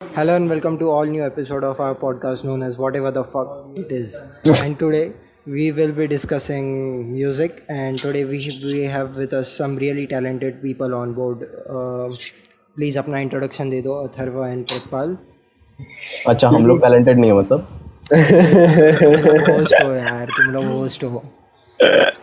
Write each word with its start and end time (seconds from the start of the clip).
Hello 0.00 0.34
and 0.34 0.48
welcome 0.48 0.78
to 0.78 0.88
all 0.90 1.04
new 1.04 1.22
episode 1.24 1.62
of 1.62 1.78
our 1.80 1.94
podcast 1.94 2.44
known 2.44 2.62
as 2.62 2.78
whatever 2.78 3.10
the 3.10 3.22
fuck 3.22 3.50
it 3.76 3.90
is. 3.92 4.14
and 4.64 4.78
today 4.78 5.12
we 5.46 5.72
will 5.72 5.92
be 5.92 6.06
discussing 6.06 7.12
music 7.12 7.62
and 7.68 7.98
today 7.98 8.24
we 8.24 8.38
we 8.64 8.82
have 8.84 9.16
with 9.16 9.32
us 9.32 9.52
some 9.52 9.76
really 9.76 10.06
talented 10.06 10.62
people 10.62 10.94
on 10.94 11.12
board. 11.14 11.42
Uh, 11.68 12.08
please 12.76 12.96
अपना 13.02 13.18
introduction 13.26 13.70
दे 13.70 13.80
दो 13.82 13.94
Atharva 14.06 14.44
and 14.44 14.64
Pratpal 14.72 15.16
अच्छा 16.34 16.48
हम 16.56 16.66
लोग 16.66 16.80
talented 16.82 17.18
नहीं 17.18 17.30
है 17.30 17.36
मतलब 17.38 17.60
host 19.50 19.82
हो 19.82 19.92
यार 19.94 20.30
तुम 20.38 20.52
लोग 20.54 20.64
होस्ट 20.72 21.04
हो 21.04 21.22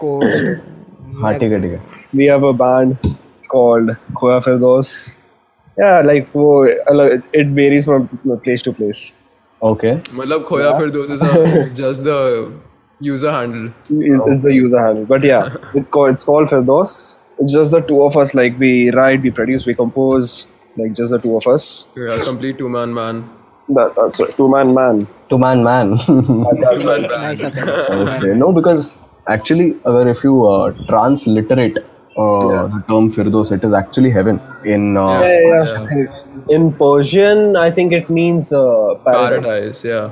होस्ट 0.02 1.22
हाँ 1.22 1.38
ठीक 1.40 1.52
है 1.52 1.62
ठीक 1.62 1.72
है 1.72 1.82
we 2.18 2.30
have 2.34 2.50
a 2.52 2.54
band 2.64 2.98
it's 3.08 3.48
called 3.56 3.96
Khoya 4.22 4.42
Firdos. 4.50 4.92
Yeah, 5.79 6.01
like 6.03 6.35
wo, 6.35 6.47
it 7.33 7.47
varies 7.59 7.85
from 7.85 8.09
place 8.47 8.63
to 8.69 8.73
place. 8.73 9.03
Okay 9.65 9.93
मतलब 10.17 10.45
खोया 10.45 10.71
फिर 10.79 10.91
दोस्त 10.91 11.13
is 11.13 11.73
just 11.81 12.05
the 12.05 12.17
user 13.01 13.31
handle. 13.31 13.67
Is, 13.91 14.21
is 14.33 14.41
the 14.43 14.55
user 14.55 14.81
handle, 14.85 15.05
but 15.05 15.25
yeah, 15.25 15.55
it's 15.75 15.91
called 15.91 16.15
it's 16.15 16.25
called 16.25 16.49
Firdos. 16.49 16.95
It's 17.39 17.53
just 17.53 17.71
the 17.77 17.81
two 17.81 18.01
of 18.03 18.17
us. 18.17 18.35
Like 18.35 18.59
we 18.59 18.91
write, 18.91 19.23
we 19.23 19.31
produce, 19.31 19.67
we 19.67 19.75
compose. 19.75 20.49
Like 20.77 20.93
just 20.95 21.11
the 21.11 21.19
two 21.19 21.37
of 21.37 21.47
us. 21.47 21.87
Yeah, 21.97 22.19
complete 22.25 22.59
two 22.59 22.69
man 22.69 22.95
man. 22.95 23.23
That, 23.69 23.95
that's 23.97 24.21
right. 24.21 24.35
Two 24.37 24.49
man 24.49 24.75
man. 24.75 25.07
Two 25.31 25.39
man 25.39 25.59
man 25.65 25.91
That's 25.97 26.83
Two 26.83 26.89
man 26.89 27.03
right. 27.03 27.11
band. 27.11 27.23
Nice 27.23 27.45
Atharv 27.45 27.69
okay 28.03 28.35
no 28.35 28.51
because 28.53 28.87
actually 29.31 29.71
अगर 29.87 30.13
you 32.20 32.50
transliterate 32.50 32.76
the 32.76 32.82
term 32.94 33.10
firdos 33.18 33.52
it 33.58 33.66
is 33.70 33.74
actually 33.82 34.12
heaven 34.20 34.40
in 34.76 34.86
uh, 34.98 35.08
Yeah, 35.24 35.42
yeah, 35.50 35.74
yeah. 35.98 36.56
In 36.58 36.70
Persian, 36.84 37.44
I 37.66 37.70
think 37.80 37.98
it 38.02 38.10
means 38.22 38.54
uh, 38.54 38.64
paradise. 39.10 39.44
Paradise, 39.50 39.84
yeah. 39.92 40.08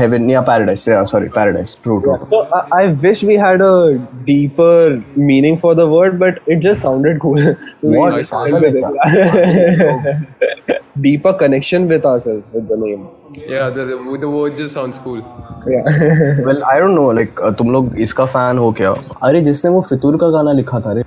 heaven 0.00 0.28
yeah 0.32 0.42
paradise 0.48 0.82
yeah 0.90 1.00
sorry 1.08 1.26
paradise 1.32 1.72
true 1.86 1.96
true 2.04 2.14
So 2.30 2.38
I, 2.58 2.60
I 2.76 2.86
wish 3.06 3.22
we 3.30 3.34
had 3.40 3.60
a 3.64 3.98
deeper 4.28 4.76
meaning 5.16 5.58
for 5.64 5.74
the 5.80 5.86
word, 5.86 6.18
but 6.22 6.38
it 6.46 6.60
just 6.66 6.82
sounded 6.82 7.20
cool. 7.24 7.36
so 7.82 7.88
What? 7.96 8.14
we 8.14 8.24
started 8.24 8.62
with 8.62 8.78
it. 8.82 8.84
deeper 11.08 11.32
connection 11.42 11.88
with 11.88 12.04
ourselves 12.12 12.50
with 12.52 12.68
the 12.68 12.76
name. 12.76 13.08
Yeah, 13.52 13.68
the, 13.70 13.84
the, 13.90 14.18
the 14.24 14.30
word 14.30 14.56
just 14.56 14.74
sounds 14.74 14.98
cool. 14.98 15.20
Yeah. 15.66 16.40
well 16.46 16.64
i 16.72 16.78
don't 16.78 16.94
know 17.00 17.08
like 17.20 17.40
uh, 17.40 17.52
तुम 17.58 17.70
लोग 17.72 17.98
इसका 18.06 18.24
fan 18.36 18.58
हो 18.58 18.70
क्या 18.80 18.94
अरे 19.28 19.40
जिसने 19.50 19.70
वो 19.70 19.82
फितूर 19.88 20.16
का 20.24 20.30
गाना 20.36 20.52
लिखा 20.60 20.80
था 20.86 20.92
रे 20.98 21.02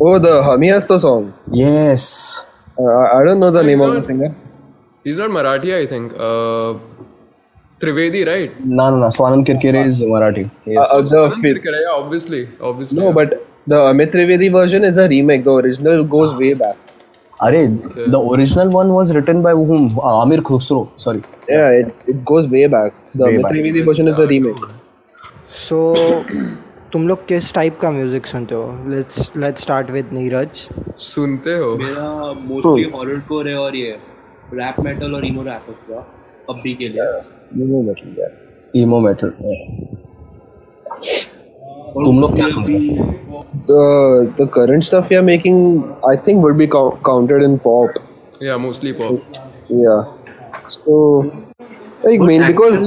oh, 0.00 0.18
the 0.18 0.42
Hamiyasta 0.42 0.98
song. 0.98 1.32
yes 1.50 2.46
Uh, 2.78 2.84
I 3.14 3.22
don't 3.24 3.38
know 3.38 3.50
the 3.50 3.60
he's 3.60 3.66
name 3.68 3.78
not, 3.80 3.88
of 3.88 3.94
the 3.96 4.02
singer. 4.08 4.34
He's 5.04 5.18
not 5.18 5.30
Marathi, 5.30 5.74
I 5.78 5.86
think. 5.86 6.12
Uh, 6.26 6.74
Trivedi, 7.82 8.22
right? 8.26 8.52
ना 8.78 8.88
ना 8.90 8.96
ना 8.96 9.08
Swanand 9.16 9.44
Kirkire 9.46 9.82
is 9.88 10.00
Uh, 10.02 10.30
yes 10.66 10.92
uh, 10.92 11.02
the 11.02 11.16
Anand 11.16 11.42
fifth. 11.42 11.58
Kirkare, 11.62 11.80
yeah, 11.82 11.96
obviously, 11.96 12.48
obviously. 12.70 12.98
No, 12.98 13.08
yeah. 13.08 13.12
but 13.18 13.34
the 13.66 13.80
Amit 13.90 14.12
Trivedi 14.14 14.50
version 14.56 14.84
is 14.84 14.96
a 14.96 15.06
remake. 15.08 15.44
The 15.44 15.52
original 15.52 16.04
goes 16.16 16.32
way 16.40 16.54
back. 16.54 16.76
अरे 17.42 17.62
the 18.14 18.18
original 18.34 18.68
one 18.78 18.92
was 18.94 19.12
written 19.14 19.42
by 19.42 19.52
whom 19.52 19.98
uh, 19.98 20.22
Amir 20.22 20.40
Khusro 20.50 20.80
sorry 21.04 21.22
Yeah, 21.48 21.68
it, 21.82 21.94
it 22.14 22.24
goes 22.24 22.48
way 22.48 22.66
back. 22.78 22.94
The 23.14 23.24
Way 23.24 23.34
Amit 23.34 23.42
back. 23.42 23.52
Trivedi 23.52 23.84
version 23.90 24.06
yeah, 24.06 24.12
is 24.12 24.18
a 24.26 24.26
remake. 24.34 24.64
सो 25.62 25.78
तुम 26.92 27.06
लोग 27.08 27.26
किस 27.26 27.52
type 27.54 27.78
का 27.80 27.90
music 27.90 28.26
सुनते 28.26 28.54
हो 28.54 28.64
let's 28.88 29.30
let's 29.36 29.62
start 29.62 29.90
with 29.90 30.08
Neeraj 30.12 30.68
सुनते 31.02 31.54
हो 31.58 31.76
मेरा 31.76 32.32
mostly 32.48 32.82
horror 32.94 33.20
core 33.28 33.48
है 33.48 33.56
और 33.58 33.76
ये 33.76 33.98
रैप 34.54 34.80
मेटल 34.84 35.14
और 35.14 35.24
इमो 35.26 35.42
रैप 35.42 35.66
होगा 35.68 36.06
अभी 36.50 36.74
के 36.74 36.88
लिए 36.88 37.10
know 37.54 37.82
that, 37.86 37.98
yeah. 38.18 38.30
emo 38.74 38.98
metal 39.06 39.32
तुम 41.94 42.20
लोग 42.20 42.34
क्या 42.34 42.48
सुनते 42.50 42.72
हो 42.72 43.20
The 43.66 43.82
the 44.36 44.46
current 44.46 44.84
stuff 44.84 45.10
we 45.10 45.16
are 45.16 45.24
making, 45.24 45.58
I 46.04 46.16
think, 46.16 46.44
would 46.44 46.56
be 46.60 46.66
cou- 46.66 46.96
counted 47.08 47.42
in 47.42 47.58
pop. 47.58 47.98
Yeah, 48.40 48.56
mostly 48.56 48.92
pop. 48.92 49.36
Yeah. 49.68 50.00
So, 50.68 50.96
like, 52.02 52.24
main 52.30 52.46
because 52.46 52.86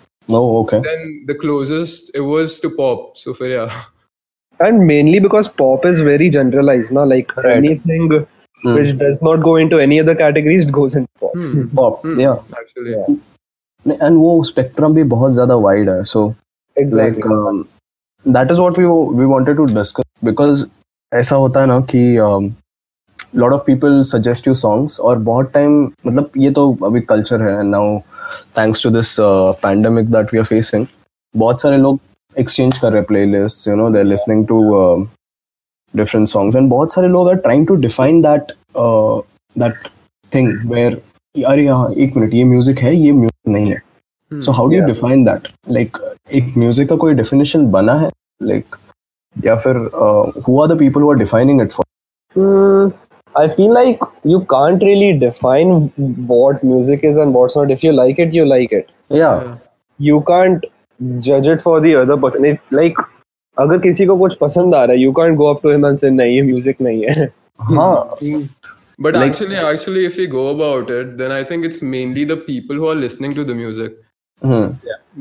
No, 0.27 0.57
okay. 0.57 0.79
Then 0.81 1.25
the 1.27 1.35
closest 1.35 2.11
it 2.13 2.21
was 2.21 2.59
to 2.59 2.69
pop. 2.69 3.17
So 3.17 3.33
फिर 3.33 3.49
yeah. 3.49 3.81
And 4.59 4.85
mainly 4.85 5.19
because 5.19 5.47
pop 5.47 5.85
is 5.85 6.01
very 6.01 6.29
generalized, 6.29 6.91
na 6.91 7.03
like 7.03 7.35
right. 7.37 7.57
anything 7.57 8.07
mm. 8.09 8.75
which 8.75 8.97
does 8.97 9.21
not 9.21 9.37
go 9.37 9.55
into 9.55 9.79
any 9.79 9.99
other 9.99 10.15
categories, 10.15 10.65
goes 10.65 10.95
into 10.95 11.09
pop. 11.19 11.33
Mm. 11.33 11.75
Pop, 11.75 12.03
mm. 12.03 12.21
yeah. 12.21 12.35
Actually. 12.59 12.91
yeah. 12.91 13.97
And 13.99 14.17
वो 14.17 14.43
spectrum 14.45 14.93
भी 14.95 15.03
बहुत 15.03 15.33
ज़्यादा 15.33 15.55
wide 15.61 15.89
है. 15.89 16.03
So 16.05 16.35
Exactly. 16.77 17.13
like 17.13 17.25
um, 17.25 17.67
that 18.25 18.51
is 18.51 18.59
what 18.59 18.77
we 18.77 18.85
we 19.21 19.25
wanted 19.25 19.57
to 19.57 19.65
discuss 19.65 20.05
because 20.23 20.65
ऐसा 21.13 21.35
होता 21.35 21.61
है 21.61 21.67
ना 21.67 21.79
कि 21.93 22.03
um, 22.25 22.51
lot 23.33 23.53
of 23.53 23.65
people 23.65 24.03
suggest 24.03 24.45
you 24.45 24.53
songs 24.53 24.99
और 24.99 25.19
बहुत 25.19 25.51
time 25.53 25.91
मतलब 26.05 26.31
ये 26.37 26.51
तो 26.51 26.73
अभी 26.85 27.01
culture 27.01 27.41
है 27.41 27.57
and 27.59 27.75
thanks 28.57 28.83
to 28.83 28.89
this 28.89 29.15
pandemic 29.63 30.11
that 30.11 30.33
we 30.33 30.39
are 30.39 30.45
facing 30.45 30.85
बहुत 31.35 31.61
सारे 31.61 31.77
लोग 31.77 31.99
एक्सचेंज 32.35 32.77
कर 32.77 32.93
रहे 32.93 33.25
हैं 33.25 33.47
you 33.67 33.75
know 33.75 33.89
there 33.89 34.03
listening 34.05 34.45
to 34.47 34.61
different 35.93 36.27
songs 36.27 36.55
and 36.55 36.69
बहुत 36.69 36.93
सारे 36.93 37.07
लोग 37.07 37.29
are 37.29 37.35
trying 37.37 37.67
to 37.67 37.75
define 37.75 38.21
that 38.21 38.51
that 39.55 39.87
thing 40.31 40.71
where 40.71 41.01
अरे 41.47 41.67
हाँ 41.67 41.91
एक 41.93 42.15
मिनट 42.17 42.33
ये 42.33 42.43
म्यूज़िक 42.43 42.79
है 42.79 42.95
ये 42.95 43.11
म्यूज़िक 43.11 43.51
नहीं 43.51 43.71
है। 43.71 44.41
So 44.41 44.51
how 44.51 44.67
do 44.67 44.75
you 44.75 44.85
define 44.85 45.23
that 45.25 45.47
like 45.71 45.97
एक 46.33 46.53
म्यूज़िक 46.57 46.89
का 46.89 46.95
कोई 46.95 47.13
डेफिनेशन 47.13 47.65
बना 47.71 47.93
है? 47.93 48.09
लाइक 48.43 48.75
या 49.35 49.55
फिर 49.55 49.75
who 50.47 50.65
the 50.67 50.77
people 50.79 51.01
who 51.01 51.13
defining 51.13 51.61
it 51.61 51.71
for 51.71 52.91
I 53.36 53.48
feel 53.48 53.72
like 53.74 54.00
you 54.24 54.40
can't 54.50 54.82
really 54.82 55.18
define 55.18 55.72
what 56.32 56.62
music 56.64 57.00
is 57.04 57.16
and 57.16 57.34
what's 57.34 57.56
not. 57.56 57.70
If 57.70 57.82
you 57.84 57.92
like 57.92 58.18
it, 58.18 58.32
you 58.32 58.46
like 58.46 58.72
it. 58.72 58.88
या 59.12 59.58
You 59.98 60.20
can't 60.30 60.64
judge 61.26 61.46
it 61.46 61.62
for 61.62 61.80
the 61.80 61.94
other 61.96 62.16
person. 62.16 62.44
If 62.44 62.58
like 62.80 63.02
अगर 63.58 63.78
किसी 63.78 64.06
को 64.06 64.16
कुछ 64.18 64.34
पसंद 64.40 64.74
आ 64.74 64.84
रहा 64.84 64.92
है, 64.92 65.02
you 65.02 65.12
can't 65.18 65.38
go 65.42 65.46
up 65.52 65.62
to 65.62 65.70
him 65.74 65.84
and 65.90 66.00
say 66.00 66.10
नहीं 66.10 66.34
ये 66.36 66.42
music 66.52 66.80
नहीं 66.80 67.04
है. 67.04 67.28
हाँ 67.60 68.18
But 69.04 69.16
actually, 69.16 69.56
actually, 69.56 70.06
if 70.06 70.16
we 70.16 70.26
go 70.26 70.42
about 70.48 70.90
it, 70.90 71.16
then 71.18 71.32
I 71.32 71.44
think 71.44 71.66
it's 71.68 71.82
mainly 71.94 72.24
the 72.24 72.36
people 72.36 72.76
who 72.76 72.86
are 72.88 72.94
listening 72.94 73.34
to 73.38 73.44
the 73.44 73.54
music. 73.54 73.96
hmm. 74.42 74.68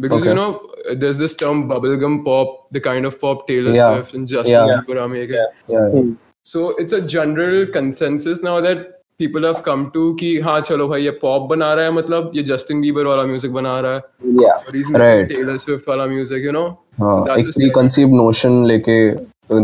Because 0.03 0.21
Okay. 0.21 0.29
you 0.29 0.35
know, 0.35 0.45
there's 1.01 1.17
this 1.23 1.35
term 1.41 1.59
bubblegum 1.69 2.15
pop, 2.23 2.53
the 2.77 2.81
kind 2.85 3.09
of 3.09 3.19
pop 3.19 3.43
Taylor 3.49 3.73
Yeah. 3.75 3.93
Swift 3.95 4.13
and 4.19 4.31
Justin 4.33 4.53
Yeah. 4.53 4.81
Bieber 4.87 5.01
are 5.01 5.09
making. 5.09 5.45
yeah. 5.75 5.99
So 6.45 6.63
it's 6.83 6.93
a 6.93 7.01
general 7.15 7.65
consensus 7.75 8.43
now 8.47 8.55
that 8.61 8.83
people 9.19 9.45
have 9.47 9.61
come 9.67 9.83
to 9.93 10.01
कि 10.19 10.29
हाँ 10.45 10.59
चलो 10.61 10.87
भाई 10.87 11.03
ये 11.03 11.11
pop 11.23 11.47
बना 11.49 11.73
रहा 11.73 11.85
है 11.85 11.91
मतलब 11.93 12.31
ये 12.35 12.43
Justin 12.49 12.81
Bieber 12.85 13.05
वाला 13.05 13.23
music 13.33 13.51
बना 13.59 13.79
रहा 13.85 13.93
है 13.93 14.01
Yeah. 14.41 14.57
और 14.67 14.77
he's 14.77 14.89
making 14.89 15.01
Right. 15.05 15.29
Taylor 15.35 15.57
Swift 15.65 15.87
वाला 15.89 16.05
music, 16.13 16.43
you 16.49 16.53
know. 16.57 16.65
हाँ 17.01 17.13
So 17.15 17.23
that's 17.27 17.39
एक 17.39 17.47
a 17.47 17.51
stereotype. 17.51 17.59
प्रीकंसीव 17.61 18.15
नोशन 18.15 18.63
लेके 18.71 18.97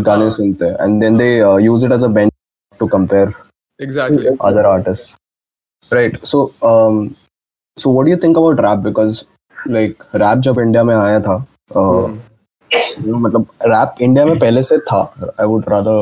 गाने 0.09 0.29
सुनते 0.31 0.65
हैं 0.65 0.75
and 0.81 0.99
then 1.01 1.17
they 1.17 1.27
use 1.65 1.85
it 1.85 1.91
as 1.91 2.03
a 2.03 2.07
bench 2.19 2.31
to 2.79 2.87
compare 2.95 3.33
Exactly. 3.79 4.31
other 4.47 4.63
artists 4.71 5.15
right 5.91 6.17
so 6.31 6.39
um 6.71 6.97
so 7.77 7.93
what 7.93 8.05
do 8.07 8.11
you 8.11 8.17
think 8.25 8.37
about 8.41 8.59
rap 8.65 8.83
because 8.87 9.21
like 9.77 10.03
rap 10.23 10.41
जब 10.47 10.59
India 10.59 10.83
में 10.89 10.95
आया 10.95 11.19
था 11.27 11.35
uh, 11.75 12.03
you 12.71 13.07
know, 13.07 13.21
मतलब 13.25 13.47
rap 13.71 14.01
India 14.01 14.25
में 14.25 14.37
पहले 14.39 14.63
से 14.63 14.77
था 14.91 15.01
I 15.39 15.47
would 15.53 15.67
rather 15.73 15.95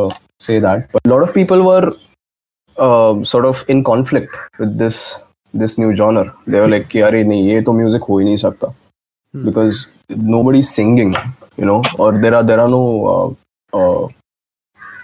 say 0.46 0.58
that 0.66 0.88
but 0.96 1.06
a 1.10 1.10
lot 1.14 1.22
of 1.28 1.32
people 1.34 1.62
were 1.68 1.84
uh, 2.76 3.12
sort 3.32 3.46
of 3.50 3.64
in 3.74 3.82
conflict 3.90 4.34
with 4.62 4.76
this 4.84 5.00
this 5.62 5.78
new 5.78 5.90
genre 6.02 6.24
they 6.46 6.60
were 6.64 6.70
like 6.76 6.88
कि 6.92 7.00
अरे 7.08 7.22
नहीं 7.24 7.48
ये 7.48 7.60
तो 7.68 7.72
music 7.80 8.08
हो 8.08 8.18
ही 8.18 8.24
नहीं 8.24 8.36
सकता 8.44 8.72
because 9.34 9.86
nobody 10.34 10.62
singing 10.70 11.14
you 11.60 11.66
know 11.70 11.78
or 12.04 12.10
there 12.24 12.34
are 12.40 12.42
there 12.50 12.60
are 12.64 12.68
no 12.76 12.82
uh, 13.12 13.28
uh, 13.72 14.08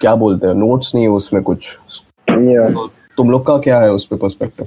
क्या 0.01 0.15
बोलते 0.25 0.47
हैं 0.47 0.55
notes 0.65 0.95
नहीं 0.95 1.05
है 1.05 1.11
उसमें 1.21 1.43
कुछ 1.51 1.77
Yeah. 2.31 2.89
तुम 3.17 3.31
लोग 3.31 3.47
का 3.47 3.57
क्या 3.65 3.81
है 3.81 3.91
उस 3.93 4.05
पे 4.11 4.17
perspective 4.17 4.67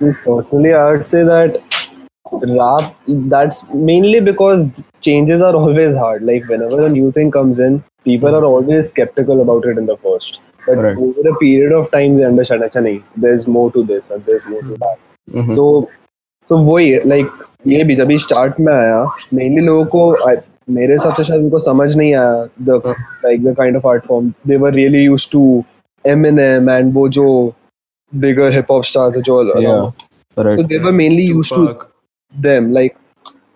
Personally, 0.00 0.72
I 0.80 0.82
would 0.90 1.06
say 1.10 1.22
that 1.28 1.56
rap 2.56 2.94
that's 3.32 3.62
mainly 3.86 4.20
because 4.20 4.66
changes 5.06 5.40
are 5.42 5.54
always 5.60 5.96
hard 6.02 6.22
like 6.28 6.44
whenever 6.52 6.84
a 6.86 6.88
new 6.88 7.10
thing 7.16 7.32
comes 7.36 7.58
in 7.66 7.78
people 8.07 8.35
are 8.39 8.43
always 8.51 8.89
skeptical 8.93 9.41
about 9.45 9.65
it 9.71 9.77
in 9.83 9.85
the 9.91 9.95
first 10.07 10.39
but 10.67 10.79
Right. 10.83 10.97
over 11.05 11.27
a 11.29 11.33
period 11.41 11.73
of 11.79 11.85
time 11.95 12.17
they 12.19 12.25
understand 12.29 12.63
अच्छा 12.63 12.79
नहीं 12.87 12.99
there's 13.25 13.47
more 13.57 13.65
to 13.77 13.83
this 13.91 14.11
and 14.15 14.29
there's 14.29 14.47
more 14.53 14.61
to 14.69 14.77
that 14.83 14.97
Mhm. 15.41 15.55
तो 15.55 15.65
तो 16.49 16.57
वही 16.69 16.93
like 17.09 17.43
ये 17.67 17.83
भी 17.89 17.95
जब 17.95 18.11
start 18.25 18.59
में 18.59 18.73
आया 18.73 19.03
मेनली 19.33 19.61
लोगों 19.65 19.85
को 19.95 20.01
I- 20.29 20.37
मेरे 20.77 20.93
हिसाब 20.93 21.13
से 21.13 21.23
शायद 21.23 21.41
उनको 21.43 21.59
समझ 21.59 21.95
नहीं 21.97 22.13
आया 22.15 22.47
the 22.69 22.81
like 23.25 23.43
the 23.45 23.55
kind 23.57 23.77
of 23.77 23.85
art 23.87 24.05
form 24.07 24.31
they 24.47 24.55
were 24.63 24.73
really 24.73 25.03
used 25.03 25.31
to 25.31 25.43
Eminem 26.05 26.69
and 26.69 26.93
वो 26.93 27.07
जो 27.17 27.25
बिगर 28.13 28.51
हिप 28.53 28.71
हॉप 28.71 28.83
स्टार्स 28.91 29.17
है 29.17 29.23
जो 29.29 29.41
Yeah. 29.61 29.91
so 30.37 30.43
Right. 30.45 30.67
they 30.69 30.77
were 30.83 30.91
mainly 30.99 31.23
used 31.31 31.53
to 31.55 31.63
Tupac. 31.63 31.81
them 32.33 32.69
like 32.75 32.95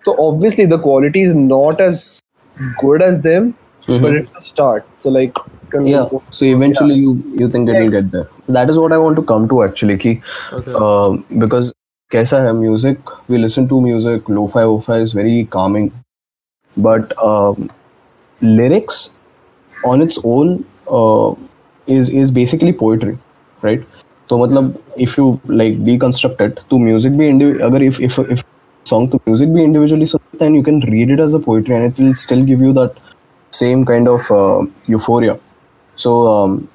so 0.05 0.13
obviously 0.25 0.65
the 0.73 0.77
quality 0.87 1.21
is 1.27 1.31
not 1.45 1.79
as 1.85 2.01
Mhm. 3.88 4.02
but 4.02 4.14
it's 4.14 4.38
a 4.38 4.40
start 4.40 4.84
so 4.96 5.10
like 5.10 5.38
yeah 5.92 6.08
so 6.30 6.44
eventually 6.46 6.94
yeah. 6.94 7.02
you 7.04 7.12
you 7.42 7.48
think 7.54 7.68
it 7.68 7.78
will 7.82 7.90
get 7.94 8.10
there 8.10 8.28
that 8.56 8.70
is 8.72 8.78
what 8.78 8.92
i 8.92 8.98
want 9.04 9.16
to 9.16 9.22
come 9.22 9.48
to 9.52 9.62
actually 9.64 9.96
ki, 9.98 10.12
Okay. 10.52 10.74
uh, 10.80 11.10
because 11.44 11.72
kaisa 12.14 12.40
hai 12.46 12.52
music 12.52 13.12
we 13.28 13.38
listen 13.44 13.68
to 13.72 13.80
music 13.86 14.28
lo-fi 14.38 14.64
lo-fi 14.72 14.98
is 15.06 15.14
very 15.20 15.36
calming 15.56 15.90
but 16.76 17.16
um, 17.30 17.70
lyrics 18.42 19.10
on 19.84 20.02
its 20.02 20.18
own 20.24 20.64
uh, 20.98 21.34
is 21.86 22.08
is 22.22 22.30
basically 22.40 22.72
poetry 22.84 23.18
right 23.68 23.84
तो 24.28 24.38
मतलब 24.38 24.74
if 25.04 25.16
you 25.18 25.26
like 25.60 25.78
deconstruct 25.86 26.40
it 26.40 26.60
तो 26.70 26.78
music 26.88 27.16
भी 27.20 27.28
अगर 27.68 27.88
if 27.88 28.00
if 28.08 28.18
if 28.36 28.44
song 28.90 29.08
to 29.14 29.18
music 29.28 29.48
भी 29.56 29.64
individually 29.64 30.06
so 30.12 30.20
then 30.42 30.54
you 30.54 30.62
can 30.68 30.80
read 30.92 31.10
it 31.16 31.20
as 31.24 31.34
a 31.34 31.40
poetry 31.48 31.76
and 31.76 31.90
it 31.90 31.98
will 32.02 32.14
still 32.22 32.44
give 32.52 32.62
you 32.66 32.72
that 32.78 33.00
same 33.52 33.84
kind 33.84 34.08
of 34.08 34.30
uh, 34.30 34.66
euphoria. 34.86 35.38
So 35.96 36.26
um, 36.26 36.68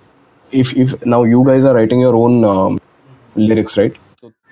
if 0.51 0.75
if 0.75 1.05
now 1.05 1.23
you 1.23 1.45
guys 1.45 1.65
are 1.65 1.75
writing 1.75 1.99
your 2.01 2.15
own 2.15 2.43
um, 2.45 2.79
lyrics 3.35 3.77
right? 3.77 3.95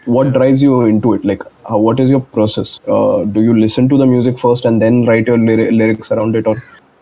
What 0.06 0.34
drives 0.34 0.62
you 0.62 0.82
into 0.82 1.14
it? 1.16 1.26
Like 1.26 1.44
how, 1.68 1.80
what 1.80 2.00
is 2.00 2.10
your 2.12 2.22
process? 2.22 2.80
Uh, 2.88 3.24
do 3.24 3.42
you 3.42 3.58
listen 3.60 3.90
to 3.90 3.98
the 3.98 4.06
music 4.06 4.38
first 4.38 4.66
and 4.66 4.82
then 4.82 5.06
write 5.06 5.28
your 5.28 5.38
lyri- 5.38 5.76
lyrics 5.76 6.12
around 6.12 6.36
it 6.36 6.48
or? 6.48 6.62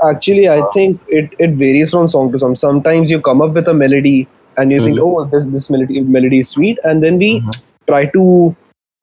Actually 0.10 0.50
i 0.50 0.62
think 0.74 1.00
it 1.08 1.34
it 1.40 1.52
varies 1.52 1.92
from 1.92 2.08
song 2.10 2.32
to 2.32 2.38
song. 2.38 2.56
Sometimes 2.56 3.12
you 3.12 3.22
come 3.22 3.42
up 3.42 3.52
with 3.54 3.68
a 3.68 3.74
melody 3.74 4.28
and 4.58 4.72
you 4.72 4.84
think 4.84 5.00
oh 5.02 5.26
this 5.26 5.46
this 5.46 5.70
melody 5.70 6.02
melody 6.02 6.40
is 6.40 6.50
sweet 6.50 6.80
and 6.84 7.04
then 7.04 7.18
we 7.18 7.44
try 7.88 8.06
to 8.08 8.56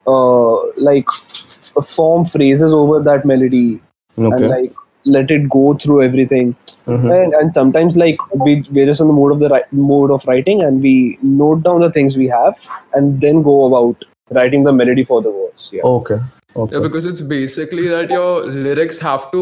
uh, 0.07 0.57
like 0.77 1.07
f- 1.31 1.87
form 1.87 2.27
phrases 2.27 2.73
over 2.73 3.01
that 3.01 3.25
melody. 3.25 3.81
Okay. 4.19 4.37
and 4.37 4.49
like 4.49 4.73
let 5.16 5.32
it 5.38 5.48
go 5.56 5.64
through 5.84 5.98
everything 6.04 6.56
Mhm. 6.88 7.12
and, 7.16 7.34
and 7.40 7.54
sometimes 7.54 7.96
like 8.02 8.24
we, 8.46 8.54
we're 8.72 8.86
just 8.90 9.02
in 9.02 9.08
the 9.12 9.14
mood 9.20 9.32
of 9.36 9.40
the 9.44 9.50
ri- 9.50 9.70
mode 9.92 10.12
of 10.16 10.26
writing 10.28 10.62
and 10.68 10.82
we 10.88 10.94
note 11.42 11.64
down 11.68 11.82
the 11.86 11.92
things 11.98 12.18
we 12.22 12.28
have 12.28 12.64
and 13.00 13.22
then 13.26 13.42
go 13.48 13.56
about 13.68 14.06
writing 14.40 14.64
the 14.68 14.74
melody 14.82 15.04
for 15.12 15.22
the 15.28 15.32
verse 15.38 15.70
yeah 15.78 15.88
okay 15.92 16.18
okay 16.64 16.76
Yeah, 16.76 16.84
because 16.88 17.06
it's 17.12 17.22
basically 17.22 17.88
that 17.94 18.10
your 18.18 18.46
lyrics 18.68 19.00
have 19.06 19.26
to, 19.32 19.42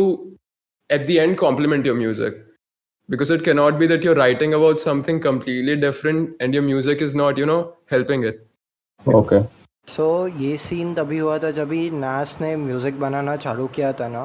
at 0.90 1.06
the 1.08 1.20
end, 1.24 1.38
complement 1.38 1.86
your 1.86 1.96
music. 1.96 2.40
Because 3.10 3.30
it 3.36 3.44
cannot 3.44 3.78
be 3.80 3.88
that 3.88 4.04
you're 4.08 4.16
writing 4.16 4.54
about 4.60 4.80
something 4.80 5.20
completely 5.26 5.76
different 5.76 6.32
and 6.40 6.54
your 6.60 6.64
music 6.64 7.02
is 7.08 7.14
not, 7.22 7.38
you 7.44 7.46
know, 7.52 7.60
helping 7.96 8.24
it. 8.32 8.40
okay 9.22 9.42
सो 9.96 10.06
ये 10.42 10.58
scene 10.58 10.94
तभी 10.96 11.18
हुआ 11.18 11.38
था 11.44 11.50
जब 11.52 11.72
ही 11.72 11.90
नास 12.04 12.38
ने 12.42 12.56
music 12.58 13.00
बनाना 13.00 13.36
चालू 13.46 13.68
किया 13.76 13.92
था 14.02 14.08
ना 14.08 14.22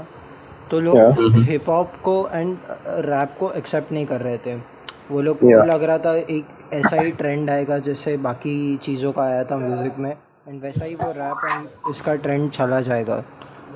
तो 0.74 0.80
लोग 0.80 1.44
हिप 1.48 1.70
हॉप 1.70 1.92
को 2.04 2.16
एंड 2.34 2.58
रैप 3.06 3.36
को 3.40 3.52
एक्सेप्ट 3.54 3.92
नहीं 3.92 4.06
कर 4.06 4.22
रहे 4.22 4.38
थे। 4.38 4.56
वो 5.12 5.22
लोग 5.22 5.38
को 5.40 5.50
लग 5.66 5.84
रहा 5.84 5.98
था 5.98 6.14
एक 6.16 6.46
ऐसा 6.74 7.02
ही 7.02 7.12
ट्रेंड 7.12 7.50
आएगा 7.50 7.78
जैसे 7.88 8.16
बाकी 8.18 8.56
चीज़ों 8.84 9.12
का 9.12 9.24
आया 9.24 9.44
था 9.44 9.58
म्यूज़िक 9.58 10.00
में। 10.00 10.10
एंड 10.12 10.62
वैसा 10.62 10.86
ही 10.86 10.96
वो 10.96 11.12
रैप 11.18 11.46
एंड 11.52 11.68
इसका 11.92 12.16
ट्रेंड 12.24 12.50
चला 12.52 12.80
जाएगा। 12.82 13.18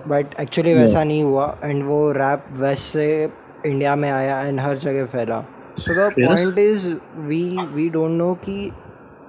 बट 0.08 0.34
एक्चुअली 0.40 0.74
वैसा 0.74 1.04
नहीं 1.04 1.24
हुआ। 1.24 1.46
एंड 1.64 1.84
वो 1.86 2.00
रैप 2.12 2.46
वेस्ट 2.62 2.84
से 2.84 3.08
इंडिया 3.66 3.96
में 3.96 4.10
आया 4.12 4.40
एंड 4.42 4.60
हर 4.60 4.78
जगह 4.78 5.06
फैला। 5.06 5.44
So 5.78 5.94
the 5.94 6.12
point 6.20 6.60
is 6.60 6.90
we 7.28 7.44
we 7.74 7.90
don't 7.90 8.12
know 8.12 8.34
कि 8.46 8.72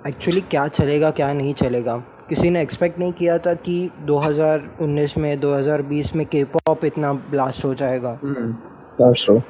एक्चुअली 0.09 0.41
क्या 0.51 0.67
चलेगा 0.69 1.11
क्या 1.11 1.33
नहीं 1.33 1.55
चलेगा। 1.55 1.97
किसी 2.29 2.51
ने 2.51 2.61
एक्सपेक्ट 2.63 2.99
नहीं 2.99 3.13
किया 3.13 3.39
था 3.39 3.55
कि 3.67 3.77
2019 4.11 5.17
में 5.19 5.41
2020 5.41 6.15
में 6.17 6.25
के 6.27 6.45
पॉप 6.55 6.85
इतना 6.85 7.13
ब्लास्ट 7.31 7.65
हो 7.65 7.75
जाएगा। 7.75 8.19
That's 9.01 9.25
true. 9.25 9.41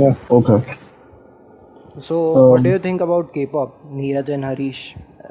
Yeah 0.00 0.14
okay. 0.38 0.60
So 1.98 2.18
what 2.34 2.64
do 2.64 2.70
you 2.70 2.78
think 2.84 3.02
about 3.02 3.30
K 3.30 3.44
pop 3.46 3.80
Neeraj 3.94 4.30
and 4.30 4.44
Harish 4.44 4.78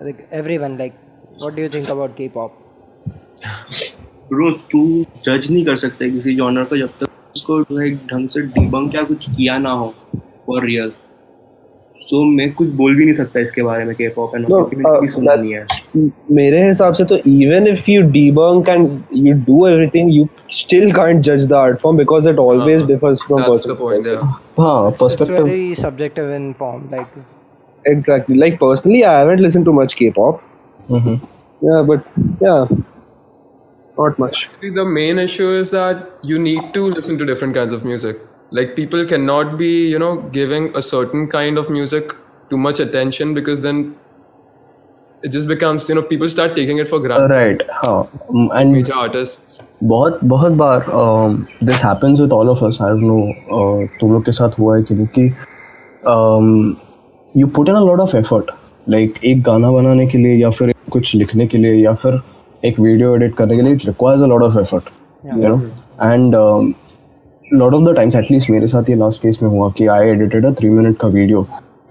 like 0.04 0.28
everyone 0.34 0.77
like 0.77 0.94
what 1.39 1.56
do 1.56 1.62
you 1.62 1.69
think 1.69 1.89
about 1.92 2.16
K 2.18 2.27
pop 2.36 2.57
bro 4.31 4.51
तू 4.72 4.81
जज 5.25 5.48
नहीं 5.51 5.66
कर 5.66 5.75
सकते 5.75 6.10
किसी 6.12 6.36
जॉनर 6.36 6.63
को 6.63 6.77
जब 6.77 6.89
तक 7.01 7.07
उसको 7.36 7.60
लाइक 7.72 7.95
ढंग 8.12 8.30
से 8.30 8.42
डिबंक 8.57 8.95
या 8.95 9.04
कुछ 9.04 9.30
किया 9.30 9.57
ना 9.57 9.72
हो 9.72 9.94
फॉर 10.45 10.66
रियल 10.66 10.92
सो 12.09 12.24
मैं 12.36 12.51
कुछ 12.53 12.68
बोल 12.77 12.95
भी 12.95 13.06
नहीं 13.06 13.15
सकता 13.15 13.39
इसके 13.39 13.63
बारे 13.63 13.83
में 13.86 13.94
के 13.95 14.07
पॉप 14.15 14.36
एंड 14.36 14.45
uh, 14.45 15.09
सुना 15.13 15.36
नहीं 15.36 15.53
है 15.53 15.65
मेरे 16.38 16.62
हिसाब 16.68 16.94
से 17.00 17.03
तो 17.12 17.18
even 17.33 17.68
if 17.74 17.89
you 17.94 18.03
debunk 18.15 18.69
and 18.75 19.18
you 19.25 19.33
do 19.50 19.57
everything 19.71 20.09
you 20.18 20.27
still 20.59 20.88
can't 21.00 21.25
judge 21.30 21.45
the 21.51 21.57
art 21.59 21.81
form 21.83 22.00
because 22.03 22.30
it 22.33 22.39
always 22.45 22.83
Uh, 22.83 22.88
differs 22.94 23.21
from 23.27 23.42
That's 23.44 23.51
person 23.51 23.69
the 23.71 23.75
to 23.75 23.81
point, 23.83 24.07
person. 24.07 24.19
yeah. 24.19 24.63
हाँ 24.63 24.92
perspective 25.03 25.44
very 25.50 25.75
subjective 25.81 26.31
in 26.36 26.51
form 26.59 26.89
like 26.92 27.21
exactly 27.86 28.36
like 28.44 28.57
personally 28.63 29.03
i 29.12 29.13
haven't 29.19 29.44
listened 29.48 29.68
to 29.71 29.77
much 29.81 29.94
k-pop 30.01 30.42
Mhm. 30.98 31.15
yeah 31.68 31.80
but 31.92 32.09
yeah 32.48 32.74
not 33.98 34.19
much 34.24 34.42
Actually, 34.44 34.69
the 34.75 34.86
main 34.98 35.19
issue 35.24 35.48
is 35.62 35.71
that 35.77 36.03
you 36.31 36.38
need 36.50 36.68
to 36.75 36.83
listen 36.98 37.18
to 37.21 37.25
different 37.30 37.56
kinds 37.59 37.74
of 37.77 37.83
music. 37.88 38.21
Like 38.52 38.75
people 38.75 39.05
cannot 39.05 39.56
be, 39.58 39.70
you 39.93 39.99
know, 39.99 40.17
giving 40.34 40.67
a 40.76 40.82
certain 40.82 41.28
kind 41.28 41.58
of 41.58 41.70
music 41.70 42.12
too 42.50 42.58
much 42.58 42.81
attention 42.81 43.34
because 43.34 43.62
then 43.62 43.81
it 45.23 45.32
just 45.32 45.49
becomes, 45.49 45.88
you 45.88 45.96
know, 45.96 46.02
people 46.02 46.28
start 46.28 46.55
taking 46.56 46.78
it 46.78 46.88
for 46.88 47.00
granted. 47.00 47.34
right 47.34 47.62
हाँ 47.82 47.96
Mm, 48.34 48.49
and 48.61 48.73
Major 48.73 48.94
artists. 49.05 49.61
बहुत 49.84 50.19
बहुत 50.25 50.52
बार 50.61 50.84
this 51.64 51.82
happens 51.84 52.21
with 52.21 52.33
all 52.33 52.49
of 52.49 52.62
us 52.64 52.78
I 52.83 52.90
don't 52.90 53.02
know 53.02 53.87
तुम 54.00 54.12
लोग 54.12 54.25
के 54.25 54.33
साथ 54.33 54.59
हुआ 54.59 54.76
है 54.76 54.83
कि 54.83 54.95
नहीं 54.95 55.06
कि 55.18 55.26
you 57.40 57.47
put 57.56 57.68
in 57.68 57.75
a 57.75 57.80
lot 57.80 58.00
of 58.00 58.14
effort 58.14 58.50
like 58.88 59.18
एक 59.25 59.42
गाना 59.42 59.71
बनाने 59.73 60.06
के 60.06 60.18
लिए 60.18 60.37
या 60.37 60.50
फिर 60.50 60.73
कुछ 60.92 61.14
लिखने 61.14 61.47
के 61.47 61.59
लिए 61.59 61.75
या 61.85 61.92
फिर 62.04 62.21
एक 62.64 62.80
वीडियो 62.80 63.14
एडिट 63.16 63.35
करने 63.37 63.56
के 63.56 63.62
लिए 63.62 63.73
it 63.75 63.87
requires 63.87 64.23
a 64.23 64.26
lot 64.26 64.42
of 64.42 64.56
effort 64.61 64.88
you 65.25 65.49
know 65.49 65.61
and 66.02 66.35
lot 67.53 67.74
of 67.74 67.84
the 67.84 67.96
times 67.96 68.15
at least 68.15 68.50
मेरे 68.50 68.67
साथ 68.67 68.89
ये 68.89 68.96
लास्ट 68.96 69.22
केस 69.22 69.39
में 69.43 69.50
हुआ 69.50 69.70
कि 69.77 69.88
I 69.88 70.08
edited 70.10 70.46
a 70.46 70.51
three 70.60 70.70
minute 70.70 70.98
का 70.98 71.08
video 71.08 71.41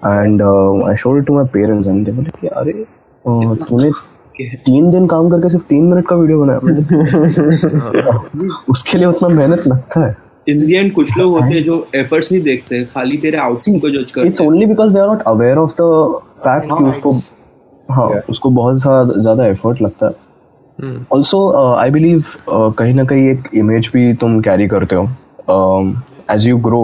and 0.06 0.42
I 0.88 0.96
showed 0.96 1.18
it 1.18 1.26
to 1.26 1.34
my 1.34 1.44
parents 1.52 1.88
and 1.88 2.04
they 2.06 2.12
बोले 2.12 2.30
कि 2.40 2.46
अरे 2.46 2.72
uh, 2.72 3.68
तूने 3.68 3.90
तीन 4.66 4.90
दिन 4.90 5.06
काम 5.06 5.30
करके 5.30 5.48
सिर्फ़ 5.48 5.64
तीन 5.68 5.84
मिनट 5.84 6.06
का 6.06 6.16
वीडियो 6.16 6.44
बनाया। 6.44 6.60
उसके 8.70 8.98
लिए 8.98 9.06
उतना 9.06 9.28
मेहनत 9.28 9.66
लगता 9.66 10.06
है। 10.06 10.16
एंड 10.48 10.92
कुछ 10.92 11.16
लोग 11.18 11.32
होते 11.32 11.54
हैं 11.54 11.62
जो 11.64 11.86
एफर्ट्स 11.94 12.32
नहीं 12.32 12.42
देखते 12.42 12.84
खाली 12.94 13.16
तेरे 13.16 13.38
आउटपुट 13.38 13.80
को 13.80 13.90
जज 13.90 14.00
इट्स 14.00 14.12
करते 14.12 14.28
हैं। 14.28 14.46
Only 14.48 14.66
because 14.66 14.94
they 14.94 15.00
are 15.00 15.08
not 15.08 15.22
aware 15.26 15.58
of 15.58 15.74
the 15.80 15.82
fact 16.38 16.72
कि 16.78 16.84
उसको 16.84 17.12
हाँ 17.88 18.08
उसको 18.30 18.50
बहुत 18.50 18.76
ज़्यादा 18.76 19.46
एफर्ट 19.46 19.82
लगता 19.82 20.06
है। 20.06 20.12
ऑल्सो 21.12 21.50
आई 21.76 21.90
बिलीव 21.90 22.24
कहीं 22.50 22.94
ना 22.94 23.04
कहीं 23.04 23.28
एक 23.30 23.48
इमेज 23.54 23.90
भी 23.94 24.12
तुम 24.14 24.40
कैरी 24.40 24.68
करते 24.68 24.96
हो। 24.96 25.08
As 26.35 26.47
you 26.47 26.57
grow 26.67 26.81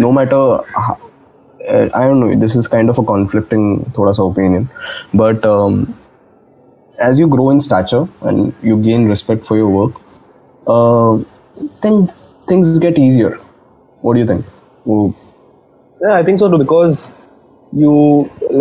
no 0.00 0.10
matter 0.12 0.62
I 1.94 2.08
don't 2.08 2.24
know 2.24 2.34
this 2.40 2.56
is 2.56 2.66
kind 2.66 2.90
of 2.90 3.00
a 3.00 3.04
conflicting 3.12 3.84
थोड़ा 3.98 4.12
सा 4.12 4.22
opinion 4.22 4.68
but 5.16 5.46
as 7.04 7.20
you 7.20 7.24
grow 7.30 7.44
in 7.52 7.60
stature 7.62 8.00
and 8.30 8.66
you 8.66 8.74
gain 8.82 9.06
respect 9.12 9.46
for 9.46 9.56
your 9.60 9.70
work, 9.70 9.96
uh, 10.74 11.18
then 11.82 11.96
things 12.50 12.78
get 12.78 13.00
easier. 13.06 13.32
What 14.02 14.14
do 14.14 14.20
you 14.20 14.26
think? 14.28 14.52
Oh, 14.86 15.00
yeah 16.00 16.14
i 16.14 16.22
think 16.22 16.38
so 16.38 16.48
too 16.52 16.58
because 16.58 17.08
you 17.82 17.92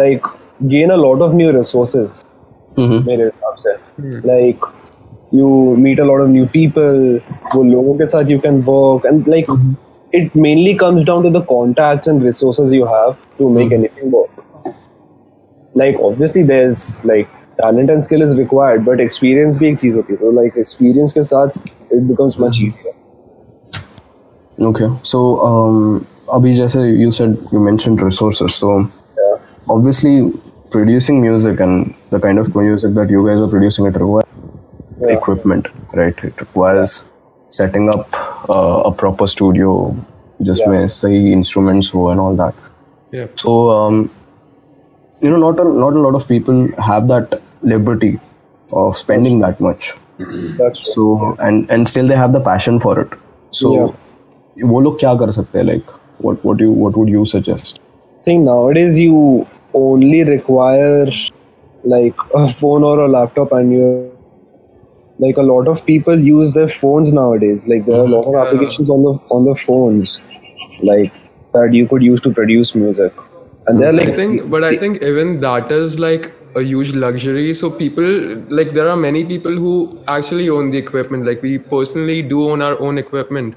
like 0.02 0.28
gain 0.68 0.92
a 0.92 0.98
lot 0.98 1.24
of 1.26 1.34
new 1.40 1.52
resources 1.56 2.22
mhm. 2.78 3.06
मेरे 3.08 3.24
हिसाब 3.24 3.56
से 3.66 3.74
like 4.30 4.68
you 5.31 5.77
meet 5.77 5.99
a 5.99 6.05
lot 6.05 6.19
of 6.19 6.31
new 6.31 6.47
people 6.47 7.21
wo 7.55 7.63
logon 7.63 7.99
ke 7.99 8.31
you 8.35 8.41
can 8.41 8.65
work 8.65 9.05
and 9.05 9.27
like 9.27 9.47
mm-hmm. 9.47 9.73
it 10.13 10.35
mainly 10.35 10.75
comes 10.75 11.05
down 11.05 11.23
to 11.23 11.31
the 11.31 11.43
contacts 11.43 12.13
and 12.13 12.23
resources 12.23 12.73
you 12.73 12.87
have 12.87 13.17
to 13.39 13.49
make 13.49 13.69
mm-hmm. 13.69 13.75
anything 13.75 14.11
work 14.11 14.31
like 15.75 15.99
obviously 16.11 16.43
there's 16.43 17.05
like 17.05 17.29
talent 17.61 17.91
and 17.91 18.03
skill 18.03 18.23
is 18.23 18.37
required 18.37 18.85
but 18.85 19.01
experience 19.01 19.59
bhi 19.65 19.73
ek 19.73 19.81
cheez 19.83 19.99
hoti 20.01 20.15
hai 20.15 20.21
so 20.23 20.37
like 20.41 20.57
experience 20.65 21.17
ke 21.19 21.27
it 21.99 22.07
becomes 22.13 22.39
much 22.45 22.61
easier 22.67 22.95
okay 24.73 24.89
so 25.13 25.25
um 25.49 26.07
abhi 26.39 26.55
you 27.05 27.11
said 27.19 27.37
you 27.53 27.61
mentioned 27.61 28.07
resources 28.09 28.55
so 28.55 28.73
obviously 29.77 30.33
producing 30.71 31.21
music 31.21 31.61
and 31.61 31.95
the 32.11 32.21
kind 32.21 32.39
of 32.39 32.55
music 32.55 32.95
that 32.95 33.11
you 33.11 33.27
guys 33.27 33.41
are 33.41 33.49
producing 33.49 33.87
it 33.87 33.97
equipment, 35.10 35.68
right? 35.94 36.24
It 36.24 36.40
requires 36.40 37.06
setting 37.50 37.90
up 37.90 38.08
uh, 38.50 38.90
a 38.90 38.92
proper 38.92 39.28
studio, 39.28 39.96
जिसमें 40.42 40.88
सही 40.88 41.32
instruments 41.34 41.90
हो 41.96 42.12
and 42.12 42.20
all 42.20 42.36
that. 42.36 42.54
Yeah. 43.12 43.28
So 43.36 43.70
um, 43.70 44.10
you 45.22 45.30
know, 45.30 45.38
not 45.38 45.60
a 45.60 45.64
not 45.64 45.94
a 45.94 46.00
lot 46.00 46.16
of 46.16 46.28
people 46.28 46.68
have 46.92 47.08
that 47.08 47.42
liberty 47.62 48.20
of 48.74 48.98
spending 48.98 49.40
that 49.40 49.60
much. 49.62 49.94
That's 50.58 50.84
true. 50.84 50.94
So 50.94 51.36
and 51.40 51.70
and 51.70 51.88
still 51.88 52.08
they 52.08 52.16
have 52.16 52.34
the 52.34 52.42
passion 52.42 52.80
for 52.80 53.00
it. 53.00 53.20
So 53.52 53.76
Yeah. 53.76 53.92
वो 54.64 54.80
लोग 54.82 55.00
क्या 55.00 55.14
कर 55.20 55.32
सकते 55.32 55.60
हैं 55.60 55.66
like 55.66 55.88
what 56.26 56.44
what 56.48 56.60
you 56.64 56.72
what 56.80 56.98
would 56.98 57.10
you 57.14 57.26
suggest? 57.30 57.80
I 58.20 58.24
think 58.26 58.44
nowadays 58.48 59.00
you 59.00 59.22
only 59.74 60.24
require 60.24 61.08
like 61.94 62.26
a 62.42 62.48
phone 62.60 62.84
or 62.90 63.00
a 63.06 63.08
laptop 63.08 63.56
and 63.60 63.74
you 63.78 63.88
like 65.19 65.37
a 65.37 65.43
lot 65.43 65.69
of 65.69 65.85
people 65.85 66.19
use 66.19 66.53
their 66.53 66.69
phones 66.69 67.13
nowadays 67.13 67.67
like 67.69 67.87
there 67.87 67.97
are 67.97 68.07
a 68.07 68.15
lot 68.17 68.27
of 68.33 68.35
applications 68.47 68.89
on 68.89 69.03
the 69.03 69.15
on 69.39 69.45
the 69.45 69.55
phones 69.55 70.21
like 70.83 71.13
that 71.55 71.73
you 71.73 71.89
could 71.89 72.03
use 72.03 72.21
to 72.21 72.33
produce 72.33 72.75
music 72.75 73.13
and 73.69 73.81
they're 73.81 73.89
I 73.89 74.03
like 74.03 74.15
think, 74.17 74.51
but 74.51 74.65
I 74.65 74.77
think 74.79 75.03
even 75.03 75.41
that 75.41 75.71
is 75.71 75.99
like 75.99 76.33
a 76.57 76.63
huge 76.63 76.95
luxury. 76.95 77.53
So 77.53 77.71
people, 77.71 78.05
like, 78.49 78.73
there 78.73 78.89
are 78.89 78.97
many 78.97 79.25
people 79.25 79.55
who 79.55 80.03
actually 80.09 80.49
own 80.49 80.71
the 80.71 80.79
equipment. 80.79 81.27
Like 81.27 81.43
we 81.43 81.59
personally 81.59 82.23
do 82.23 82.49
own 82.51 82.63
our 82.63 82.81
own 82.81 82.97
equipment, 82.97 83.55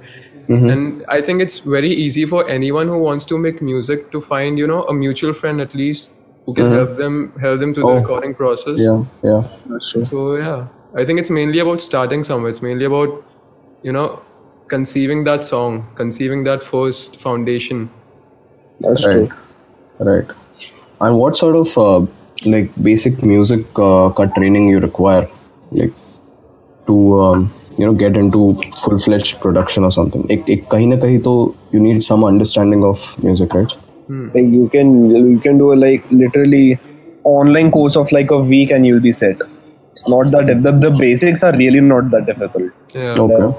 mm-hmm. 0.50 0.70
and 0.70 1.06
I 1.08 1.22
think 1.22 1.42
it's 1.42 1.60
very 1.60 1.92
easy 1.92 2.26
for 2.26 2.48
anyone 2.50 2.88
who 2.88 2.98
wants 2.98 3.26
to 3.28 3.38
make 3.38 3.62
music 3.62 4.12
to 4.12 4.20
find, 4.20 4.60
you 4.60 4.68
know, 4.68 4.84
a 4.84 4.94
mutual 4.94 5.34
friend 5.34 5.62
at 5.62 5.74
least 5.74 6.10
who 6.46 6.54
can 6.54 6.66
mm-hmm. 6.66 6.76
help 6.76 6.98
them 6.98 7.34
help 7.40 7.60
them 7.62 7.74
through 7.74 7.84
the 7.84 7.96
Oh. 7.96 8.02
recording 8.04 8.36
process. 8.36 8.80
Yeah, 8.80 9.06
yeah. 9.24 9.44
that's 9.68 9.92
true. 9.92 10.04
So 10.04 10.36
yeah, 10.36 10.68
I 10.96 11.06
think 11.06 11.20
it's 11.20 11.30
mainly 11.30 11.60
about 11.60 11.82
starting 11.82 12.24
somewhere. 12.24 12.50
It's 12.50 12.62
mainly 12.62 12.86
about, 12.86 13.24
you 13.82 13.92
know, 13.92 14.22
conceiving 14.68 15.24
that 15.26 15.44
song, 15.44 15.88
conceiving 15.96 16.44
that 16.46 16.64
first 16.64 17.20
foundation. 17.22 17.90
That's 18.80 19.06
right. 19.06 19.14
true. 19.14 19.30
Right. 20.00 20.28
And 21.00 21.18
what 21.18 21.38
sort 21.38 21.56
of 21.56 21.78
uh, 21.78 22.06
like 22.46 22.70
basic 22.84 23.24
music 23.24 23.66
uh, 23.76 24.10
training 24.36 24.68
you 24.68 24.80
require, 24.80 25.30
like 25.72 25.94
to 26.88 27.22
um, 27.22 27.54
you 27.78 27.86
know 27.86 27.94
get 27.94 28.18
into 28.18 28.56
full 28.84 29.00
fledged 29.00 29.40
production 29.40 29.84
or 29.84 29.92
something? 29.92 30.30
Ek, 30.32 30.50
ek 30.50 30.74
you 30.74 31.80
need 31.80 32.04
some 32.04 32.24
understanding 32.24 32.84
of 32.84 33.24
music, 33.24 33.54
right? 33.54 33.72
Hmm. 34.08 34.30
You 34.36 34.68
can 34.70 35.10
you 35.16 35.40
can 35.40 35.58
do 35.58 35.74
a, 35.74 35.76
like 35.76 36.04
literally 36.12 36.80
online 37.24 37.72
course 37.72 37.96
of 37.96 38.12
like 38.12 38.32
a 38.32 38.38
week 38.38 38.72
and 38.72 38.86
you'll 38.86 39.00
be 39.00 39.12
set 39.12 39.42
it's 39.92 40.08
not 40.08 40.32
that 40.32 40.48
the, 40.64 40.72
the 40.86 40.92
basics 41.00 41.44
are 41.44 41.56
really 41.58 41.82
not 41.82 42.10
that 42.12 42.26
difficult 42.26 42.72
Yeah. 42.94 43.20
Okay. 43.26 43.50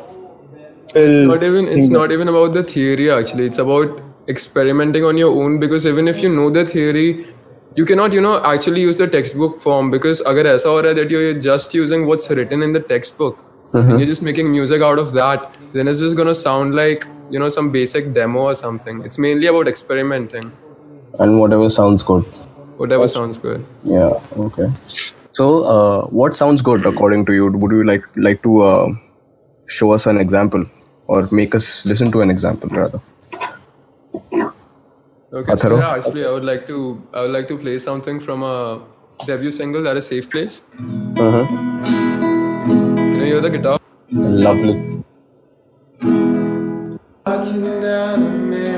it's 0.95 1.27
not 1.29 1.43
even 1.43 1.69
it's 1.69 1.89
not 1.99 2.13
even 2.17 2.29
about 2.29 2.55
the 2.55 2.63
theory 2.73 3.11
actually 3.19 3.47
it's 3.51 3.59
about 3.59 4.01
experimenting 4.29 5.05
on 5.05 5.17
your 5.23 5.31
own 5.45 5.59
because 5.61 5.87
even 5.87 6.09
if 6.09 6.23
you 6.23 6.33
know 6.35 6.49
the 6.51 6.65
theory 6.73 7.07
you 7.77 7.85
cannot 7.91 8.13
you 8.13 8.21
know 8.27 8.35
actually 8.45 8.81
use 8.83 8.99
the 8.99 9.07
textbook 9.15 9.61
form 9.67 9.91
because 9.95 10.21
agar 10.33 10.45
aisa 10.53 10.69
ho 10.73 10.75
raha 10.87 10.95
that 11.01 11.15
you're 11.17 11.33
just 11.49 11.75
using 11.79 12.05
what's 12.11 12.29
written 12.41 12.63
in 12.69 12.73
the 12.79 12.83
textbook 12.93 13.39
and 13.81 13.91
you're 13.99 14.09
just 14.13 14.25
making 14.29 14.51
music 14.57 14.83
out 14.91 14.99
of 15.05 15.13
that 15.21 15.57
then 15.77 15.89
it's 15.95 16.03
just 16.07 16.17
gonna 16.21 16.35
sound 16.43 16.75
like 16.81 17.07
you 17.37 17.41
know 17.45 17.49
some 17.59 17.71
basic 17.79 18.13
demo 18.21 18.45
or 18.51 18.55
something 18.65 19.01
it's 19.09 19.19
mainly 19.27 19.51
about 19.55 19.73
experimenting 19.75 20.53
And 21.23 21.39
whatever 21.41 21.69
sounds 21.81 22.03
good. 22.11 22.25
whatever 22.83 23.07
sounds 23.17 23.39
good 23.47 23.65
Yeah. 23.97 24.13
Okay. 24.47 24.69
So, 25.33 25.65
uh, 25.65 26.07
what 26.09 26.37
sounds 26.37 26.63
good 26.63 26.85
according 26.87 27.25
to 27.27 27.33
you? 27.33 27.51
Would 27.51 27.73
you 27.73 27.85
like 27.85 28.05
like 28.17 28.43
to 28.43 28.61
uh, 28.63 28.89
show 29.67 29.93
us 29.93 30.07
an 30.07 30.19
example 30.19 30.65
or 31.07 31.29
make 31.31 31.55
us 31.55 31.85
listen 31.87 32.13
to 32.13 32.21
an 32.21 32.31
example 32.31 32.69
rather? 32.71 33.01
okay 35.41 35.55
so 35.61 35.69
yeah 35.79 35.93
actually 35.97 36.25
i 36.27 36.31
would 36.31 36.45
like 36.45 36.67
to 36.71 36.79
i 37.15 37.23
would 37.23 37.31
like 37.37 37.47
to 37.51 37.57
play 37.61 37.79
something 37.85 38.19
from 38.25 38.43
a 38.49 38.57
debut 39.27 39.53
single 39.59 39.83
that 39.87 39.97
is 40.01 40.07
safe 40.07 40.29
place 40.35 40.57
Uh-huh. 41.27 41.45
can 42.67 43.21
you 43.21 43.25
hear 43.31 43.41
the 43.47 43.53
guitar 43.55 43.79
Lovely. 44.49 44.75
Walking 47.25 47.81
down 47.81 48.53
a. 48.53 48.75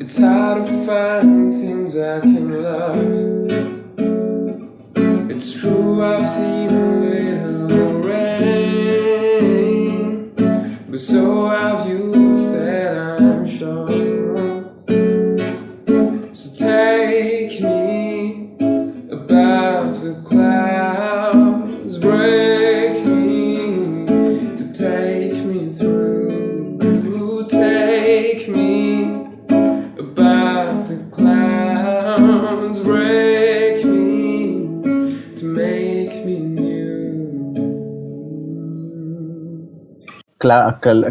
It's 0.00 0.18
hard 0.18 0.66
to 0.66 0.74
find 0.86 1.54
things 1.54 1.96
I 1.96 2.20
can 2.20 2.39
I've 6.02 6.28
seen 6.28 6.59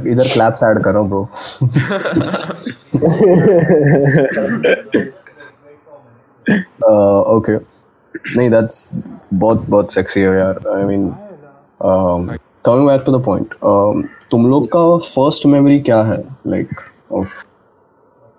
इधर 0.08 0.28
claps 0.34 0.64
add 0.64 0.84
करो 0.84 1.04
bro 1.06 1.22
okay 7.38 7.56
नहीं 8.38 8.50
that's 8.50 8.90
बहुत 9.34 9.66
बहुत 9.70 9.94
sexy 9.94 10.22
है 10.22 10.38
यार. 10.38 10.60
I 10.76 10.84
mean 10.84 11.10
coming 12.66 12.88
back 12.88 13.04
to 13.06 13.18
the 13.18 13.24
point 13.26 13.54
तुम 14.32 14.50
लोग 14.50 14.68
का 14.76 14.80
फ़र्स्ट 15.06 15.46
मेमोरी 15.46 15.80
क्या 15.80 16.02
है? 16.04 16.18
Like 16.48 16.70
of 17.12 17.44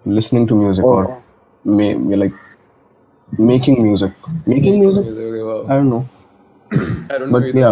listening 0.08 0.48
to 0.48 0.56
music 0.56 0.84
और 0.84 1.06
me 1.64 2.16
like 2.16 2.34
making 3.28 3.78
music 3.78 4.12
making 4.48 4.78
music 4.78 5.06
I 5.70 5.78
don't 5.78 5.90
know 5.90 6.04
but 7.32 7.56
ya 7.56 7.70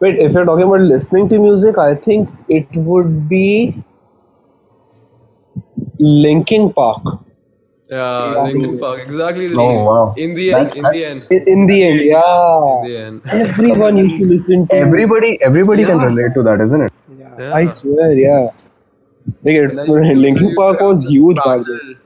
know. 0.00 0.08
I 0.08 0.12
don't 0.12 0.16
know 0.16 0.16
But 0.16 0.16
wait 0.16 0.18
if 0.18 0.32
you're 0.32 0.44
talking 0.44 0.64
about 0.64 0.80
listening 0.80 1.28
to 1.28 1.38
music 1.38 1.78
i 1.78 1.94
think 1.94 2.28
it 2.48 2.66
would 2.76 3.28
be 3.28 3.74
linkin 5.98 6.72
park 6.72 7.02
Yeah, 7.88 8.42
Linkin 8.42 8.78
Park. 8.80 9.00
Exactly. 9.00 9.46
The 9.46 9.54
Oh, 9.54 9.68
thing. 9.68 9.84
wow. 9.84 10.14
In 10.16 10.34
the 10.34 10.50
That's- 10.50 10.76
end, 10.76 10.86
in 10.86 10.92
the 10.96 11.04
end, 11.04 11.26
in, 11.30 11.48
in 11.52 11.66
the 11.66 11.84
end 11.84 12.00
yeah 12.00 12.80
in 12.82 12.88
the 12.90 12.96
end. 12.98 13.20
everyone 13.50 13.96
used 13.96 14.18
to 14.18 14.26
listen 14.26 14.66
to 14.66 14.74
Everybody 14.74 15.38
everybody 15.40 15.84
can 15.84 15.98
relate 16.00 16.34
to 16.34 16.42
that, 16.42 16.60
isn't 16.60 16.82
it? 16.82 16.92
Yeah. 17.18 17.54
i 17.54 17.66
swear 17.66 18.12
yeah 18.12 18.48
like 19.44 19.54
it, 19.54 19.78
I 19.78 20.12
linkin 20.14 20.54
park 20.56 20.80
was 20.80 21.06
huge 21.06 21.36
back 21.36 21.64
then. 21.68 21.96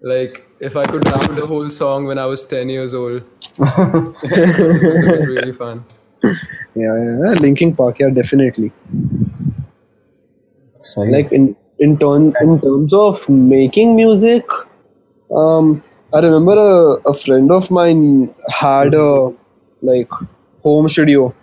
Like 0.00 0.46
if 0.60 0.76
I 0.76 0.84
could 0.86 1.04
rap 1.08 1.26
the 1.40 1.46
whole 1.46 1.70
song 1.70 2.04
when 2.06 2.18
I 2.18 2.26
was 2.26 2.46
ten 2.46 2.68
years 2.68 2.94
old, 2.94 3.22
it 3.58 5.10
was 5.10 5.26
really 5.26 5.52
fun. 5.52 5.84
yeah, 6.76 6.94
yeah, 7.04 7.18
yeah. 7.24 7.32
Linkin 7.44 7.74
park 7.74 7.98
yeah 7.98 8.10
definitely. 8.10 8.72
Like 10.96 11.32
in 11.32 11.56
in 11.78 11.98
turn 11.98 12.32
in 12.40 12.60
terms 12.60 12.92
of 12.94 13.28
making 13.28 13.96
music 13.96 14.44
um 15.40 15.82
i 16.14 16.20
remember 16.20 16.54
a, 16.66 17.10
a 17.10 17.14
friend 17.22 17.50
of 17.50 17.70
mine 17.70 18.32
had 18.48 18.94
a 18.94 19.32
like 19.82 20.08
home 20.62 20.88
studio. 20.88 21.34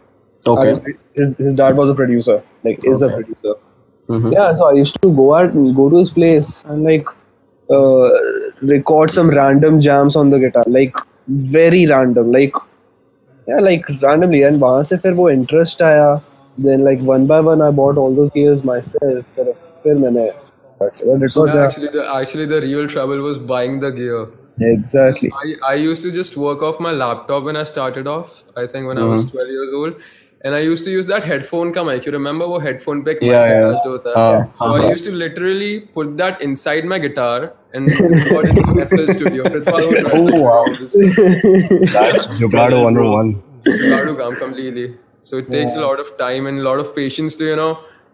Okay. 0.47 0.95
His, 1.13 1.37
his 1.37 1.53
dad 1.53 1.75
was 1.77 1.89
a 1.89 1.93
producer. 1.95 2.41
Like 2.63 2.83
is 2.85 3.01
a 3.01 3.07
Okay. 3.07 3.15
producer. 3.15 3.53
Mhm. 4.09 4.33
yeah 4.33 4.55
so 4.55 4.65
i 4.69 4.73
used 4.77 4.95
to 5.01 5.09
go 5.17 5.25
out 5.35 5.53
and 5.57 5.75
go 5.75 5.89
to 5.91 5.97
his 5.97 6.09
place 6.15 6.49
and 6.65 6.83
like 6.83 7.07
uh, 7.75 8.09
record 8.71 9.11
some 9.11 9.29
random 9.29 9.79
jams 9.79 10.15
on 10.17 10.29
the 10.29 10.39
guitar. 10.39 10.63
Like 10.67 10.97
very 11.27 11.85
random. 11.87 12.31
Like 12.31 12.55
yeah 13.48 13.60
like 13.68 13.88
randomly 14.02 14.42
and 14.48 14.60
वहां 14.60 14.82
से 14.90 14.96
फिर 15.04 15.12
वो 15.20 15.30
interest 15.30 15.82
आया 15.82 16.10
then 16.66 16.84
like 16.84 17.02
one 17.08 17.26
by 17.30 17.40
one 17.48 17.62
I 17.62 17.70
bought 17.70 17.98
all 18.04 18.14
those 18.20 18.30
gears 18.36 18.64
myself 18.70 19.24
फिर 19.36 19.52
फिर 19.82 19.94
मैंने 20.04 20.30
but 20.80 21.00
it 21.00 21.06
was 21.06 21.32
So 21.32 21.46
yeah, 21.46 21.64
actually, 21.64 21.88
the 21.88 22.02
actually 22.16 22.46
the 22.46 22.60
real 22.60 22.86
trouble 22.88 23.18
was 23.18 23.38
buying 23.38 23.80
the 23.80 23.90
gear. 23.90 24.28
Exactly. 24.60 25.30
I, 25.40 25.72
I 25.72 25.74
used 25.74 26.02
to 26.02 26.12
just 26.12 26.36
work 26.36 26.62
off 26.62 26.78
my 26.80 26.92
laptop 26.92 27.44
when 27.44 27.56
I 27.56 27.64
started 27.64 28.06
off. 28.06 28.42
I 28.56 28.66
think 28.66 28.86
when 28.86 28.98
I 28.98 29.04
was 29.04 29.24
12 29.30 29.48
years 29.48 29.72
old. 29.72 30.00
And 30.43 30.55
I 30.55 30.59
used 30.59 30.83
to 30.85 30.91
use 30.91 31.07
that 31.07 31.23
headphone 31.23 31.71
ka 31.75 31.83
mic. 31.89 32.05
You 32.05 32.11
remember 32.11 32.47
वो 32.53 32.61
headphone 32.63 33.03
पे 33.03 33.11
एक 33.11 33.19
mic 33.21 33.29
Yeah, 33.31 33.45
yeah. 33.49 33.67
attached 33.67 33.85
होता 33.87 34.09
है? 34.09 34.15
हाँ, 34.15 34.53
So 34.57 34.71
I 34.77 34.89
used 34.89 35.05
to 35.05 35.11
literally 35.11 35.69
put 35.97 36.17
that 36.17 36.41
inside 36.47 36.89
my 36.93 36.99
guitar 36.99 37.53
and 37.73 37.87
record 38.15 38.49
it 38.49 38.57
in 38.57 38.81
FL 38.87 39.13
Studio. 39.13 39.43
I 39.45 39.49
would 39.49 40.11
Oh, 40.13 40.41
wow. 40.41 40.65
That's 41.93 42.27
Jugaad 42.41 42.75
101. 42.81 43.33
जुगाड़ू 43.67 44.15
काम 44.15 44.35
completely. 44.39 44.87
So 45.21 45.37
it 45.37 45.49
takes 45.51 45.73
yeah. 45.73 45.79
a 45.79 45.85
lot 45.85 45.99
of 45.99 46.17
time 46.17 46.47
and 46.47 46.59
a 46.59 46.63
lot 46.63 46.79
of 46.79 46.93
patience 46.95 47.37
to 47.41 47.45
you 47.51 47.55
know 47.55 47.71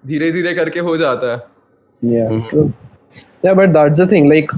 धीरे 0.07 0.31
धीरे 0.31 0.53
करके 0.53 0.79
हो 0.89 0.95
जाता 0.97 1.31
है. 1.33 1.41
Yeah. 2.01 2.49
True. 2.51 2.71
Yeah, 3.45 3.53
but 3.61 3.73
that's 3.73 3.97
the 4.03 4.07
thing. 4.13 4.29
Like, 4.33 4.53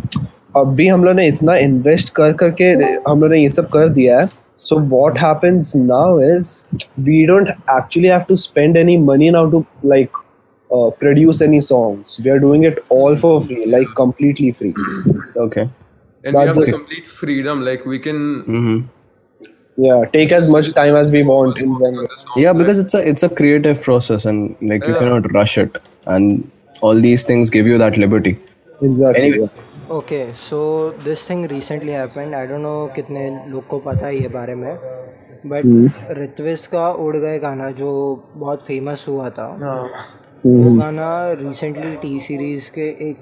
अभी 0.58 0.88
हम 0.88 1.04
लोग 1.04 1.16
ने 1.16 1.28
इतना 1.28 1.56
इन्वेस्ट 1.58 2.10
कर 2.16 2.34
करके 2.44 2.66
हम 3.10 3.22
लोग 3.22 3.32
ने 3.32 3.42
ये 3.42 3.50
सब 3.50 3.70
कर 3.74 3.90
दिया 3.90 4.20
है 4.20 4.30
so 4.70 4.77
what 4.96 5.18
happens 5.18 5.74
now 5.75 6.18
is 6.18 6.65
we 7.10 7.25
don't 7.25 7.50
actually 7.77 8.08
have 8.15 8.27
to 8.27 8.38
spend 8.38 8.77
any 8.77 8.98
money 8.98 9.30
now 9.38 9.50
to 9.50 9.65
like 9.84 10.12
uh, 10.75 10.89
produce 11.03 11.41
any 11.41 11.60
songs 11.60 12.20
we 12.24 12.30
are 12.30 12.39
doing 12.39 12.63
it 12.63 12.86
all 12.89 13.15
for 13.15 13.34
free 13.41 13.65
like 13.65 13.88
completely 13.96 14.51
free 14.51 14.74
Okay. 15.36 15.70
And 16.24 16.36
we 16.38 16.46
That's 16.46 16.56
have 16.56 16.63
okay. 16.63 16.72
complete 16.72 17.10
freedom. 17.10 17.63
Like 17.65 17.86
we 17.86 18.00
can. 18.00 18.44
Mm-hmm. 18.44 18.80
yeah 19.84 20.06
take 20.13 20.32
as 20.38 20.48
much 20.53 20.68
time 20.74 20.96
as 21.01 21.12
we 21.12 21.24
want 21.24 21.60
in 21.60 21.74
the 21.82 21.91
Yeah, 22.36 22.53
because 22.53 22.80
it's 22.80 22.94
a 22.94 23.01
it's 23.12 23.24
a 23.24 23.30
creative 23.30 23.82
process 23.82 24.25
and 24.25 24.56
like 24.72 24.86
you 24.86 24.96
cannot 24.96 25.32
rush 25.38 25.58
it, 25.58 25.77
and 26.06 26.50
all 26.82 26.94
these 27.06 27.24
things 27.30 27.50
give 27.50 27.65
you 27.74 27.77
that 27.84 27.98
liberty. 27.98 28.38
exactly 28.82 29.24
Anyway. 29.24 29.50
Okay 29.91 30.24
so 30.39 30.57
this 31.03 31.29
thing 31.29 31.45
recently 31.45 31.91
happened 31.91 32.36
I 32.36 32.48
don't 32.48 32.60
know 32.60 32.75
कितने 32.95 33.29
लोग 33.48 33.65
को 33.67 33.77
पता 33.79 34.05
है 34.05 34.15
ये 34.15 34.27
बारे 34.27 34.55
में 34.55 34.74
but 35.45 36.12
ऋत्विज 36.17 36.65
का 36.67 36.89
उड़ 37.05 37.15
गए 37.15 37.39
गाना 37.39 37.69
जो 37.79 37.89
बहुत 38.36 38.63
फ़ेमस 38.63 39.05
हुआ 39.07 39.29
था। 39.29 39.48
वो 40.45 40.75
गाना 40.77 41.10
रिसेंटली 41.39 41.95
टी 41.95 42.19
सीरीज़ 42.19 42.69
के 42.71 42.88
एक 43.10 43.17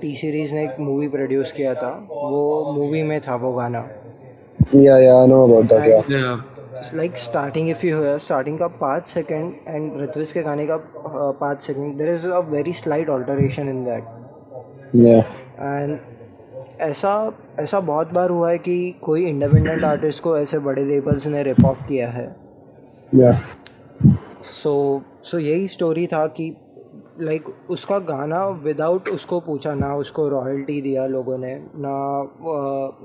टी 0.00 0.14
सीरीज़ 0.16 0.54
ने 0.54 0.62
एक 0.64 0.78
मूवी 0.80 1.08
प्रोड्यूस 1.08 1.52
किया 1.52 1.74
था। 1.74 1.90
वो 2.10 2.72
मूवी 2.76 3.02
में 3.02 3.20
था 3.20 3.34
वो 3.36 3.52
गाना। 3.52 3.88
Yeah 4.74 4.96
yeah 4.98 5.16
i 5.16 5.26
know 5.26 5.42
about 5.42 5.68
that 5.72 5.84
yeah. 5.88 6.08
Yeah. 6.14 6.94
Like 6.94 7.16
starting 7.16 7.68
if 7.70 7.84
you 7.86 8.00
है 8.02 8.18
स्टार्टिंग 8.18 8.58
का 8.58 8.66
पाँच 8.80 9.08
सेकेंड 9.08 9.52
एंड 9.68 10.00
ऋत्विज 10.02 10.32
के 10.32 10.42
गाने 10.42 10.66
का 10.66 10.76
पाँच 11.40 11.62
second 11.62 11.96
there 11.98 12.08
is 12.14 12.26
a 12.28 12.38
very 12.50 12.72
slight 12.72 13.08
alteration 13.10 13.68
in 13.68 13.84
that 13.84 14.04
yeah. 14.96 15.22
And 15.58 15.98
ऐसा 16.80 17.12
ऐसा 17.58 17.80
बहुत 17.80 18.12
बार 18.14 18.30
हुआ 18.30 18.50
है 18.50 18.58
कि 18.58 18.94
कोई 19.02 19.24
इंडिपेंडेंट 19.26 19.84
आर्टिस्ट 19.84 20.22
को 20.22 20.36
ऐसे 20.38 20.58
बड़े 20.58 20.84
लेबल्स 20.84 21.26
ने 21.26 21.42
रिप 21.42 21.64
ऑफ़ 21.64 21.86
किया 21.86 22.08
है। 22.10 22.26
सो 24.42 25.02
सो 25.22 25.38
यही 25.38 25.68
स्टोरी 25.68 26.06
था 26.06 26.26
कि 26.26 26.56
लाइक 27.20 27.44
like, 27.44 27.70
उसका 27.70 27.98
गाना 27.98 28.46
विदाउट 28.64 29.08
उसको 29.08 29.40
पूछा 29.40 29.74
ना 29.74 29.94
उसको 29.94 30.28
रॉयल्टी 30.28 30.80
दिया 30.80 31.06
लोगों 31.06 31.38
ने 31.38 31.54
ना 31.76 31.96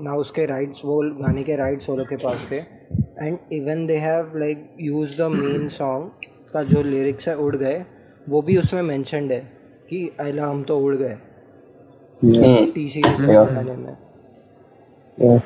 ना 0.02 0.14
उसके 0.16 0.46
राइट्स 0.46 0.84
वो 0.84 1.00
गाने 1.20 1.42
के 1.42 1.56
राइट्स 1.56 1.88
वो 1.90 1.96
लोग 1.96 2.08
के 2.08 2.16
पास 2.16 2.48
थे। 2.50 2.56
And 2.56 3.38
even 3.52 3.86
they 3.86 3.96
have 3.96 4.32
like 4.36 4.76
use 4.80 5.16
the 5.18 5.30
main 5.32 5.68
song 5.68 6.26
का 6.52 6.62
जो 6.62 6.82
लिरिक्स 6.82 7.28
है 7.28 7.36
उड़ 7.36 7.56
गए 7.56 7.84
वो 8.28 8.42
भी 8.42 8.56
उसमें 8.56 8.82
मैंशनड 8.82 9.32
है 9.32 9.40
कि 9.90 10.08
अला 10.20 10.46
हम 10.46 10.62
तो 10.62 10.78
उड़ 10.78 10.94
गए। 10.96 11.16
T 12.22 12.88
series 12.88 13.22
yeah 15.18 15.38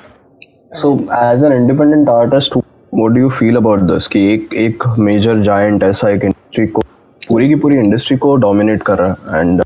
So, 0.81 0.89
as 1.17 1.43
an 1.43 1.53
independent 1.53 2.09
artist, 2.09 2.55
what 2.91 3.15
do 3.15 3.21
you 3.21 3.31
feel 3.31 3.57
about 3.57 4.09
कि 4.13 4.21
एक 4.33 4.55
एक 4.55 4.83
major 5.07 5.35
giant 5.45 5.83
ऐसा 5.83 6.09
एक 6.11 6.25
industry 6.25 6.67
को 6.73 6.83
पूरी 7.29 7.49
की 7.49 7.55
पूरी 7.55 7.77
industry 7.77 8.19
को 8.19 8.39
dominate 8.39 8.83
कर 8.83 8.99
रहा 8.99 9.37
है 9.37 9.41
and 9.41 9.63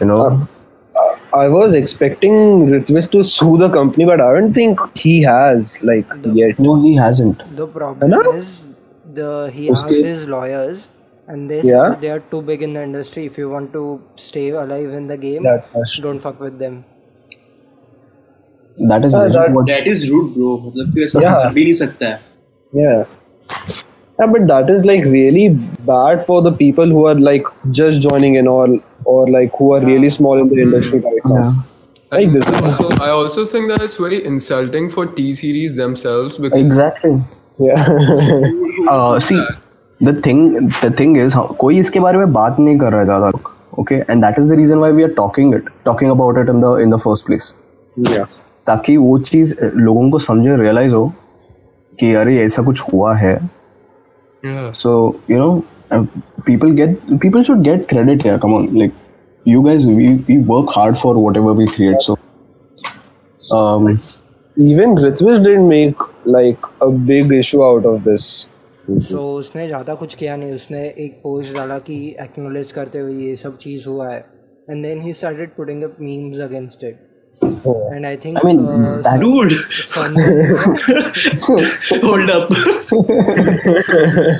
you 0.00 0.08
know 0.08 0.46
I 1.34 1.48
was 1.48 1.72
expecting 1.72 2.66
Ritviz 2.66 3.10
to 3.12 3.22
sue 3.24 3.56
the 3.56 3.68
company, 3.70 4.04
but 4.04 4.20
I 4.20 4.32
don't 4.34 4.52
think 4.52 4.80
he 4.94 5.22
has 5.22 5.82
like 5.82 6.10
yet. 6.24 6.58
no 6.58 6.74
he 6.82 6.94
hasn't. 6.94 7.44
The 7.56 7.66
problem 7.76 8.02
है 8.02 8.08
ना? 8.08 8.18
is 8.38 8.50
the 9.20 9.50
he 9.54 9.70
asked 9.70 9.72
उसके- 9.72 10.04
his 10.04 10.26
lawyers 10.28 10.88
and 11.27 11.49
they 11.53 11.61
Yeah. 11.69 11.91
said 11.93 12.01
they 12.01 12.09
are 12.17 12.21
too 12.33 12.41
big 12.51 12.61
in 12.67 12.73
the 12.79 12.83
industry. 12.89 13.25
If 13.31 13.37
you 13.37 13.49
want 13.55 13.73
to 13.77 13.83
stay 14.27 14.45
alive 14.65 14.93
in 15.01 15.07
the 15.13 15.17
game, 15.25 15.43
That- 15.49 15.65
that's- 15.73 15.97
don't 16.07 16.19
fuck 16.27 16.39
with 16.47 16.57
them. 16.65 16.77
That 18.89 19.05
is 19.05 19.15
Uh, 19.15 19.21
legit 19.23 19.33
that- 19.41 19.53
what 19.57 19.65
that 19.67 19.87
is 19.95 20.09
rude 20.09 20.33
bro 20.33 20.55
मतलब 20.65 20.93
कि 20.95 21.03
ऐसा 21.05 21.21
Yeah. 21.21 21.35
कर 21.43 21.53
भी 21.53 21.63
नहीं 21.63 21.73
सकता 21.85 22.07
है 22.13 22.19
Yeah. 22.73 23.03
Yeah, 24.19 24.29
but 24.33 24.45
that 24.49 24.69
is 24.73 24.83
like 24.89 25.03
really 25.11 25.41
bad 25.89 26.21
for 26.29 26.37
the 26.45 26.51
people 26.61 26.93
who 26.95 27.01
are 27.09 27.17
like 27.25 27.49
just 27.79 28.05
joining 28.05 28.37
in 28.39 28.47
or 28.53 28.63
or 29.13 29.19
like 29.35 29.57
who 29.59 29.67
are 29.75 29.81
really 29.89 30.09
small 30.15 30.41
in 30.43 30.49
the 30.53 30.57
industry 30.63 30.99
right 31.07 31.27
now. 31.33 31.43
Like 32.15 32.25
And 32.25 32.37
this 32.37 32.49
is 32.49 32.65
also, 32.69 32.87
I 33.05 33.09
also 33.19 33.45
think 33.51 33.71
that 33.73 33.85
it's 33.87 33.97
very 34.05 34.19
insulting 34.31 34.89
for 34.97 35.05
T 35.19 35.27
series 35.41 35.77
themselves 35.81 36.39
because 36.47 36.65
exactly. 36.65 37.13
yeah. 37.67 37.89
uh, 38.95 39.19
see 39.29 39.39
the 40.04 40.20
thing 40.26 40.56
the 40.84 40.94
thing 40.98 41.16
is 41.18 41.36
कोई 41.58 41.78
इसके 41.78 42.00
बारे 42.00 42.18
में 42.18 42.32
बात 42.32 42.58
नहीं 42.60 42.78
कर 42.78 42.92
रहा 42.92 43.04
ज़्यादा 43.04 43.28
लोग 43.28 43.50
okay 43.80 43.94
and 43.94 44.24
that 44.24 44.38
is 44.38 44.52
the 44.52 44.56
reason 44.58 44.78
why 44.78 44.92
we 44.92 45.02
are 45.02 45.10
talking 45.16 45.54
it 45.54 45.68
talking 45.84 46.10
about 46.10 46.38
it 46.38 46.48
in 46.48 46.60
the 46.60 46.76
in 46.82 46.90
the 46.90 46.98
first 47.00 47.26
place 47.26 47.54
ताकि 48.66 48.96
वो 48.96 49.18
चीज़ 49.20 49.54
लोगों 49.76 50.10
को 50.10 50.18
समझे 50.18 50.56
रियलाइज़ 50.56 50.94
हो 50.94 51.06
कि 51.98 52.12
अरे 52.14 52.38
ऐसा 52.42 52.62
कुछ 52.62 52.82
हुआ 52.92 53.14
है। 53.16 53.38
So 54.44 54.94
you 55.30 55.38
know 55.38 55.62
people 56.46 56.70
get 56.70 56.98
people 57.22 57.42
should 57.42 57.62
get 57.62 57.86
credit 57.88 58.26
यार 58.26 58.38
come 58.38 58.54
on 58.54 58.68
like 58.78 58.92
you 59.46 59.62
guys 59.62 59.84
we 59.86 60.08
we 60.28 60.36
work 60.44 60.72
hard 60.76 60.96
for 60.96 61.16
whatever 61.16 61.56
we 61.56 61.66
create 61.66 62.00
so 62.00 62.16
um 63.40 63.86
even 64.56 64.94
ritwish 64.94 65.38
didn't 65.44 65.68
make 65.68 65.96
like 66.24 66.66
a 66.80 66.90
big 66.90 67.32
issue 67.32 67.62
out 67.64 67.84
of 67.84 68.04
this. 68.04 68.48
So 68.82 69.18
उसने 69.38 69.66
ज़्यादा 69.66 69.94
कुछ 69.94 70.14
किया 70.14 70.36
नहीं। 70.36 70.54
उसने 70.54 70.82
एक 70.98 71.20
post 71.22 71.54
डाला 71.54 71.78
कि 71.78 71.94
एक्नोलेज 72.20 72.72
करते 72.72 72.98
हुए 72.98 73.14
ये 73.14 73.36
सब 73.36 73.56
चीज़ 73.56 73.88
हुआ 73.88 74.08
है। 74.10 74.18
And 74.70 74.82
then 74.82 75.00
he 75.02 75.12
started 75.12 75.54
putting 75.56 75.82
up 75.82 75.96
memes 76.00 76.40
against 76.40 76.84
it 76.84 77.08
and 77.42 78.06
I 78.06 78.16
think 78.24 78.38
I 78.38 78.42
mean, 78.46 78.58
that- 79.04 79.20
dude 79.20 79.52
hold 82.04 82.30
up 82.30 82.48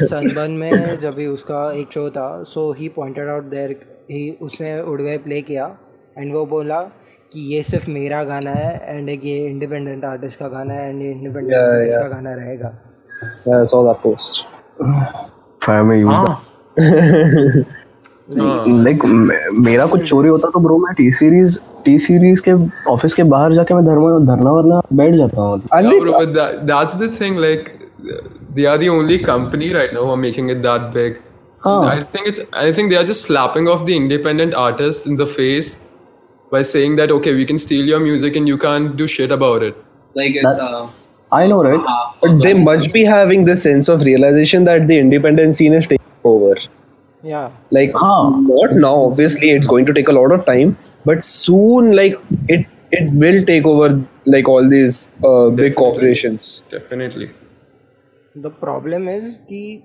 Sunburn 0.04 0.50
में 0.50 1.00
जब 1.00 1.14
भी 1.14 1.26
उसका 1.26 1.70
एक 1.80 1.92
शो 1.92 2.08
था 2.10 2.42
so 2.48 2.70
he 2.78 2.88
pointed 2.96 3.28
out 3.28 3.44
there 3.50 3.76
ही 4.10 4.30
उसने 4.42 4.80
उड़ 4.82 5.00
गए 5.02 5.18
प्ले 5.18 5.40
किया। 5.42 5.76
एंड 6.18 6.32
वो 6.34 6.46
बोला 6.46 6.80
कि 7.32 7.40
ये 7.54 7.62
सिर्फ़ 7.62 7.90
मेरा 7.90 8.22
गाना 8.24 8.50
है 8.52 8.96
एंड 8.96 9.08
एक 9.08 9.24
ये 9.24 9.38
इंडिपेंडेंट 9.46 10.04
आर्टिस्ट 10.04 10.38
का 10.38 10.48
गाना 10.48 10.74
है 10.74 10.88
एंड 10.88 11.02
ये 11.02 11.10
इंडिपेंडेंट 11.10 11.54
आर्टिस्ट 11.54 11.98
का 11.98 12.08
गाना 12.08 12.34
रहेगा। 12.34 12.78
Yeah, 13.46 13.60
I 13.60 13.64
saw 13.64 13.84
that 13.88 14.02
post. 14.02 14.44
if 15.62 15.68
I 15.68 15.82
may 15.82 16.00
use 16.00 16.20
that. 16.26 16.38
like 18.86 19.04
मेरा 19.04 19.86
कुछ 19.86 20.02
चोरी 20.08 20.28
होता 20.28 20.48
तो 20.50 20.60
ब्रो 20.60 20.78
मैं 20.78 20.94
टी 20.94 21.10
सीरीज़ 21.12 21.58
टी 21.84 21.98
सीरीज़ 21.98 22.42
के 22.48 22.52
ऑफ़िस 22.90 23.14
के 23.14 23.22
बाहर 23.32 23.54
जाके 23.54 23.74
मैं 23.74 23.84
धर्म 23.84 24.26
धरना 24.26 24.50
वरना 24.50 24.80
बैठ 25.00 25.14
जाता 25.14 25.40
हूँ 25.40 25.62
that's 26.70 26.94
the 27.02 27.08
thing. 27.18 27.36
Like, 27.36 27.70
they 28.54 28.66
are 28.66 28.78
the 28.78 28.88
only 28.88 29.18
company 29.18 29.72
right 29.74 29.92
now 29.92 30.04
who 30.06 30.10
are 30.10 30.22
making 30.24 30.48
it 30.50 30.62
that 30.62 30.92
big. 30.94 31.20
I 31.64 32.02
think 32.14 32.26
it's. 32.26 32.40
I 32.52 32.72
think 32.72 32.90
they 32.90 32.96
are 33.00 33.04
just 33.10 33.26
slapping 33.28 33.68
off 33.68 33.84
the 33.90 33.96
independent 33.96 34.54
artists 34.54 35.06
in 35.06 35.16
the 35.16 35.26
face 35.26 35.68
by 36.52 36.62
saying 36.62 36.96
that 36.96 37.12
okay, 37.18 37.34
we 37.34 37.46
can 37.50 37.58
steal 37.66 37.92
your 37.92 38.00
music 38.00 38.36
and 38.36 38.48
you 38.48 38.58
can't 38.64 38.96
do 38.96 39.06
shit 39.06 39.36
about 39.38 39.62
it. 39.68 39.78
Like 40.16 40.42
That- 40.44 41.01
I 41.32 41.46
know, 41.46 41.62
right? 41.64 41.80
Ah, 41.86 42.14
but 42.20 42.42
they 42.42 42.52
must 42.52 42.92
be 42.92 43.04
having 43.04 43.44
this 43.46 43.62
sense 43.62 43.88
of 43.88 44.02
realization 44.02 44.64
that 44.64 44.86
the 44.86 44.98
independent 44.98 45.56
scene 45.56 45.72
is 45.72 45.86
taking 45.86 46.06
over. 46.24 46.56
Yeah. 47.22 47.50
Like, 47.70 47.92
huh. 47.94 48.30
not 48.30 48.74
now. 48.74 48.94
Obviously, 49.04 49.50
it's 49.50 49.66
going 49.66 49.86
to 49.86 49.94
take 49.94 50.08
a 50.08 50.12
lot 50.12 50.32
of 50.32 50.44
time, 50.44 50.76
but 51.04 51.24
soon, 51.24 51.92
like 51.96 52.18
it, 52.48 52.66
it 52.90 53.12
will 53.12 53.42
take 53.44 53.64
over 53.64 54.04
like 54.26 54.48
all 54.48 54.68
these 54.68 55.10
uh, 55.24 55.48
big 55.50 55.74
corporations. 55.74 56.64
Definitely. 56.68 57.30
The 58.34 58.50
problem 58.50 59.08
is 59.08 59.38
that 59.38 59.82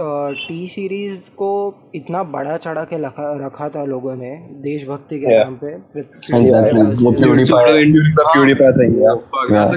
T 0.00 0.68
Series 0.68 1.18
को 1.18 1.74
इतना 1.94 2.22
बड़ा 2.22 2.56
चढ़ा 2.56 2.84
के 2.84 2.96
रखा 3.02 3.46
रखा 3.46 3.68
था 3.68 3.84
लोगों 3.84 4.16
ने 4.16 4.30
देशभक्ति 4.52 5.18
के 5.18 5.44
नाम 5.44 5.58
पे 5.64 6.02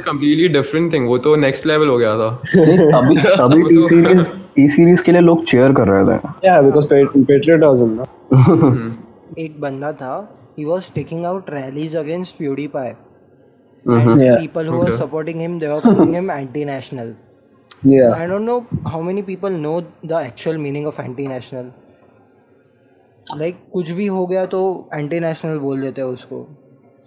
completely 0.01 0.49
different 0.57 0.91
thing. 0.93 1.07
वो 1.07 1.17
तो 1.17 1.37
next 1.37 1.65
level 1.67 1.89
हो 1.89 1.97
गया 1.97 2.15
था. 2.15 2.41
तभी 2.55 3.17
तभी 3.17 3.63
टी 3.63 3.87
सीरीज़ 3.87 4.33
टी 4.55 4.67
सीरीज़ 4.67 5.03
के 5.03 5.11
लिए 5.11 5.21
लोग 5.21 5.43
चेयर 5.43 5.73
कर 5.73 5.87
रहे 5.87 6.03
थे 6.03 6.19
Yeah, 6.47 6.59
because 6.67 6.91
pat- 6.93 7.23
patriotism. 7.31 7.99
एक 9.39 9.61
बंदा 9.61 9.91
था 9.91 10.35
he 10.59 10.65
was 10.65 10.93
taking 10.95 11.25
out 11.25 11.45
rallies 11.49 11.95
against 11.95 12.37
PewDiePie 12.37 12.91
people 13.85 14.69
who 14.69 14.77
were 14.79 14.89
Okay. 14.89 15.01
supporting 15.01 15.37
him, 15.41 15.53
they 15.59 15.67
were 15.73 15.81
calling 15.83 16.13
him 16.15 16.25
anti-national. 16.33 17.11
Yeah. 17.83 18.11
I 18.11 18.25
don't 18.25 18.45
know 18.45 18.67
how 18.85 19.01
many 19.01 19.21
people 19.23 19.49
know 19.49 19.85
the 20.03 20.15
actual 20.15 20.57
meaning 20.57 20.85
of 20.85 20.99
anti-national. 20.99 21.67
Like 23.39 23.55
कुछ 23.73 23.91
भी 23.91 24.05
हो 24.07 24.25
गया 24.27 24.45
तो 24.53 24.89
anti-national 24.97 25.59
बोल 25.59 25.81
देते 25.81 26.01
हैं 26.01 26.07
उसको. 26.07 26.41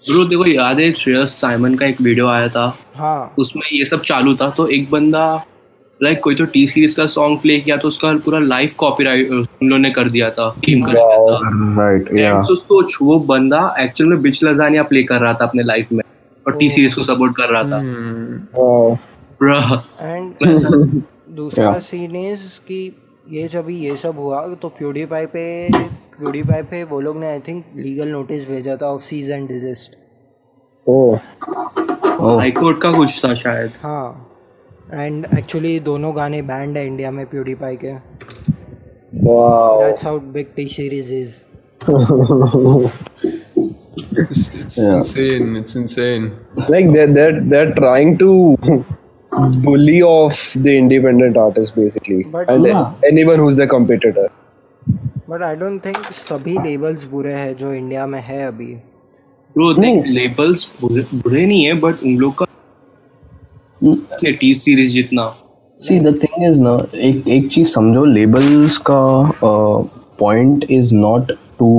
bro 0.01 0.25
देखो 0.29 0.47
याद 0.47 0.81
है 0.81 0.93
श्रेयस 0.93 1.35
साइमन 1.41 1.75
का 1.79 1.87
एक 1.87 2.01
वीडियो 2.01 2.27
आया 2.29 2.49
था 2.49 2.65
हाँ 2.95 3.35
उसमें 3.39 3.63
ये 3.73 3.85
सब 3.87 4.01
चालू 4.03 4.35
था 4.37 4.49
तो 4.57 4.67
एक 4.77 4.91
बंदा 4.91 5.25
लाइक 6.01 6.21
कोई 6.23 6.35
तो 6.35 6.45
टी 6.55 6.67
सीरीज़ 6.69 6.97
का 6.97 7.07
सॉन्ग 7.07 7.39
प्ले 7.41 7.59
किया 7.61 7.77
तो 7.77 7.89
उसका 7.89 8.13
पूरा 8.25 8.39
लाइव 8.39 8.71
कॉपीराइट 8.79 9.31
उन 9.31 9.47
लोगों 9.63 9.79
ने 9.79 9.91
कर 9.91 10.11
दिया 10.11 10.31
था 10.39 10.49
टीम 10.65 10.83
कर 10.85 10.93
दिया 10.93 11.19
था 11.27 11.51
राइट 11.79 12.13
या 12.19 12.43
सोच 12.43 12.97
वो 13.03 13.19
बंदा 13.29 13.61
एक्चुअल 13.81 14.11
में 14.11 14.23
बिच 14.23 14.43
लजानिया 14.45 14.83
प्ले 14.83 15.03
कर 15.05 15.21
रहा 15.21 15.35
था 15.35 15.47
अपने 15.47 15.63
लाइफ 15.63 15.93
में 15.93 16.03
और 16.47 16.57
टी 16.59 16.69
सीरीज़ 16.71 16.95
को 16.97 17.03
सपोर्ट 17.03 17.37
कर 17.37 17.49
रहा 17.53 17.63
था. 17.63 17.79
एंड 19.43 20.35
दूसरा 21.37 21.79
सीन 21.89 22.17
इज़ 22.17 22.43
कि 22.69 22.81
ये 23.31 23.47
जब 23.49 23.67
ये 23.71 23.97
सब 23.97 24.19
हुआ 24.19 24.47
तो 24.63 24.69
प्यूडीपाई 24.79 25.27
पे 25.35 25.45
प्यूडीपाई 26.19 26.63
पे 26.71 26.83
वो 26.85 27.01
लोग 27.01 27.19
ने 27.21 27.27
आई 27.27 27.41
थिंक 27.49 27.65
लीगल 27.77 28.09
नोटिस 28.09 28.49
भेजा 28.49 28.77
था 28.83 28.87
of 28.87 29.03
cease 29.03 29.31
and 29.31 29.49
desist 29.49 29.97
Oh. 30.87 31.19
High 32.39 32.51
court 32.51 32.81
का 32.83 32.91
कुछ 32.93 33.25
था 33.25 33.35
शायद 33.35 33.73
हाँ 33.83 34.29
एंड 34.93 35.27
एक्चुअली 35.39 35.79
दोनों 35.81 36.15
गाने 36.17 36.41
बैंड 36.43 36.77
है 36.77 36.87
इंडिया 36.87 37.11
में 37.11 37.25
प्यूडीपाई 37.27 37.77
के 37.85 37.93
Wow. 39.25 39.83
That's 39.83 40.05
how 40.05 40.19
big 40.35 40.47
T 40.57 40.67
Series 40.69 41.15
is 41.15 41.41
It's, 44.15 44.55
it's 44.55 44.79
Yeah. 44.79 44.97
insane. 44.97 45.57
It's 45.57 45.77
insane. 45.77 46.25
like 46.73 46.91
they're 46.95 47.13
they're 47.17 47.39
they're 47.53 47.73
trying 47.75 48.11
to 48.19 48.29
bully 49.65 50.03
off 50.03 50.53
the 50.55 50.77
independent 50.77 51.37
artists 51.37 51.75
basically, 51.77 52.23
But- 52.33 52.49
and 52.49 52.67
Yeah. 52.67 52.93
anyone 53.11 53.39
who's 53.39 53.57
their 53.57 53.73
competitor. 53.75 54.29
But 55.31 55.43
I 55.43 55.55
don't 55.57 55.85
think 55.85 55.97
सभी 56.13 56.57
labels 56.63 57.05
बुरे 57.11 57.33
हैं 57.33 57.57
जो 57.57 57.73
India 57.75 58.07
में 58.07 58.21
है 58.23 58.43
अभी 58.47 58.75
bro 59.57 59.73
Nice. 59.75 60.11
Labels 60.15 60.67
बुरे 60.81 61.05
बुरे 61.15 61.47
नहीं 61.47 61.65
है 61.65 61.75
बट 61.81 62.03
उन 62.03 62.17
लोग 62.19 62.43
का 62.43 64.31
टी 64.41 64.55
सीरीज़ 64.55 64.93
जितना 64.95 65.25
सी 65.81 65.99
द 66.01 66.15
थिंग 66.23 66.47
इज़ 66.49 66.63
ना 66.63 66.77
एक 67.09 67.29
एक 67.29 67.49
चीज़ 67.51 67.69
समझो 67.69 68.05
लेबल्स 68.05 68.79
का 68.91 69.01
point 70.19 70.67
is 70.71 70.95
not 70.95 71.33
to 71.59 71.71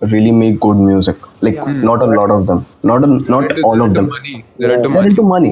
really 0.00 0.32
make 0.32 0.58
good 0.64 0.80
music 0.88 1.24
like 1.46 1.56
yeah. 1.56 1.70
not 1.86 2.02
a 2.02 2.06
lot 2.10 2.32
of 2.34 2.42
them 2.46 2.58
not 2.84 3.04
a, 3.06 3.08
not 3.32 3.56
all 3.68 3.80
of 3.86 3.94
them 3.94 4.06
Money. 4.08 4.44
They're 4.58 4.74
into 4.74 4.90
they're 4.90 5.24
money. 5.24 5.50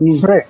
Into 0.00 0.40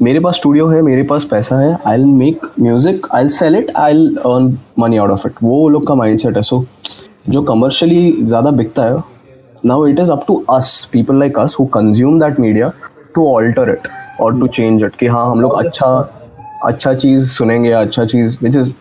मेरे 0.00 0.20
पास 0.20 0.34
studio 0.34 0.66
है 0.66 0.80
मेरे 0.82 1.02
पास 1.02 1.24
पैसा 1.24 1.58
है 1.58 1.76
I 1.86 2.04
make 2.04 2.40
music 2.60 3.06
I 3.14 3.28
sell 3.28 3.56
it 3.56 3.70
I 3.76 4.06
earn 4.26 4.56
money 4.78 4.96
out 4.96 5.10
of 5.10 5.26
it 5.26 5.34
वो 5.42 5.68
लोग 5.68 5.86
का 5.86 5.94
mindset 5.94 6.36
है. 6.36 6.42
सो 6.42 6.64
जो 7.28 7.42
कमर्शियली 7.42 8.12
ज़्यादा 8.22 8.50
बिकता 8.50 8.82
है 8.82 8.96
now 9.66 9.86
it 9.86 10.00
is 10.00 10.12
up 10.12 10.24
to 10.28 10.34
us 10.50 10.88
people 10.92 11.18
like 11.18 11.38
us 11.38 11.56
who 11.60 11.64
consume 11.74 12.20
that 12.20 12.40
media 12.40 12.70
to 13.14 13.26
alter 13.28 13.70
it 13.70 13.88
और 14.20 14.38
to 14.40 14.46
change 14.48 14.84
it 14.84 14.96
कि 14.96 15.06
हाँ 15.06 15.26
हम 15.30 15.40
लोग 15.40 15.58
अच्छा 15.58 15.88
अच्छा 16.64 16.94
चीज़ 16.94 17.30
सुनेंगे 17.30 17.70
अच्छा 17.72 18.04
चीज़ 18.04 18.36
विच 18.42 18.56
इज़ 18.56 18.72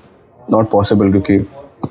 नॉट 0.52 0.70
पॉसिबल 0.70 1.12
क्योंकि 1.12 1.38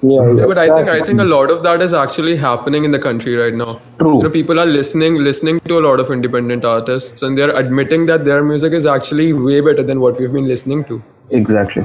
Yeah, 0.02 0.32
Yeah, 0.38 0.46
but 0.46 0.58
I 0.58 0.66
think 0.68 0.88
I 0.88 1.00
think 1.06 1.20
a 1.20 1.24
lot 1.24 1.50
of 1.54 1.62
that 1.64 1.82
is 1.86 1.92
actually 2.02 2.36
happening 2.36 2.84
in 2.84 2.90
the 2.96 2.98
country 2.98 3.34
right 3.40 3.54
now. 3.54 3.66
True. 3.98 4.16
You 4.18 4.22
know, 4.24 4.30
people 4.36 4.60
are 4.60 4.66
listening 4.66 5.18
listening 5.26 5.60
to 5.72 5.78
a 5.78 5.82
lot 5.86 6.00
of 6.04 6.10
independent 6.16 6.64
artists, 6.64 7.22
and 7.22 7.38
they're 7.38 7.54
admitting 7.62 8.06
that 8.12 8.24
their 8.30 8.42
music 8.52 8.72
is 8.80 8.86
actually 8.94 9.32
way 9.48 9.60
better 9.60 9.82
than 9.92 10.00
what 10.06 10.18
we've 10.22 10.32
been 10.38 10.48
listening 10.54 10.84
to. 10.92 11.00
Exactly 11.40 11.84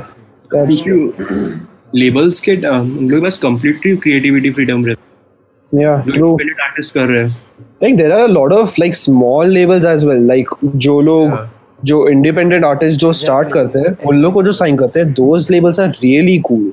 That's 0.54 0.82
true. 0.82 1.04
Labels 1.96 2.40
के 2.48 2.56
uh, 2.62 2.74
उन 2.80 3.10
लोग 3.10 3.20
के 3.20 3.24
पास 3.24 3.38
completely 3.44 3.96
creativity 4.08 4.52
freedom 4.58 4.86
रहती 4.86 5.82
Yeah, 5.82 5.98
है 5.98 6.04
जो 6.06 6.12
true. 6.12 6.32
Independent 6.32 6.62
artist 6.70 6.94
कर 6.94 7.08
रहे 7.14 7.24
हैं 7.24 7.38
Like 7.84 7.98
there 7.98 8.12
are 8.16 8.26
a 8.26 8.32
lot 8.36 8.54
of 8.60 8.78
like 8.82 8.96
small 9.00 9.52
labels 9.58 9.86
as 9.94 10.06
well. 10.10 10.22
Like 10.34 10.50
जो 10.88 11.00
लोग 11.10 11.38
जो 11.90 11.98
independent 12.12 12.66
artists 12.70 13.00
जो 13.04 13.12
start 13.20 13.52
करते 13.54 13.80
हैं 13.80 13.96
उन 14.10 14.18
लोग 14.22 14.34
को 14.34 14.44
जो 14.44 14.52
sign 14.62 14.78
करते 14.80 15.00
हैं 15.00 15.14
those 15.20 15.50
labels 15.56 15.80
are 15.86 15.90
really 16.04 16.38
cool. 16.50 16.66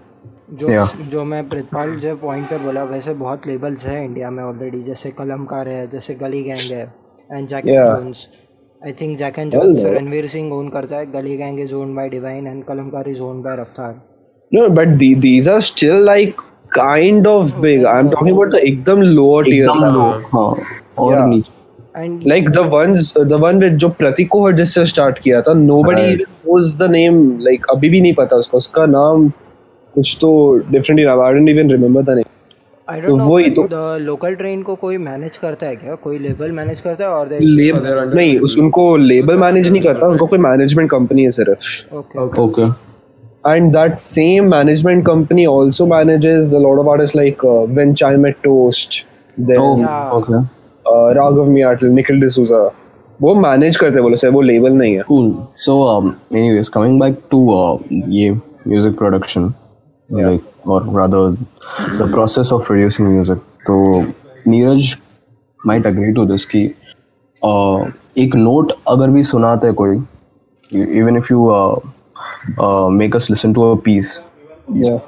जो 0.48 0.68
Yeah. 0.68 0.88
जो 1.10 1.24
मैं 1.24 1.48
प्रितपाल 1.48 1.94
जो 2.00 2.14
पॉइंट 2.16 2.48
पे 2.48 2.58
बोला 2.64 2.82
वैसे 2.90 3.12
बहुत 3.22 3.46
लेबल्स 3.46 3.84
हैं 3.86 4.04
इंडिया 4.04 4.30
में 4.30 4.42
ऑलरेडी 4.44 4.82
जैसे 4.82 5.10
कलमकार 5.18 5.68
है 5.68 5.86
जैसे 5.90 6.14
गली 6.14 6.42
गैंग 6.42 6.70
है 6.72 6.82
and 7.30 7.48
Jack 7.48 7.66
and. 7.66 7.86
Jones 7.86 8.26
I 8.82 8.92
think 9.00 9.16
Jack 9.18 9.38
and 9.38 9.52
Jones 9.52 9.84
Ranveer 9.84 10.26
Singh 10.34 10.52
own 10.54 10.68
करता 10.76 10.96
है 10.96 11.06
Gully 11.12 11.36
gang 11.36 11.60
is 11.60 11.74
own 11.74 11.94
by 11.94 12.08
Divine 12.08 12.46
and 12.46 12.62
Kalamkaar 12.64 13.08
is 13.10 13.20
own 13.30 13.42
by 13.42 13.56
Raftaar 13.60 13.94
No, 14.52 14.64
but 14.70 14.90
the, 14.98 15.06
these 15.22 15.46
are 15.52 15.60
still 15.68 16.00
like 16.08 16.42
kind 16.74 17.26
of 17.26 17.54
big. 17.62 17.84
I'm 17.92 18.10
talking 18.10 18.34
about 18.34 18.52
the 18.56 18.60
ekdam 18.68 19.00
lower 19.16 19.40
tier. 19.48 19.64
एकदम 19.64 19.94
लो 19.94 20.04
हाँ 20.34 20.44
और. 20.98 21.26
नीचे 21.28 22.02
and 22.02 22.22
Like 22.32 22.52
the 22.58 22.64
ones, 22.74 23.08
the 23.32 23.40
one 23.46 23.58
with 23.64 23.76
जो 23.84 23.88
प्रतीक 24.02 24.28
कोहर 24.32 24.52
जिससे 24.60 24.84
start 24.92 25.18
किया 25.24 25.40
था, 25.48 25.54
nobody 25.64 26.04
Right. 26.04 26.20
even 26.20 26.38
knows 26.50 26.70
the 26.84 26.88
name. 26.94 27.18
Like 27.48 27.66
अभी 27.74 27.88
भी 27.96 28.00
नहीं 28.00 28.14
पता 28.20 28.36
उसका 28.44 28.58
उसका 28.58 28.86
नाम 28.94 29.28
कुछ 29.96 30.16
तो 30.20 30.30
different 30.70 30.98
he 30.98 31.04
I 31.04 31.32
don't 31.34 31.48
even 31.48 31.68
the 31.68 31.80
name 31.80 31.98
I 32.88 33.00
don't 33.00 33.18
know 33.18 33.26
तो 33.50 33.98
लोकल 33.98 34.30
तो। 34.30 34.36
ट्रेन 34.38 34.62
को 34.62 34.74
कोई 34.76 34.96
मैनेज 34.98 35.36
करता 35.36 35.66
है 35.66 35.76
क्या? 35.76 35.94
कोई 35.94 36.18
लेबल 36.18 36.50
मैनेज 36.52 36.80
करता 36.80 37.04
है 37.04 37.10
और 37.10 37.28
नहीं 38.14 38.38
उस 38.38 38.56
उनको 38.58 38.84
लेबल 38.96 39.36
मैनेज 39.38 39.70
नहीं 39.70 39.82
करता 39.82 40.06
उनको 40.06 40.26
कोई 40.26 40.38
मैनेजमेंट 40.38 40.90
कंपनी 40.90 41.22
है 41.22 41.30
सिर्फ़। 41.30 41.94
Okay 41.96 42.42
okay 42.42 42.62
and 43.46 43.72
that 43.72 43.98
same 43.98 44.50
management 44.50 45.04
company 45.06 45.44
also 45.46 45.86
manages 45.86 46.54
a 46.54 46.58
lot 46.58 46.78
of 46.78 46.88
artist 46.90 47.16
like 47.16 47.44
when 47.78 47.94
chai met 47.94 48.36
toast 48.44 49.04
then 49.36 49.84
okay 50.14 50.42
Raghav 51.14 51.44
Meattle 51.50 51.86
Nikhil 51.90 52.20
D'Souza 52.20 52.64
वो 53.20 53.34
मैनेज 53.34 53.76
करते 53.76 54.00
बोलो 54.00 54.16
सर 54.16 54.30
वो 54.30 54.40
लेबल 54.42 54.72
नहीं 54.72 54.94
है। 54.94 55.02
Cool 55.02 55.30
so 55.58 55.74
anyways 56.34 56.68
coming 56.68 57.00
back 57.00 57.20
to 57.30 57.46
ये 57.92 58.30
music 58.30 58.96
production 58.98 59.52
like, 60.08 60.42
or 60.64 60.82
rather, 60.84 61.36
the 61.98 62.08
process 62.12 62.52
of 62.52 62.64
producing 62.64 63.10
music. 63.12 63.38
तो 63.66 63.76
Neeraj 64.48 64.94
might 65.60 65.86
agree 65.86 66.12
to 66.14 66.24
this 66.26 66.44
कि 66.44 66.66
uh, 67.42 67.90
एक 68.18 68.34
नोट 68.36 68.72
अगर 68.88 69.10
भी 69.10 69.22
सुनाते 69.24 69.72
कोई, 69.80 69.96
even 71.00 71.16
if 71.16 71.30
you 71.30 71.48
uh, 71.50 71.80
uh, 72.58 72.88
make 72.88 73.14
us 73.14 73.28
listen 73.30 73.54
to 73.54 73.64
a 73.64 73.76
piece, 73.88 74.20
yeah 74.84 74.98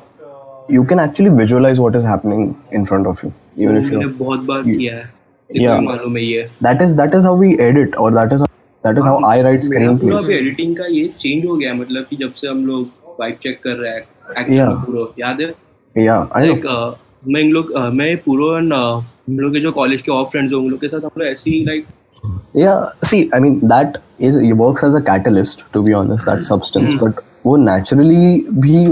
you 0.70 0.84
can 0.84 0.98
actually 0.98 1.30
visualize 1.36 1.78
what 1.80 1.94
is 1.96 2.04
happening 2.04 2.42
in 2.70 2.84
front 2.84 3.06
of 3.06 3.22
you, 3.22 3.32
even 3.56 3.76
if 3.76 3.90
you. 3.90 4.02
बहुत 4.18 4.40
बार 4.50 4.62
किया 4.62 4.96
है 4.96 5.16
Yeah. 5.50 5.80
मालूम 5.80 6.16
है 6.16 6.22
ये 6.24 6.48
That 6.62 6.82
is 6.86 6.96
that 6.96 7.14
is 7.14 7.24
how 7.24 7.34
we 7.34 7.50
edit, 7.66 7.94
or 7.96 8.10
that 8.10 8.32
is 8.32 8.42
how, 8.42 8.48
that 8.84 8.98
is 8.98 9.06
how 9.06 9.16
I 9.28 9.36
write 9.44 9.62
पूरा 9.62 9.68
screenplays. 9.68 10.24
अभी 10.24 10.34
editing 10.34 10.76
का 10.76 10.86
ये 10.86 11.06
चेंज 11.20 11.46
हो 11.46 11.56
गया 11.56 11.72
मतलब 11.74 12.06
कि 12.10 12.16
जब 12.16 12.34
से 12.40 12.48
हम 12.48 12.64
लोग 12.66 13.16
वाइब 13.20 13.38
चेक 13.42 13.60
कर 13.62 13.76
रहे 13.76 13.92
हैं 13.92 14.02
एक्चुअली 14.36 14.58
Yeah. 14.58 14.74
पूरा 14.86 15.06
याद 15.26 15.40
है 15.40 15.54
Yeah, 15.96 16.26
I 16.38 16.46
know. 16.46 16.56
लाइक 16.56 16.96
मैं 17.28 17.40
इन 17.40 17.50
लोग 17.52 17.72
uh, 17.78 17.90
मैं 18.00 18.16
पूरा 18.26 18.58
एंड 18.58 18.72
हम 18.72 19.38
लोग 19.40 19.52
के 19.52 19.60
जो 19.60 19.72
कॉलेज 19.78 20.02
के 20.02 20.12
ऑफ़ 20.12 20.28
फ्रेंड्स 20.30 20.52
हैं 20.52 20.60
उन 20.60 20.68
लोग 20.70 20.80
के 20.80 20.88
साथ 20.88 21.04
हम 21.04 21.18
लोग 21.18 21.26
ऐसे 21.28 21.50
ही 21.50 21.64
like 21.64 21.86
Yeah, 22.58 22.78
see, 23.08 23.18
I 23.36 23.38
mean 23.42 23.56
that 23.72 23.96
is 24.28 24.36
it 24.36 24.54
works 24.60 24.84
as 24.86 24.94
a 24.98 25.00
catalyst 25.08 25.60
to 25.74 25.82
be 25.88 25.92
honest, 25.98 26.26
that 26.30 26.44
substance. 26.46 26.94
But 27.02 27.20
वो 27.46 27.56
naturally 27.64 28.24
भी 28.64 28.86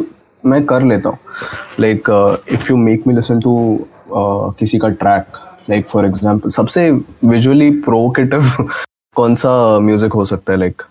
मैं 0.44 0.64
कर 0.72 0.82
लेता 0.90 1.08
हूँ 1.08 1.18
like 1.84 2.10
uh, 2.16 2.36
if 2.58 2.68
you 2.70 2.76
make 2.82 3.06
me 3.10 3.14
listen 3.16 3.40
to 3.46 3.54
uh, 4.20 4.52
किसी 4.60 4.78
का 4.84 4.88
track 5.00 5.40
like 5.72 5.88
for 5.94 6.04
example 6.10 6.54
सबसे 6.58 6.84
visually 7.32 7.70
provocative 7.88 8.52
कौन 9.16 9.34
सा 9.42 9.54
music 9.88 10.14
हो 10.14 10.24
सकता 10.32 10.52
है 10.52 10.58
like 10.58 10.84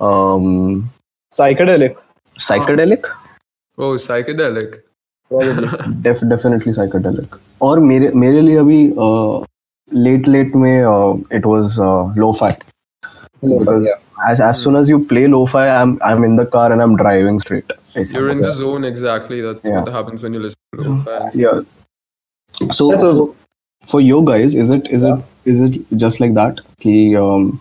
um, 0.00 0.84
psychedelic 1.32 1.98
psychedelic 2.36 3.10
Oh, 3.77 3.93
psychedelic. 4.07 4.73
probably 5.29 5.67
def, 6.05 6.19
definitely 6.31 6.71
psychedelic 6.77 7.37
और 7.67 7.79
मेरे 7.79 8.09
मेरे 8.23 8.41
लिए 8.41 8.57
अभी 8.57 8.79
लेट 10.03 10.27
लेट 10.27 10.55
में 10.63 10.75
it 11.37 11.45
was 11.45 11.77
lo-fi 12.23 12.51
because 13.51 13.85
yeah. 13.87 13.97
as, 14.31 14.39
as 14.49 14.59
soon 14.65 14.75
as 14.81 14.89
you 14.91 14.97
play 15.13 15.23
lo-fi 15.31 15.63
I'm 15.77 15.93
I'm 16.09 16.23
in 16.27 16.35
the 16.41 16.45
car 16.55 16.65
and 16.75 16.83
I'm 16.85 16.93
driving 17.01 17.39
straight 17.45 17.73
ऐसा 17.97 18.17
You're 18.17 18.29
in 18.33 18.37
होता 18.37 18.47
the 18.47 18.53
zone 18.59 18.85
exactly. 18.89 19.41
That's 19.47 19.69
Yeah. 19.71 19.79
what 19.81 19.91
happens 19.95 20.23
when 20.27 20.37
you 20.37 20.43
listen 20.45 20.79
to 20.81 20.85
lo-fi. 20.89 21.17
है. 21.23 21.31
yeah 21.43 21.61
so, 22.71 22.89
Yeah, 22.91 23.01
so- 23.03 23.11
for, 23.17 23.27
for 23.93 24.01
you 24.01 24.21
guys 24.31 24.55
is 24.63 24.71
it 24.77 24.87
is 24.99 25.03
it 25.11 25.51
is 25.53 25.61
it 25.67 25.79
just 26.05 26.21
like 26.25 26.35
that 26.41 26.61
कि 26.85 26.95
um, 27.25 27.51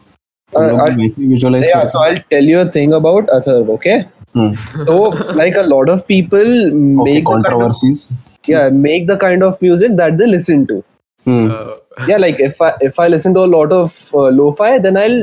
Uh, 0.53 0.59
तुम 0.59 0.69
लोग 0.69 0.81
I- 0.88 0.97
वैसे 0.97 1.23
ही 1.23 1.29
visualize 1.35 1.69
yeah 1.73 1.83
करते 1.83 1.93
so 1.97 2.05
I'll 2.07 2.23
tell 2.35 2.51
you 2.53 2.61
a 2.62 2.71
thing 2.79 2.95
about 3.01 3.31
Atharv 3.38 3.71
okay 3.79 3.97
हो? 4.01 4.16
Hmm. 4.38 4.86
so 4.89 4.97
like 5.41 5.56
a 5.56 5.65
lot 5.73 5.89
of 5.95 6.06
people 6.08 6.52
okay 6.67 7.13
make 7.13 7.23
the 7.23 7.30
kind 7.32 7.45
of, 7.45 7.52
controversies 7.52 8.08
yeah 8.54 8.69
make 8.69 9.08
the 9.08 9.17
kind 9.26 9.43
of 9.50 9.62
music 9.67 9.95
that 10.04 10.17
they 10.21 10.28
listen 10.38 10.67
to 10.73 10.84
Hmm. 11.28 11.52
Uh, 11.52 11.76
Yeah, 12.10 12.19
like 12.23 12.39
if 12.45 12.60
I 12.65 12.67
if 12.88 13.00
I 13.04 13.08
listen 13.12 13.34
to 13.36 13.41
a 13.43 13.50
lot 13.52 13.71
of 13.76 13.95
uh, 14.23 14.28
lo-fi, 14.39 14.67
then 14.82 14.97
I'll 15.04 15.15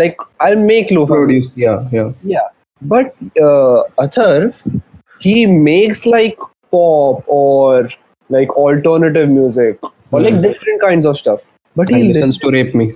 like 0.00 0.22
I'll 0.46 0.60
make 0.68 0.92
lo-fi. 0.96 1.16
Produce. 1.20 1.48
Yeah, 1.62 1.88
yeah. 1.96 2.12
Yeah, 2.32 2.46
but 2.92 3.10
uh, 3.46 3.82
Atharv, 4.04 4.60
he 5.24 5.34
makes 5.66 6.04
like 6.12 6.38
pop 6.76 7.24
or 7.38 7.90
like 8.36 8.54
alternative 8.64 9.28
music 9.28 9.90
or 10.12 10.20
like 10.28 10.40
different 10.46 10.80
kinds 10.86 11.10
of 11.12 11.18
stuff. 11.22 11.40
But 11.80 11.92
He 11.94 12.00
he 12.02 12.08
listens 12.12 12.38
to 12.46 12.52
rape 12.58 12.74
me. 12.82 12.88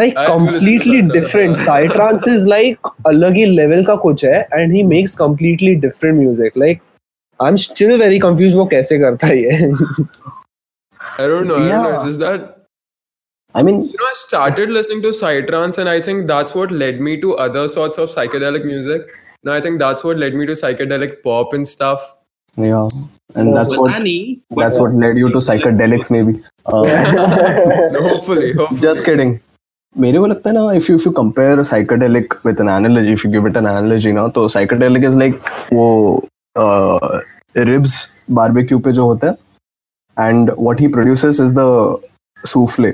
like 0.00 0.18
completely 0.26 1.00
different. 1.14 1.56
Psytrance 1.56 2.28
is 2.32 2.46
like 2.52 2.90
अलग 3.12 3.40
ही 3.40 3.46
level 3.54 3.84
का 3.86 3.96
कुछ 4.02 4.24
है, 4.24 4.40
and 4.58 4.76
he 4.78 4.82
makes 4.92 5.16
completely 5.22 5.74
different 5.86 6.18
music. 6.24 6.60
Like 6.64 6.82
I'm 7.48 7.56
still 7.64 7.96
very 8.04 8.20
confused 8.26 8.56
वो 8.56 8.66
कैसे 8.74 8.98
करता 8.98 9.26
है 9.26 9.38
ये. 9.42 9.72
I 11.18 11.26
don't 11.26 11.46
know. 11.48 11.58
Yeah. 11.58 11.80
I 11.80 11.82
don't 11.82 11.84
know. 11.84 11.94
It's 11.96 12.04
just 12.04 12.20
that 12.20 12.56
I 13.54 13.62
mean, 13.62 13.80
you 13.80 13.98
know 13.98 14.06
I 14.06 14.14
started 14.14 14.70
listening 14.70 15.02
to 15.02 15.08
psytrance, 15.08 15.78
and 15.78 15.88
I 15.88 16.00
think 16.00 16.26
that's 16.28 16.54
what 16.54 16.70
led 16.70 17.00
me 17.00 17.20
to 17.22 17.36
other 17.48 17.66
sorts 17.68 17.98
of 17.98 18.10
psychedelic 18.10 18.64
music. 18.64 19.08
No, 19.42 19.52
I 19.52 19.60
think 19.60 19.78
that's 19.80 20.04
what 20.04 20.18
led 20.18 20.34
me 20.34 20.46
to 20.46 20.52
psychedelic 20.52 21.22
pop 21.24 21.54
and 21.54 21.66
stuff. 21.66 22.16
yeah. 22.56 22.88
And 23.34 23.56
that's 23.56 23.76
what 23.76 23.90
nanny, 23.90 24.40
that's 24.50 24.78
what 24.78 24.94
led 24.94 25.16
you 25.16 25.30
to 25.30 25.38
psychedelics 25.38 26.10
maybe. 26.10 26.42
Uh, 26.66 26.84
hopefully, 28.02 28.52
hopefully. 28.52 28.80
Just 28.80 29.04
kidding. 29.04 29.38
मेरे 29.96 30.18
को 30.18 30.26
लगता 30.26 30.50
है 30.50 30.54
ना 30.56 30.72
if 30.72 30.90
you 30.90 30.96
if 30.98 31.04
you 31.06 31.10
compare 31.12 31.62
psychedelic 31.62 32.34
with 32.46 32.60
an 32.60 32.68
analogy 32.68 33.12
if 33.12 33.26
you 33.26 33.30
give 33.32 33.46
it 33.48 33.56
an 33.56 33.66
analogy 33.66 34.12
ना 34.12 34.26
तो 34.34 34.46
psychedelic 34.48 35.04
is 35.04 35.18
like 35.18 35.40
वो 35.72 35.86
uh, 36.58 37.20
ribs 37.56 37.96
barbecue 38.30 38.78
पे 38.78 38.92
जो 38.92 39.04
होता 39.04 39.26
है 39.26 40.28
and 40.28 40.50
what 40.58 40.80
he 40.80 40.88
produces 40.88 41.40
is 41.40 41.54
the 41.58 41.98
souffle 42.44 42.92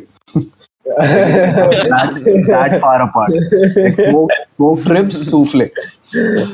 that 0.87 2.45
that 2.49 2.81
far 2.81 3.03
apart 3.03 3.31
like 3.77 3.97
smoked, 3.97 4.35
smoked 4.57 4.87
trips, 4.87 5.29
souffle 5.31 5.63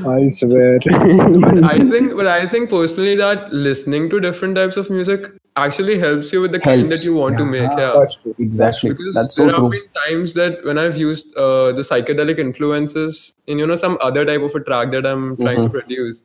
I 0.06 0.28
swear. 0.28 0.78
but 0.80 1.64
I 1.64 1.78
think, 1.78 2.16
but 2.16 2.26
I 2.26 2.46
think 2.46 2.70
personally 2.70 3.16
that 3.16 3.52
listening 3.52 4.08
to 4.10 4.20
different 4.20 4.56
types 4.56 4.76
of 4.76 4.88
music 4.90 5.30
actually 5.56 5.98
helps 5.98 6.32
you 6.32 6.40
with 6.40 6.52
the 6.52 6.58
kind 6.58 6.90
that 6.90 7.04
you 7.04 7.14
want 7.14 7.36
to 7.36 7.44
make. 7.44 7.60
Yeah. 7.62 7.92
That's 7.98 8.14
true. 8.16 8.34
exactly 8.38 8.90
Because 8.90 9.14
that's 9.14 9.34
so 9.34 9.42
there 9.44 9.52
have 9.52 9.60
true 9.60 9.70
been 9.70 9.88
times 10.08 10.32
that 10.34 10.64
when 10.64 10.78
I've 10.78 10.96
used 10.96 11.36
uh, 11.36 11.72
the 11.72 11.82
psychedelic 11.82 12.38
influences 12.38 13.34
in 13.46 13.58
you 13.58 13.66
know 13.66 13.76
some 13.76 13.98
other 14.00 14.24
type 14.24 14.40
of 14.40 14.54
a 14.54 14.60
track 14.60 14.90
that 14.92 15.04
I'm 15.06 15.36
trying 15.36 15.58
Mm-hmm. 15.58 15.64
to 15.66 15.70
produce, 15.70 16.22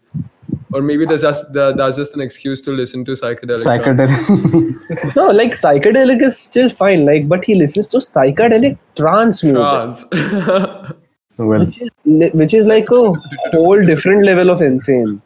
or 0.73 0.81
maybe 0.81 1.05
that's 1.05 1.21
just 1.21 1.53
that, 1.53 1.77
that's 1.77 1.97
just 1.97 2.15
an 2.15 2.21
excuse 2.21 2.61
to 2.61 2.71
listen 2.71 3.05
to 3.05 3.11
psychedelic. 3.13 3.63
tracks. 3.63 4.29
psychedelic 4.29 5.15
No, 5.15 5.27
like 5.27 5.53
psychedelic 5.53 6.21
is 6.21 6.37
still 6.37 6.69
fine. 6.69 7.05
Like, 7.05 7.27
but 7.27 7.43
he 7.43 7.55
listens 7.55 7.87
to 7.87 7.97
psychedelic 7.97 8.77
trance 8.95 9.43
music, 9.43 9.61
Trance. 9.61 10.05
well 11.37 11.59
which 11.65 11.81
is 11.81 11.89
which 12.33 12.53
is 12.53 12.65
like 12.65 12.89
a 12.91 13.13
whole 13.51 13.85
different 13.85 14.25
level 14.25 14.49
of 14.49 14.61
insane. 14.61 15.21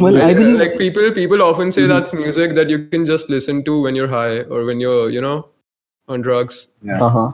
well 0.00 0.16
I 0.16 0.26
like, 0.26 0.36
believe 0.36 0.58
like 0.58 0.78
people 0.78 1.12
people 1.12 1.42
often 1.42 1.70
say 1.70 1.86
that's 1.86 2.12
music 2.12 2.54
that 2.54 2.70
you 2.70 2.86
can 2.88 3.04
just 3.04 3.28
listen 3.28 3.64
to 3.64 3.80
when 3.82 3.94
you're 3.94 4.08
high 4.08 4.40
or 4.42 4.64
when 4.64 4.80
you're 4.80 5.10
you 5.10 5.20
know 5.20 5.48
on 6.08 6.22
drugs. 6.22 6.68
uh-huh 7.00 7.32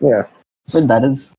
Yeah. 0.00 0.26
But 0.72 0.88
that 0.88 1.04
is 1.04 1.32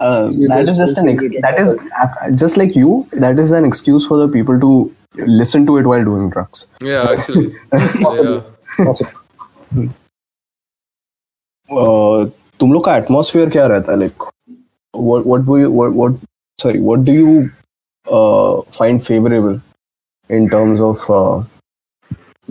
uh, 0.00 0.28
You 0.32 0.48
that 0.48 0.68
is 0.68 0.76
just 0.76 0.96
just 0.96 0.98
an 0.98 1.08
ex- 1.08 1.22
listen 1.22 1.36
to 1.36 1.40
that 1.46 1.58
is 1.58 1.74
uh, 2.02 2.30
just 2.44 2.56
like 2.56 2.74
you. 2.76 3.06
That 3.12 3.38
is 3.38 3.52
an 3.52 3.64
excuse 3.64 4.06
for 4.06 4.18
the 4.18 4.28
people 4.28 4.58
to 4.60 4.94
listen 5.42 5.66
to 5.66 5.76
it 5.78 5.86
while 5.86 6.04
doing 6.04 6.30
drugs. 6.30 6.66
Yeah, 6.80 7.10
actually. 7.10 7.54
Possible. 7.70 8.44
yeah. 8.78 8.84
Possible. 8.84 9.90
Uh, 11.70 12.26
तुम 12.60 12.72
लोग 12.72 12.84
का 12.84 12.96
atmosphere 12.96 13.50
क्या 13.50 13.66
रहता 13.66 13.92
है 13.92 13.98
like 13.98 14.22
what 15.08 15.26
what 15.30 15.44
do 15.48 15.56
you 15.58 15.68
what 15.80 15.92
what 15.98 16.16
sorry 16.62 16.80
what 16.86 17.04
do 17.08 17.12
you 17.16 17.34
uh, 18.16 18.62
find 18.78 19.04
favorable 19.08 19.60
in 20.38 20.48
terms 20.54 20.80
of 20.86 21.04
uh, 21.18 21.42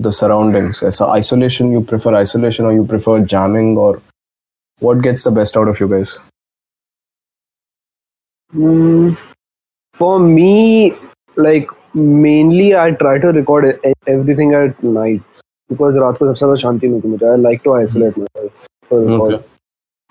the 0.06 0.14
surroundings 0.20 0.82
as 0.90 1.02
a 1.02 1.10
isolation 1.18 1.74
you 1.76 1.82
prefer 1.92 2.14
isolation 2.22 2.70
or 2.70 2.72
you 2.78 2.86
prefer 2.94 3.18
jamming 3.34 3.78
or 3.86 3.92
what 4.88 5.02
gets 5.08 5.28
the 5.30 5.34
best 5.40 5.60
out 5.62 5.68
of 5.74 5.82
you 5.84 5.90
guys 5.96 6.16
Mm, 8.56 9.18
for 9.94 10.20
me, 10.20 10.94
like 11.36 11.68
mainly 11.94 12.76
I 12.76 12.92
try 12.92 13.18
to 13.20 13.28
record 13.28 13.80
e- 13.86 13.94
everything 14.08 14.54
at 14.54 14.84
nights 14.84 15.42
because 15.70 15.98
रात 15.98 16.18
को 16.18 16.26
सबसे 16.28 16.40
ज़्यादा 16.40 16.56
शांति 16.66 16.88
मिलती 16.88 17.08
है 17.08 17.12
मुझे. 17.12 17.26
I 17.34 17.36
like 17.48 17.64
to 17.64 17.74
isolate 17.80 18.18
myself 18.18 18.68
for 18.90 19.00
recording. 19.06 19.40
Okay. 19.40 19.46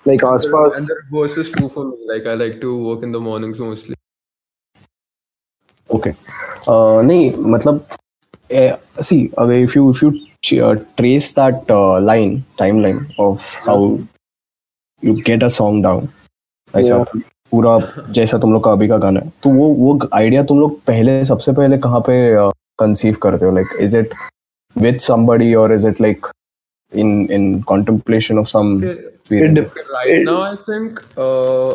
Like 0.05 0.23
आसपास 0.23 0.77
And 0.79 0.87
the 0.87 0.95
reverse 1.03 1.37
is 1.37 1.49
true 1.55 1.69
for 1.69 1.85
me. 1.85 1.97
Like 2.13 2.27
I 2.33 2.35
like 2.43 2.59
to 2.61 2.75
work 2.89 3.03
in 3.03 3.11
the 3.11 3.19
mornings 3.29 3.59
mostly. 3.59 3.95
okay 5.89 6.11
uh, 6.67 7.01
नहीं 7.05 7.31
मतलब 7.53 7.85
eh, 8.51 8.75
see 9.07 9.21
अगर 9.39 9.63
if 9.67 9.75
you 9.75 9.89
if 9.93 10.01
you 10.03 10.11
ch- 10.45 10.59
uh, 10.67 10.75
trace 10.99 11.29
that 11.39 11.71
uh, 11.77 11.99
line 12.09 12.35
timeline 12.61 12.99
of 13.25 13.47
how 13.67 13.77
you 15.03 15.15
get 15.29 15.45
a 15.47 15.49
song 15.55 15.81
down 15.87 16.07
ऐसा 16.75 17.03
पूरा 17.54 17.78
जैसा 18.18 18.38
तुम 18.44 18.52
लोग 18.52 18.64
का 18.64 18.72
अभी 18.72 18.88
का 18.88 18.96
गाना 19.06 19.20
है 19.20 19.32
तो 19.42 19.50
वो 19.56 19.66
वो 19.80 19.98
आइडिया 20.20 20.42
तुम 20.50 20.60
लोग 20.60 20.80
पहले 20.86 21.24
सबसे 21.24 21.52
पहले 21.58 21.78
कहाँ 21.88 22.00
पे 22.08 22.14
कंसीव 22.78 23.16
करते 23.22 23.44
हो 23.46 23.54
like 23.54 23.76
is 23.80 23.96
it 23.98 24.14
with 24.76 24.96
somebody 25.08 25.50
or 25.62 25.66
is 25.74 25.84
it 25.90 26.00
like 26.04 26.30
in 26.92 27.10
in 27.38 27.50
contemplation 27.72 28.40
of 28.44 28.54
some 28.54 28.72
Okay. 29.26 29.64
Right 29.90 30.22
now, 30.22 30.42
I 30.42 30.56
think, 30.56 30.98
uh, 31.16 31.74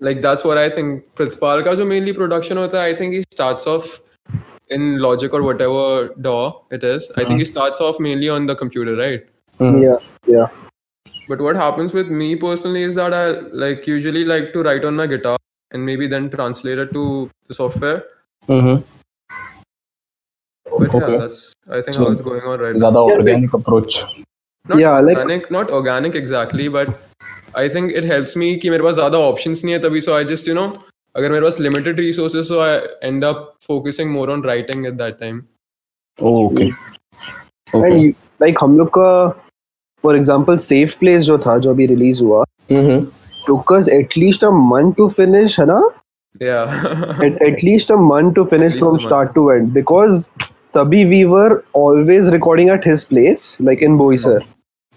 like 0.00 0.22
that's 0.22 0.44
what 0.44 0.60
I 0.60 0.68
think. 0.76 1.02
Pritpal 1.14 1.64
ka 1.66 1.74
jo 1.80 1.84
mainly 1.84 2.14
production 2.18 2.56
hota 2.56 2.78
hai, 2.82 2.86
I 2.92 2.94
think 3.00 3.16
he 3.16 3.22
starts 3.34 3.66
off 3.72 3.90
in 4.70 4.86
Logic 4.98 5.36
or 5.38 5.42
whatever 5.42 6.14
DAW 6.28 6.54
it 6.70 6.86
is. 6.92 7.10
I 7.16 7.24
think 7.24 7.44
he 7.44 7.48
starts 7.50 7.84
off 7.88 8.00
mainly 8.08 8.30
on 8.36 8.46
the 8.46 8.56
computer, 8.62 8.96
right? 9.02 9.26
Mhm. 9.60 9.82
yeah 9.82 9.98
yeah 10.26 10.48
But 11.27 11.39
what 11.41 11.55
happens 11.55 11.93
with 11.93 12.09
me 12.09 12.35
personally 12.35 12.83
is 12.83 12.95
that 12.95 13.13
I 13.13 13.39
like 13.65 13.87
usually 13.87 14.23
like 14.25 14.51
to 14.53 14.63
write 14.63 14.83
on 14.85 14.95
my 14.95 15.07
guitar 15.07 15.37
and 15.71 15.85
maybe 15.85 16.07
then 16.07 16.29
translate 16.29 16.77
it 16.77 16.91
to 16.93 17.29
the 17.47 17.53
software. 17.53 18.03
Mhm. 18.47 18.83
But 20.79 20.93
Okay. 20.95 20.99
yeah, 21.11 21.17
that's 21.21 21.53
I 21.69 21.81
think 21.81 21.93
So, 21.95 22.05
how 22.05 22.11
it's 22.11 22.21
going 22.21 22.43
on 22.53 22.59
right 22.59 22.73
now. 22.75 22.79
ज्यादा 22.85 23.01
organic 23.15 23.53
approach 23.53 24.03
Not 24.69 24.79
Yeah, 24.79 24.99
like- 25.05 25.17
organic, 25.17 25.49
not 25.53 25.71
organic 25.77 26.15
exactly, 26.15 26.67
but 26.73 26.89
I 27.61 27.67
think 27.75 27.93
it 28.01 28.05
helps 28.09 28.35
me 28.41 28.49
कि 28.63 28.69
मेरे 28.69 28.83
पास 28.83 28.95
ज़्यादा 28.95 29.17
options 29.29 29.63
नहीं 29.63 29.73
है 29.73 29.79
तभी 29.85 30.01
so 30.07 30.17
I 30.17 30.23
just 30.31 30.47
you 30.51 30.55
know 30.59 30.67
अगर 31.15 31.31
मेरे 31.31 31.43
पास 31.45 31.59
limited 31.67 32.01
resources 32.03 32.51
so 32.51 32.59
I 32.65 32.73
end 33.09 33.23
up 33.29 33.39
focusing 33.69 34.11
more 34.17 34.27
on 34.35 34.43
writing 34.49 34.85
at 34.91 34.97
that 35.03 35.17
time. 35.23 35.39
oh 36.19 36.35
okay 36.49 36.67
and 37.73 37.83
okay 37.85 37.97
you, 38.03 38.13
like 38.45 38.59
हम 38.61 38.77
लोग 38.77 38.89
का 38.97 39.09
फॉर 40.06 40.16
एग्ज़ाम्पल 40.16 40.56
सेफ़ 40.56 40.98
प्लेस 41.00 41.22
जो 41.22 41.38
था 41.38 41.58
जो 41.58 41.70
अभी 41.70 41.86
रिलीज़ 41.86 42.24
हुआ 42.24 42.44
mm-hmm. 42.72 43.04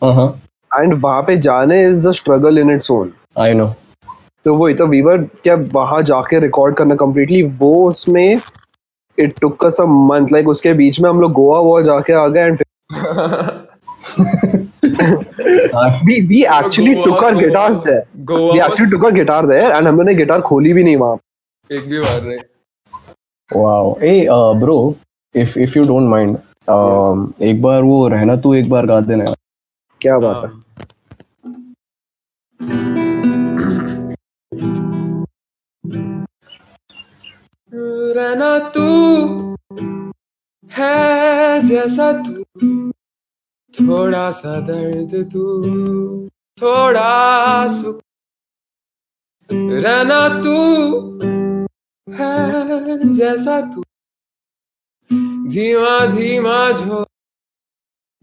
uh-huh. 0.03 1.35
जाने 1.35 1.83
is 1.83 2.07
the 2.07 2.11
struggle 2.11 2.59
in 2.59 2.71
its 2.71 2.91
own 2.91 3.13
I 3.37 3.53
know 3.53 3.67
तो 4.45 4.55
वही 4.55 4.73
तो 4.73 4.87
क्या 5.43 5.55
वहाँ 5.73 6.01
जाके 6.01 6.39
रिकॉर्ड 6.39 6.75
करना 6.75 6.95
कम्प्लीटली 6.95 7.43
वो 7.43 7.89
उसमें 7.89 8.39
उसके 10.47 10.73
बीच 10.73 10.99
में 10.99 11.09
हम 11.09 11.21
लोग 11.21 11.31
गोवा 11.31 11.59
वो 11.59 11.81
जाके 11.81 12.13
आ 12.13 12.27
गए 12.27 12.55
we 16.07 16.15
we 16.31 16.39
actually 16.57 16.93
Goa- 16.95 17.05
took 17.07 17.23
our 17.23 17.33
Goa- 17.33 17.41
guitars 17.43 17.77
there 17.87 18.03
Goa 18.31 18.53
we 18.53 18.61
actually 18.67 18.89
took 18.93 19.03
our 19.09 19.15
guitar 19.19 19.41
there 19.51 19.71
and 19.77 19.87
हमने 19.87 20.15
गिटार 20.21 20.41
खोली 20.51 20.73
भी 20.79 20.83
नहीं 20.83 20.97
वहाँ 21.03 21.17
एक 21.69 21.87
भी 21.89 21.99
बार 21.99 22.21
नहीं. 22.27 22.39
wow 23.49 23.85
hey 24.01 24.17
uh, 24.37 24.53
bro 24.63 24.77
if 25.35 25.57
if 25.67 25.75
you 25.79 25.85
don't 25.91 26.09
mind 26.15 26.37
um, 26.75 27.23
एक 27.51 27.61
बार 27.61 27.83
वो 27.91 27.97
रहना 28.15 28.35
तू 28.45 28.53
एक 28.61 28.69
बार 28.69 28.85
गा 28.93 28.99
देना 29.11 29.33
क्या 30.01 30.17
बात 30.25 30.43
है 30.45 30.51
रहना 38.17 38.57
तू 38.75 38.85
है 40.77 41.63
जैसा 41.65 42.11
तू 42.27 42.69
थोड़ा 43.73 44.29
सा 44.31 44.59
दर्द 44.61 45.13
तू, 45.33 45.43
थोड़ा 46.57 47.67
सुख 47.69 47.99
रहना 49.49 50.27
तू 50.41 50.55
है 52.07 53.13
जैसा 53.13 53.59
तू। 53.71 53.83
धीमा 55.49 56.05
धीमा 56.07 56.59
झो 56.71 57.03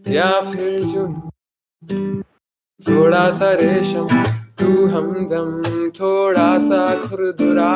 या 0.07 0.31
फिर 0.43 0.83
जो 0.85 1.07
थोड़ा 2.81 3.31
सा 3.31 3.51
रेशम 3.53 4.09
तू 4.61 4.87
हमदम 4.87 5.91
थोड़ा 5.91 6.59
सा 6.59 6.83
खुरदुरा, 7.03 7.73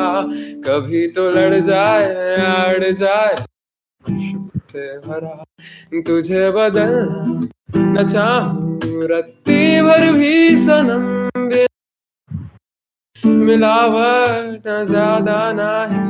कभी 0.65 1.07
तो 1.07 1.29
लड़ 1.31 1.55
जाए 1.55 2.35
अड़ 2.37 2.91
जाए 2.93 3.35
खुशबू 4.03 4.49
भरा, 5.07 5.43
तुझे 6.01 6.51
बदल 6.51 6.93
न 7.75 8.07
चाहूँ 8.07 9.07
रत्ती 9.09 9.81
भर 9.81 10.11
भी 10.13 10.55
सनम 10.57 11.09
मिलावट 13.41 14.67
न 14.67 14.83
ज़्यादा 14.85 15.37
ना 15.53 15.71
ही 15.85 16.03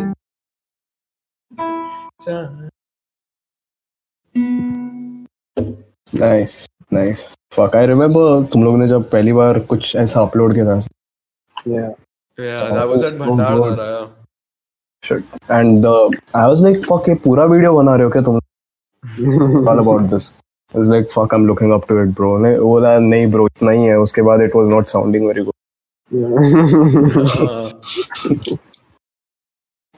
nice 6.14 6.68
nice 6.94 7.26
fuck 7.54 7.76
I 7.76 7.86
remember 7.88 8.44
तुम 8.54 8.64
लोग 8.64 8.78
ने 8.78 8.88
जब 8.88 9.10
पहली 9.10 9.34
बार 9.34 9.60
कुछ 9.68 9.96
ऐसा 9.98 10.22
अपलोड 10.22 10.54
किया 10.54 10.66
था 10.68 10.80
Yeah. 11.66 11.90
Yeah, 12.38 12.58
that 12.70 12.88
was 12.88 13.04
at 13.04 13.14
Bhandardara. 13.16 13.76
Yeah. 13.78 14.10
And 15.04 15.86
I 15.86 16.48
was 16.48 16.62
like 16.64 16.86
fuck 16.86 17.08
ये 17.10 17.16
पूरा 17.24 17.44
वीडियो 17.46 17.74
बना 17.76 17.96
रहे 17.96 18.06
हो 18.06 18.12
क्या 18.12 18.22
तुम 18.22 18.36
all 19.70 19.80
about 19.80 20.02
this 20.10 20.30
was 20.74 20.88
like 20.88 21.10
fuck 21.10 21.34
i'm 21.34 21.46
looking 21.48 21.72
up 21.78 21.88
to 21.88 21.98
it 22.04 22.14
bro 22.20 22.38
ने 22.46 22.58
बोला 22.60 22.98
नहीं 23.00 23.26
bro 23.32 23.46
इतना 23.48 23.72
ही 23.72 23.84
है 23.86 23.98
उसके 24.00 24.22
बाद 24.30 24.42
it 24.48 24.56
was 24.60 24.70
not 24.76 24.94
sounding 24.96 25.28
very 25.32 25.44
good 25.46 25.60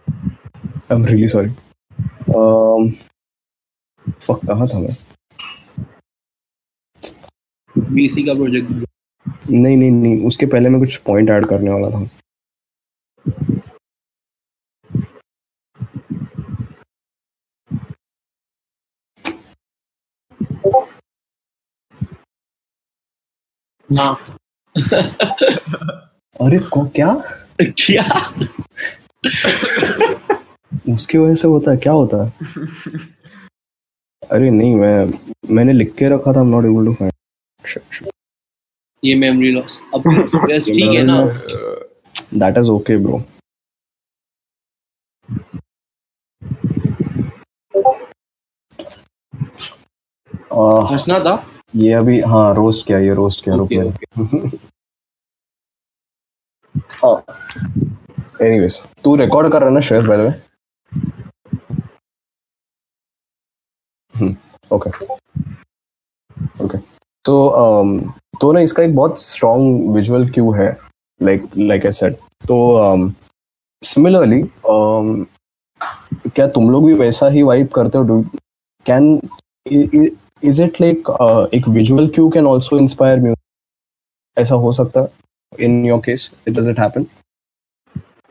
I'm 0.89 1.03
really 1.03 1.27
sorry. 1.27 1.51
Um, 2.35 2.97
fuck 4.19 4.45
कहाँ 4.45 4.67
था 4.67 4.79
मैं? 4.79 4.95
बीसी 7.78 8.22
का 8.22 8.34
प्रोजेक्ट 8.34 8.70
नहीं 9.50 9.76
नहीं 9.76 9.90
नहीं 9.90 10.24
उसके 10.26 10.46
पहले 10.46 10.68
मैं 10.68 10.80
कुछ 10.80 10.96
पॉइंट 10.96 11.30
ऐड 11.30 11.46
करने 11.46 11.70
वाला 11.70 11.90
था। 11.90 12.08
अरे 26.40 26.58
को 26.58 26.86
क्या? 26.88 27.14
क्या? 27.62 28.04
उसकी 30.94 31.18
वजह 31.18 31.34
से 31.34 31.48
होता 31.48 31.70
है 31.70 31.76
क्या 31.76 31.92
होता 31.92 32.24
है? 32.24 32.32
अरे 34.30 34.50
नहीं 34.50 34.74
मैं 34.76 35.06
मैंने 35.50 35.72
लिख 35.72 35.94
के 35.94 36.08
रखा 36.08 36.32
था 36.32 36.42
नॉट 36.44 36.64
एबल 36.64 36.86
टू 36.86 36.94
फाइंड 36.94 37.12
ये 39.02 39.14
मेमोरी 39.14 39.50
लॉस 39.52 39.80
अब 39.94 40.02
बस 40.06 40.64
ठीक 40.66 40.94
है 40.96 41.02
ना? 41.02 41.20
दैट 42.34 42.58
इज़ 42.58 42.70
ओके 42.70 42.96
ब्रो 42.98 43.22
हंसना 50.90 51.18
था? 51.20 51.34
ये 51.76 51.92
अभी 51.94 52.20
हाँ 52.22 52.54
रोस्ट 52.54 52.86
किया 52.86 52.98
ये 53.00 53.14
रोस्ट 53.14 53.44
किया 53.44 53.56
रुक 53.56 53.72
ओके 53.72 54.06
एनीवेज 58.46 58.80
तू 59.04 59.14
रिकॉर्ड 59.16 59.52
कर 59.52 59.60
रहा 59.60 59.68
है 59.68 59.74
ना 59.74 59.80
Shreyas 59.80 60.04
by 60.06 60.18
the 60.18 60.20
way 60.20 60.32
okay 64.70 64.90
okay 66.64 66.78
तो 67.26 68.12
तो 68.40 68.52
ना 68.52 68.60
इसका 68.60 68.82
एक 68.82 68.94
बहुत 68.96 69.22
स्ट्रॉन्ग 69.22 69.94
विजुअल 69.94 70.28
क्यू 70.30 70.50
है 70.52 70.68
लाइक 71.20 71.46
लाइक 71.58 71.86
आई 71.86 71.92
सेड 71.92 72.14
तो 72.48 72.56
सिमिलरली 73.82 74.42
क्या 76.26 76.46
तुम 76.48 76.70
लोग 76.70 76.86
भी 76.86 76.92
वैसा 76.94 77.28
ही 77.28 77.42
वाइप 77.42 77.72
करते 77.72 77.98
हो? 77.98 78.04
Do 78.04 78.22
can 78.86 79.20
is 80.44 80.62
it 80.62 80.80
like 80.80 81.10
एक 81.54 81.68
visual 81.68 82.08
cue 82.08 82.28
can 82.28 82.46
also 82.46 82.78
inspire 82.78 83.20
music 83.20 84.40
ऐसा 84.40 84.54
हो 84.54 84.72
सकता 84.72 85.06
in 85.52 85.84
your 85.84 86.00
case 86.04 86.30
it 86.48 86.54
does 86.54 86.68
it 86.68 86.80
happen 86.80 87.06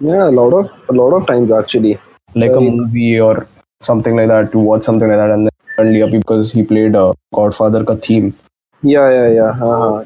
या 0.01 0.29
lot 0.29 0.53
of 0.53 0.93
lot 0.93 1.13
of 1.13 1.23
times 1.23 1.51
actually 1.59 1.93
like 2.37 2.51
a 2.51 2.59
movie 2.59 3.17
और 3.19 3.45
something 3.83 4.15
like 4.15 4.29
that 4.29 4.51
to 4.51 4.61
watch 4.61 4.85
something 4.85 5.11
like 5.11 5.21
that 5.21 5.39
and 5.39 5.49
suddenly 5.49 6.01
up 6.01 6.09
because 6.09 6.51
he 6.55 6.63
played 6.63 6.95
Godfather 7.35 7.83
का 7.83 7.95
theme 8.09 8.31
या 8.85 9.09
या 9.11 9.25
yeah 9.27 9.45
हाँ 9.51 9.69
हाँ।, 9.69 9.91
हाँ। 9.91 10.05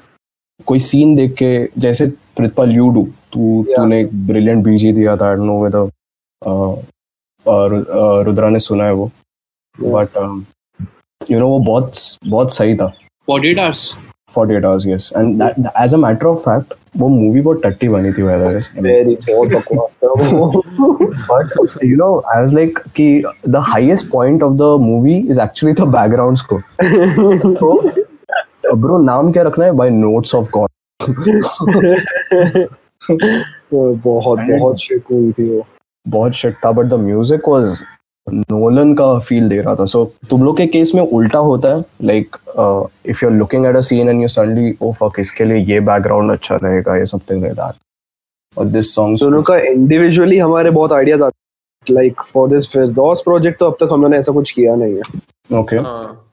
कोई 0.67 0.79
scene 0.79 1.15
देख 1.15 1.33
के 1.41 1.51
जैसे 1.81 2.05
प्रितपाल 2.37 2.71
यू 2.71 2.89
डू 2.93 3.03
तू 3.33 3.63
तूने 3.75 3.99
एक 4.01 4.09
ब्रिलियंट 4.27 4.63
बीजी 4.65 4.91
दिया 4.93 5.15
था 5.17 5.29
I 5.29 5.35
don't 5.35 5.45
know 5.47 5.63
whether 5.63 5.89
Rudra 8.25 8.49
ने 8.49 8.59
सुना 8.59 8.85
है 8.85 8.93
वो। 8.93 9.09
बट 9.77 10.17
यू 11.31 11.39
नो 11.39 11.47
वो 11.47 11.59
बहुत 11.59 11.93
बहुत 12.27 12.53
सही 12.53 12.75
था। 12.77 12.91
48 13.29 13.59
hours 13.59 13.93
48 14.37 14.65
hours 14.65 14.85
yes 14.87 15.11
and 15.17 15.41
as 15.81 15.93
a 15.93 15.97
matter 15.97 16.25
of 16.27 16.39
fact 16.39 16.73
वो 16.97 17.07
मूवी 17.09 17.41
बहुत 17.41 17.61
टट्टी 17.63 17.87
बनी 17.89 18.11
थी 18.13 18.21
वेदर 18.23 18.57
इज़ 18.57 18.69
वेरी 18.81 19.15
बहुत 19.29 19.47
बकवास 19.53 19.95
था 20.03 20.13
but 21.31 21.83
you 21.85 21.95
know 21.97 22.15
I 22.27 22.39
was 22.41 22.53
like 22.53 22.79
कि 22.95 23.07
the 23.49 23.63
highest 23.67 24.09
point 24.11 24.43
of 24.43 24.53
the 24.57 24.75
movie 24.81 25.17
is 25.19 25.41
actually 25.41 25.73
the 25.75 25.87
background 25.97 26.37
score 26.37 26.63
so 27.55 27.98
bro 28.75 28.97
नाम 29.03 29.31
क्या 29.31 29.43
रखना 29.43 29.65
है? 29.65 29.71
बाय 29.71 29.89
नोट्स 29.89 30.35
ऑफ़ 30.35 30.49
गॉड 30.55 30.69
बहुत 33.73 34.39
बहुत 34.39 34.77
हुई 35.11 35.31
थी 35.31 35.49
वो. 35.49 35.65
बहुत 36.05 36.33
शिट 36.33 36.55
था 36.65 36.71
but 36.71 36.85
the 36.85 36.93
music 36.99 37.49
was 37.49 37.81
Nolan 38.27 38.93
का 38.95 39.17
फील 39.19 39.47
दे 39.49 39.59
रहा 39.61 39.75
था। 39.75 39.85
सो 39.85 40.03
तुम 40.29 40.43
लोग 40.43 40.57
के 40.57 40.65
केस 40.67 40.91
में 40.95 41.01
उल्टा 41.01 41.39
होता 41.39 41.69
है 41.75 41.83
like 42.03 42.35
if 43.05 43.23
you 43.23 43.29
are 43.29 43.35
looking 43.35 43.65
at 43.65 43.75
a 43.75 43.81
scene 43.81 44.09
and 44.09 44.21
you 44.21 44.27
suddenly 44.27 44.75
oh 44.81 44.91
fuck 44.99 45.19
इसके 45.19 45.45
लिए 45.45 45.57
ये 45.73 45.79
बैकग्राउंड 45.81 46.31
अच्छा 46.31 46.55
रहेगा 46.63 46.95
या 46.97 47.05
समथिंग 47.05 47.41
लाइक 47.41 47.53
दैट 47.53 47.75
और 48.57 48.65
दिस 48.67 48.93
सॉन्ग 48.95 49.19
दोनों 49.19 49.41
का 49.43 49.57
इंडिविजुअली 49.67 50.37
हमारे 50.37 50.69
बहुत 50.71 50.93
आइडियाज़ 50.93 51.23
आते 51.23 51.93
like 51.93 52.21
for 52.33 52.49
this 52.49 52.67
Firdaus 52.71 53.21
project 53.25 53.59
तो 53.59 53.65
अब 53.65 53.77
तक 53.79 53.89
हम 53.91 54.01
लोगों 54.01 54.09
ने 54.09 54.17
ऐसा 54.17 54.31
कुछ 54.33 54.51
किया 54.51 54.75
नहीं 54.75 54.95
है। 54.95 55.59
ओके 55.59 55.77
हाँ। 55.77 56.25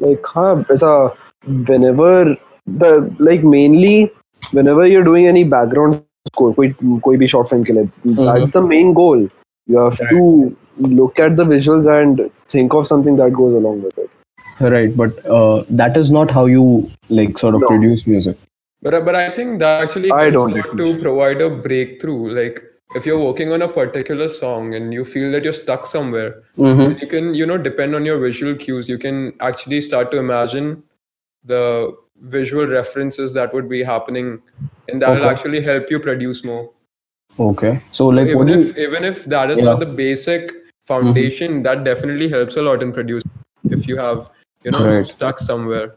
Like 0.00 0.26
हाँ 0.26 0.64
ऐसा 0.72 0.88
whenever 1.69 2.37
the 2.83 2.91
like 3.19 3.43
mainly 3.43 4.11
whenever 4.51 4.87
you're 4.87 5.03
doing 5.03 5.27
any 5.27 5.43
background 5.55 6.01
score 6.31 6.53
कोई 6.55 6.73
कोई 7.07 7.17
भी 7.17 7.27
short 7.35 7.49
film 7.53 7.63
के 7.69 7.73
लिए 7.73 8.15
that's 8.25 8.51
the 8.57 8.61
main 8.73 8.93
goal 8.99 9.23
you 9.73 9.77
have 9.79 9.97
to 10.13 10.21
look 10.99 11.19
at 11.25 11.35
the 11.41 11.45
visuals 11.45 11.87
and 11.97 12.21
think 12.53 12.73
of 12.79 12.87
something 12.87 13.15
that 13.21 13.33
goes 13.41 13.53
along 13.61 13.81
with 13.83 13.97
it 14.05 14.09
right 14.75 14.95
but 15.01 15.19
uh, 15.37 15.63
that 15.69 15.97
is 15.97 16.11
not 16.11 16.31
how 16.31 16.45
you 16.45 16.65
like 17.09 17.37
sort 17.37 17.55
of 17.55 17.61
No. 17.61 17.67
produce 17.73 18.07
music 18.13 18.37
But 18.85 18.95
but 19.07 19.15
I 19.17 19.29
think 19.35 19.59
that 19.59 19.81
actually 19.83 20.09
I 20.11 20.23
comes 20.23 20.33
don't 20.37 20.53
down 20.55 20.63
think 20.63 20.79
to 20.79 21.01
provide 21.03 21.41
a 21.43 21.49
breakthrough. 21.67 22.23
Like 22.37 22.57
if 22.99 23.05
you're 23.09 23.19
working 23.25 23.51
on 23.57 23.61
a 23.61 23.67
particular 23.75 24.27
song 24.37 24.73
and 24.79 24.93
you 24.97 25.05
feel 25.11 25.31
that 25.35 25.45
you're 25.47 25.57
stuck 25.59 25.85
somewhere, 25.91 26.31
you 27.03 27.07
can 27.13 27.29
you 27.41 27.45
know 27.51 27.57
depend 27.67 27.95
on 27.99 28.09
your 28.09 28.17
visual 28.23 28.57
cues. 28.65 28.89
You 28.93 28.97
can 29.05 29.21
actually 29.51 29.79
start 29.87 30.11
to 30.15 30.19
imagine 30.23 30.67
the 31.47 31.95
visual 32.37 32.67
references 32.67 33.33
that 33.33 33.53
would 33.53 33.67
be 33.69 33.83
happening, 33.83 34.41
and 34.87 35.01
that 35.01 35.09
will 35.15 35.25
Okay. 35.25 35.29
actually 35.35 35.61
help 35.61 35.89
you 35.95 35.99
produce 35.99 36.43
more. 36.53 36.63
okay 37.43 37.69
so 37.97 38.05
like 38.15 38.27
what 38.37 38.47
even 38.47 38.47
do 38.49 38.55
if 38.63 38.77
you 38.77 38.83
even 38.87 39.05
if 39.07 39.21
that 39.33 39.51
is 39.53 39.59
Yeah. 39.59 39.67
not 39.67 39.79
the 39.83 39.85
basic 39.99 40.51
foundation 40.89 41.55
that 41.67 41.79
definitely 41.87 42.27
helps 42.33 42.57
a 42.61 42.65
lot 42.67 42.83
in 42.85 42.91
producing 42.97 43.75
if 43.77 43.87
you 43.91 43.95
have 44.01 44.19
you 44.67 44.73
know 44.75 44.81
Right. 44.87 45.07
stuck 45.11 45.39
somewhere 45.45 45.87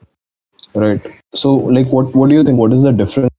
Right. 0.83 1.05
So, 1.43 1.51
like, 1.75 1.93
what 1.97 2.15
what 2.21 2.29
do 2.31 2.35
you 2.39 2.45
think? 2.47 2.59
What 2.63 2.73
is 2.77 2.83
the 2.87 2.93
difference? 2.93 3.31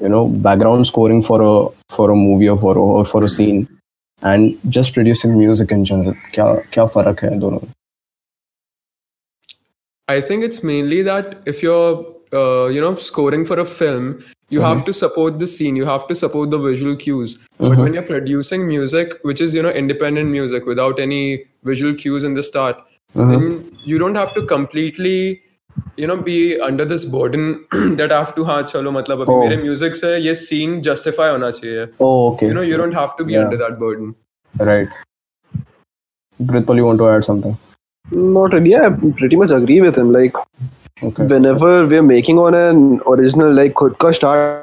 You 0.00 0.08
know, 0.08 0.20
background 0.48 0.86
scoring 0.90 1.22
for 1.28 1.38
a 1.46 1.54
for 1.94 2.10
a 2.10 2.16
movie 2.16 2.48
or 2.48 2.56
for 2.64 2.74
a, 2.76 2.84
or 2.98 3.04
for 3.12 3.22
a 3.28 3.30
scene, 3.36 3.62
and 4.32 4.58
just 4.78 4.94
producing 4.98 5.36
music 5.38 5.72
in 5.78 5.84
general. 5.92 6.14
क्या 6.34 6.46
क्या 6.76 6.86
फर्क 6.96 7.24
है 7.24 7.38
दोनों 7.38 7.60
में? 7.64 7.72
I 10.08 10.20
think 10.20 10.42
it's 10.42 10.62
mainly 10.62 11.02
that 11.02 11.42
if 11.46 11.62
you're, 11.62 12.04
uh, 12.32 12.66
you 12.66 12.80
know, 12.80 12.94
scoring 12.96 13.44
for 13.44 13.58
a 13.60 13.64
film, 13.64 14.24
you 14.48 14.60
have 14.60 14.84
to 14.84 14.92
support 14.92 15.38
the 15.38 15.46
scene, 15.46 15.76
you 15.76 15.86
have 15.86 16.08
to 16.08 16.14
support 16.14 16.50
the 16.50 16.58
visual 16.58 16.96
cues. 16.96 17.38
But 17.58 17.78
when 17.78 17.94
you're 17.94 18.02
producing 18.02 18.66
music, 18.66 19.14
which 19.22 19.40
is, 19.40 19.54
you 19.54 19.62
know, 19.62 19.70
independent 19.70 20.28
music 20.30 20.66
without 20.66 20.98
any 20.98 21.44
visual 21.64 21.94
cues 21.94 22.24
in 22.24 22.34
the 22.34 22.42
start, 22.42 22.80
then 23.14 23.70
you 23.84 23.98
don't 23.98 24.16
have 24.16 24.34
to 24.34 24.44
completely, 24.46 25.40
you 25.96 26.08
know, 26.08 26.16
be 26.16 26.58
under 26.60 26.84
this 26.84 27.04
burden 27.04 27.64
that 28.00 28.10
I 28.10 28.18
have 28.18 28.34
to, 28.34 28.44
हाँ 28.44 28.62
चलो 28.62 28.90
मतलब 28.90 29.20
अभी 29.20 29.32
Oh. 29.32 29.40
मेरे 29.48 29.62
music 29.62 29.94
से 29.94 30.16
ये 30.18 30.34
scene 30.34 30.82
justify 30.82 31.30
होना 31.30 31.50
चाहिए. 31.50 31.86
Oh, 32.00 32.32
okay. 32.32 32.48
You 32.48 32.54
know, 32.54 32.66
you 32.72 32.76
don't 32.76 32.94
have 32.94 33.16
to 33.16 33.24
be 33.24 33.34
Yeah. 33.34 33.44
under 33.44 33.56
that 33.56 33.78
burden. 33.78 34.14
Right. 34.58 34.88
Pritpal, 36.42 36.76
you 36.76 36.84
want 36.84 36.98
to 36.98 37.08
add 37.08 37.24
something? 37.24 37.56
not 38.11 38.53
really. 38.53 38.71
Yeah, 38.71 38.87
I 38.87 39.11
pretty 39.17 39.35
much 39.35 39.51
agree 39.51 39.81
with 39.81 39.97
him. 39.97 40.11
Like 40.11 40.35
Okay. 41.03 41.25
whenever 41.25 41.85
we're 41.85 42.01
making 42.01 42.37
on 42.39 42.53
an 42.55 43.01
original 43.05 43.51
like 43.53 43.73
khud 43.73 43.97
ka 43.97 44.11
start 44.11 44.61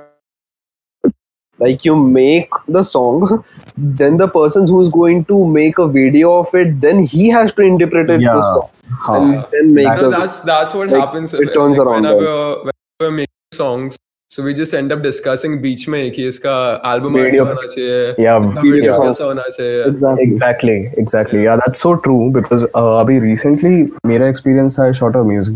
like 1.59 1.85
you 1.85 1.95
make 1.95 2.49
the 2.77 2.83
song 2.83 3.45
then 3.77 4.17
the 4.17 4.29
person 4.37 4.67
who's 4.67 4.89
going 4.95 5.27
to 5.27 5.45
make 5.57 5.77
a 5.77 5.87
video 5.87 6.33
of 6.39 6.55
it 6.55 6.81
then 6.81 7.03
he 7.05 7.29
has 7.29 7.53
to 7.53 7.61
interpret 7.63 8.09
it 8.09 8.17
the 8.21 8.23
Yeah. 8.23 8.41
song 8.41 8.71
हाँ. 9.09 9.19
and 9.19 9.45
then 9.53 9.75
make 9.75 9.87
No, 9.89 10.05
the 10.05 10.11
that's 10.17 10.41
that's 10.41 10.73
what 10.73 10.89
like, 10.89 11.01
happens. 11.05 11.35
it 11.35 11.53
turns 11.53 11.77
like, 11.79 11.87
around 11.87 12.03
whenever, 12.03 12.57
whenever 12.61 12.73
we're 13.01 13.11
making 13.11 13.53
songs. 13.53 13.99
So 14.32 14.44
we 14.44 14.54
just 14.54 14.74
end 14.78 14.92
up 14.94 15.02
discussing 15.04 15.54
बीच 15.62 15.88
में 15.90 16.12
कि 16.12 16.28
इसका 16.28 16.56
album 16.94 17.16
art 17.16 17.26
Video. 17.26 17.46
होना 17.46 17.68
चाहिए, 17.68 18.16
Yeah, 18.24 18.44
इसका 18.46 18.62
video 18.62 18.74
video 18.74 18.94
song. 18.94 19.06
कैसा 19.06 19.24
होना 19.26 19.44
चाहिए. 19.58 19.84
exactly 19.92 20.26
Exactly, 20.32 20.76
exactly. 21.04 21.44
Yeah, 21.44 21.60
that's 21.64 21.80
so 21.86 21.94
true 22.08 22.32
because 22.38 22.66
uh, 22.82 22.90
अभी 23.04 23.20
recently 23.26 23.74
मेरा 24.12 24.30
experience 24.34 24.80
था 24.80 24.88
I 24.88 24.92
shot 25.00 25.16
a 25.16 25.24
music 25.24 25.56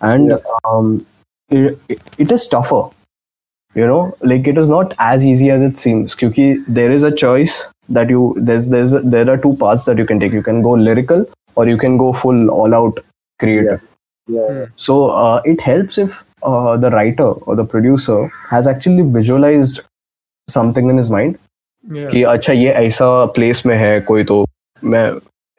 and 0.00 0.32
um, 0.64 1.06
it, 1.50 1.78
it, 1.88 2.00
it 2.18 2.32
is 2.32 2.46
tougher. 2.46 2.82
You 3.74 3.86
know, 3.86 4.16
like 4.22 4.48
it 4.48 4.58
is 4.58 4.68
not 4.68 4.94
as 4.98 5.24
easy 5.24 5.50
as 5.56 5.62
it 5.62 5.78
seems. 5.78 6.14
क्योंकि 6.22 6.46
there 6.78 6.90
is 6.90 7.04
a 7.04 7.12
choice 7.22 7.58
that 7.98 8.10
you 8.10 8.22
there's 8.48 8.68
there's 8.70 8.94
there 9.14 9.30
are 9.30 9.36
two 9.44 9.54
paths 9.60 9.84
that 9.84 9.98
you 9.98 10.06
can 10.06 10.18
take. 10.24 10.32
You 10.32 10.42
can 10.42 10.60
go 10.62 10.72
lyrical 10.88 11.24
or 11.54 11.68
you 11.68 11.76
can 11.84 11.96
go 11.96 12.12
full 12.24 12.50
all 12.50 12.74
out 12.80 12.98
creative. 13.38 13.86
yeah 14.38 14.66
So 14.88 14.96
uh, 15.20 15.40
it 15.52 15.60
helps 15.60 15.98
if 15.98 16.18
uh, 16.51 16.77
the 16.77 16.91
writer 16.91 17.31
or 17.47 17.55
the 17.55 17.65
producer 17.73 18.19
has 18.51 18.67
actually 18.67 19.05
visualized 19.17 19.81
something 20.47 20.89
in 20.89 21.03
his 21.03 21.11
mind 21.17 21.41
Yeah. 21.83 22.11
कि 22.11 22.21
अच्छा 22.23 22.53
ये 22.53 22.69
ऐसा 22.73 23.07
place 23.33 23.65
में 23.65 23.75
है 23.77 23.99
कोई 24.01 24.23
तो 24.29 24.45
मैं 24.83 25.09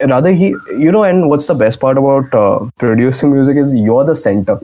rather 0.01 0.31
he 0.39 0.49
you 0.85 0.93
know 0.95 1.03
and 1.09 1.29
what's 1.31 1.47
the 1.51 1.55
best 1.55 1.81
part 1.81 1.99
about 1.99 2.35
uh, 2.35 2.69
producing 2.79 3.31
music 3.35 3.61
is 3.63 3.75
you're 3.75 4.05
the 4.09 4.17
center 4.23 4.57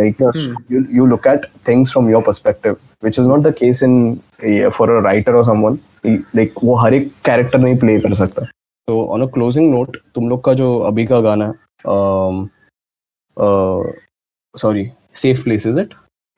like 0.00 0.16
hmm. 0.18 0.54
you, 0.68 0.80
you 0.90 1.06
look 1.06 1.26
at 1.26 1.44
things 1.68 1.92
from 1.92 2.08
your 2.10 2.22
perspective 2.22 2.80
which 3.00 3.18
is 3.18 3.28
not 3.28 3.42
the 3.42 3.52
case 3.52 3.82
in 3.82 3.94
yeah, 4.42 4.70
for 4.70 4.96
a 4.96 5.02
writer 5.02 5.36
or 5.36 5.44
someone 5.44 5.78
like 6.40 6.64
वो 6.64 6.74
हर 6.84 6.94
एक 6.94 7.12
character 7.24 7.58
नहीं 7.58 7.76
play 7.78 8.00
कर 8.00 8.14
सकता 8.14 8.46
तो 8.88 9.04
on 9.14 9.22
a 9.22 9.26
closing 9.34 9.70
note 9.70 9.96
तुम 10.14 10.28
लोग 10.28 10.44
का 10.44 10.54
जो 10.54 10.78
अभी 10.90 11.06
का 11.06 11.20
गाना 11.28 11.52
um, 11.94 12.48
है 13.38 14.02
sorry 14.62 14.90
safe 15.22 15.42
place 15.44 15.66
is 15.66 15.80
it 15.80 15.94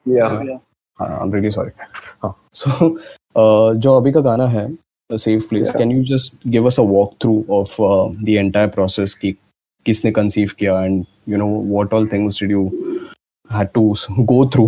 really 0.07 1.51
sorry 1.51 1.71
हाँ 2.23 2.35
सो 2.61 2.89
जो 3.85 3.95
अभी 3.97 4.11
का 4.11 4.21
गाना 4.29 4.47
है 4.47 4.67
safe 5.09 5.47
place 5.49 5.71
can 5.77 5.91
you 5.91 6.03
just 6.15 6.47
give 6.55 6.67
us 6.67 6.79
a 6.79 6.83
walk 6.93 7.13
through 7.21 7.43
of 7.59 7.75
the 8.23 8.29
entire 8.29 8.67
process 8.69 9.13
कि 9.21 9.35
किसने 9.85 10.11
कंसीव 10.11 10.51
किया 10.59 10.79
and 10.83 11.05
you 11.29 11.37
know 11.37 11.47
what 11.73 11.93
all 11.93 12.07
things 12.13 12.39
did 12.41 12.51
you 12.51 12.69
had 13.49 13.69
to 13.75 13.81
s- 13.97 14.01
go 14.29 14.37
through 14.53 14.65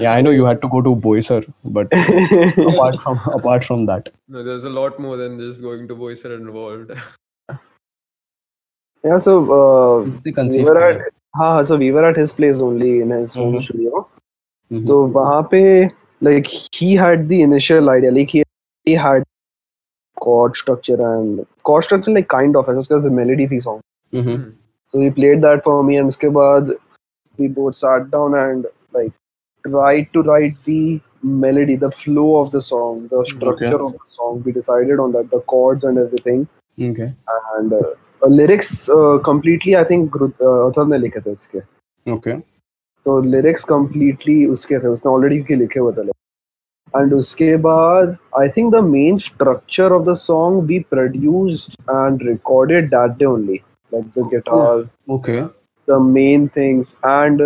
yeah 0.00 0.12
i 0.12 0.22
know 0.26 0.30
you 0.36 0.46
had 0.46 0.58
to 0.62 0.68
go 0.72 0.80
to 0.86 0.94
boiser 1.04 1.36
but 1.76 1.92
apart 2.70 2.96
from 3.04 3.20
apart 3.36 3.66
from 3.68 3.84
that 3.90 4.08
No, 4.36 4.42
there's 4.48 4.64
a 4.70 4.72
lot 4.78 4.98
more 5.04 5.16
than 5.20 5.36
just 5.42 5.62
going 5.66 5.84
to 5.90 5.98
voicer 6.00 6.32
involved. 6.38 6.90
yeah 9.04 9.18
so 9.28 9.36
uh, 9.58 9.94
we 10.56 10.64
were 10.70 10.76
at 10.88 10.98
हाँ 11.38 11.50
हाँ 11.52 11.62
so 11.64 11.76
we 11.76 11.90
were 11.90 12.04
at 12.04 12.18
his 12.18 12.30
place 12.32 12.56
only 12.58 12.96
in 13.00 13.12
his 13.12 13.34
home 13.38 13.58
studio 13.60 14.00
तो 14.70 15.06
वहाँ 15.08 15.42
पे 15.50 15.60
like 16.22 16.46
he 16.74 16.94
had 16.96 17.26
the 17.28 17.32
initial 17.32 17.90
idea 17.90 18.12
like 18.12 18.28
he 18.34 18.94
had 18.96 19.24
chord 20.16 20.54
structure 20.56 21.00
and 21.00 21.44
chord 21.64 21.84
structure 21.84 22.12
like 22.12 22.30
kind 22.30 22.56
of 22.56 22.70
as 22.70 22.78
it's 22.78 23.06
a 23.06 23.10
melody 23.12 23.46
थी 23.48 23.60
song 23.60 24.52
so 24.94 24.98
we 24.98 25.10
played 25.10 25.40
that 25.42 25.62
for 25.64 25.82
me 25.84 25.96
and 25.96 26.08
उसके 26.08 26.28
बाद 26.38 26.74
we 27.38 27.48
both 27.60 27.72
sat 27.74 28.10
down 28.10 28.34
and 28.36 28.66
like 28.96 29.12
try 29.64 30.02
to 30.14 30.22
write 30.22 30.56
the 30.68 31.00
melody 31.36 31.76
the 31.76 31.90
flow 31.94 32.26
of 32.34 32.56
the 32.56 32.60
song 32.64 33.08
the 33.14 33.24
structure 33.28 33.74
of 33.74 33.92
the 33.92 34.08
song 34.08 34.46
we 34.46 34.52
decided 34.52 35.00
on 35.00 35.12
that 35.12 35.34
the 35.34 35.42
chords 35.46 35.84
and 35.84 35.98
everything 35.98 36.42
okay 36.90 37.02
and 37.02 37.74
I 38.22 39.84
think 39.84 40.10
Gru- 40.10 40.32
uh, 40.32 40.70
Athar 40.70 40.86
ने 40.86 40.98
लिखे 40.98 41.20
थे 41.20 41.32
इसके। 41.32 41.60
Okay. 42.06 42.40
तो 43.06 43.20
lyrics 43.20 43.64
completely 43.64 44.46
उसके 44.46 44.78
थे 44.78 44.86
उसने 44.86 45.12
already 45.12 45.42
के 45.42 45.54
लिखे 45.54 45.80
हुए 45.80 45.92
थे 45.92 46.10
एंड 46.94 47.14
उसके 47.14 47.56
बाद 47.56 48.16
I 48.38 48.48
think 48.48 48.72
the 48.74 48.82
main 48.84 49.18
structure 49.18 49.92
of 49.92 50.02
the 50.02 50.14
song 50.14 50.62
be 50.62 50.78
produced 50.90 51.72
and 51.90 52.22
recorded 52.22 52.88
that 52.88 53.10
day 53.18 53.24
only 53.24 53.60
like 53.92 54.04
the 54.18 54.28
guitars 54.30 54.96
okay. 55.10 55.40
The 55.88 56.00
main 56.02 56.46
things 56.56 56.96
and 57.06 57.42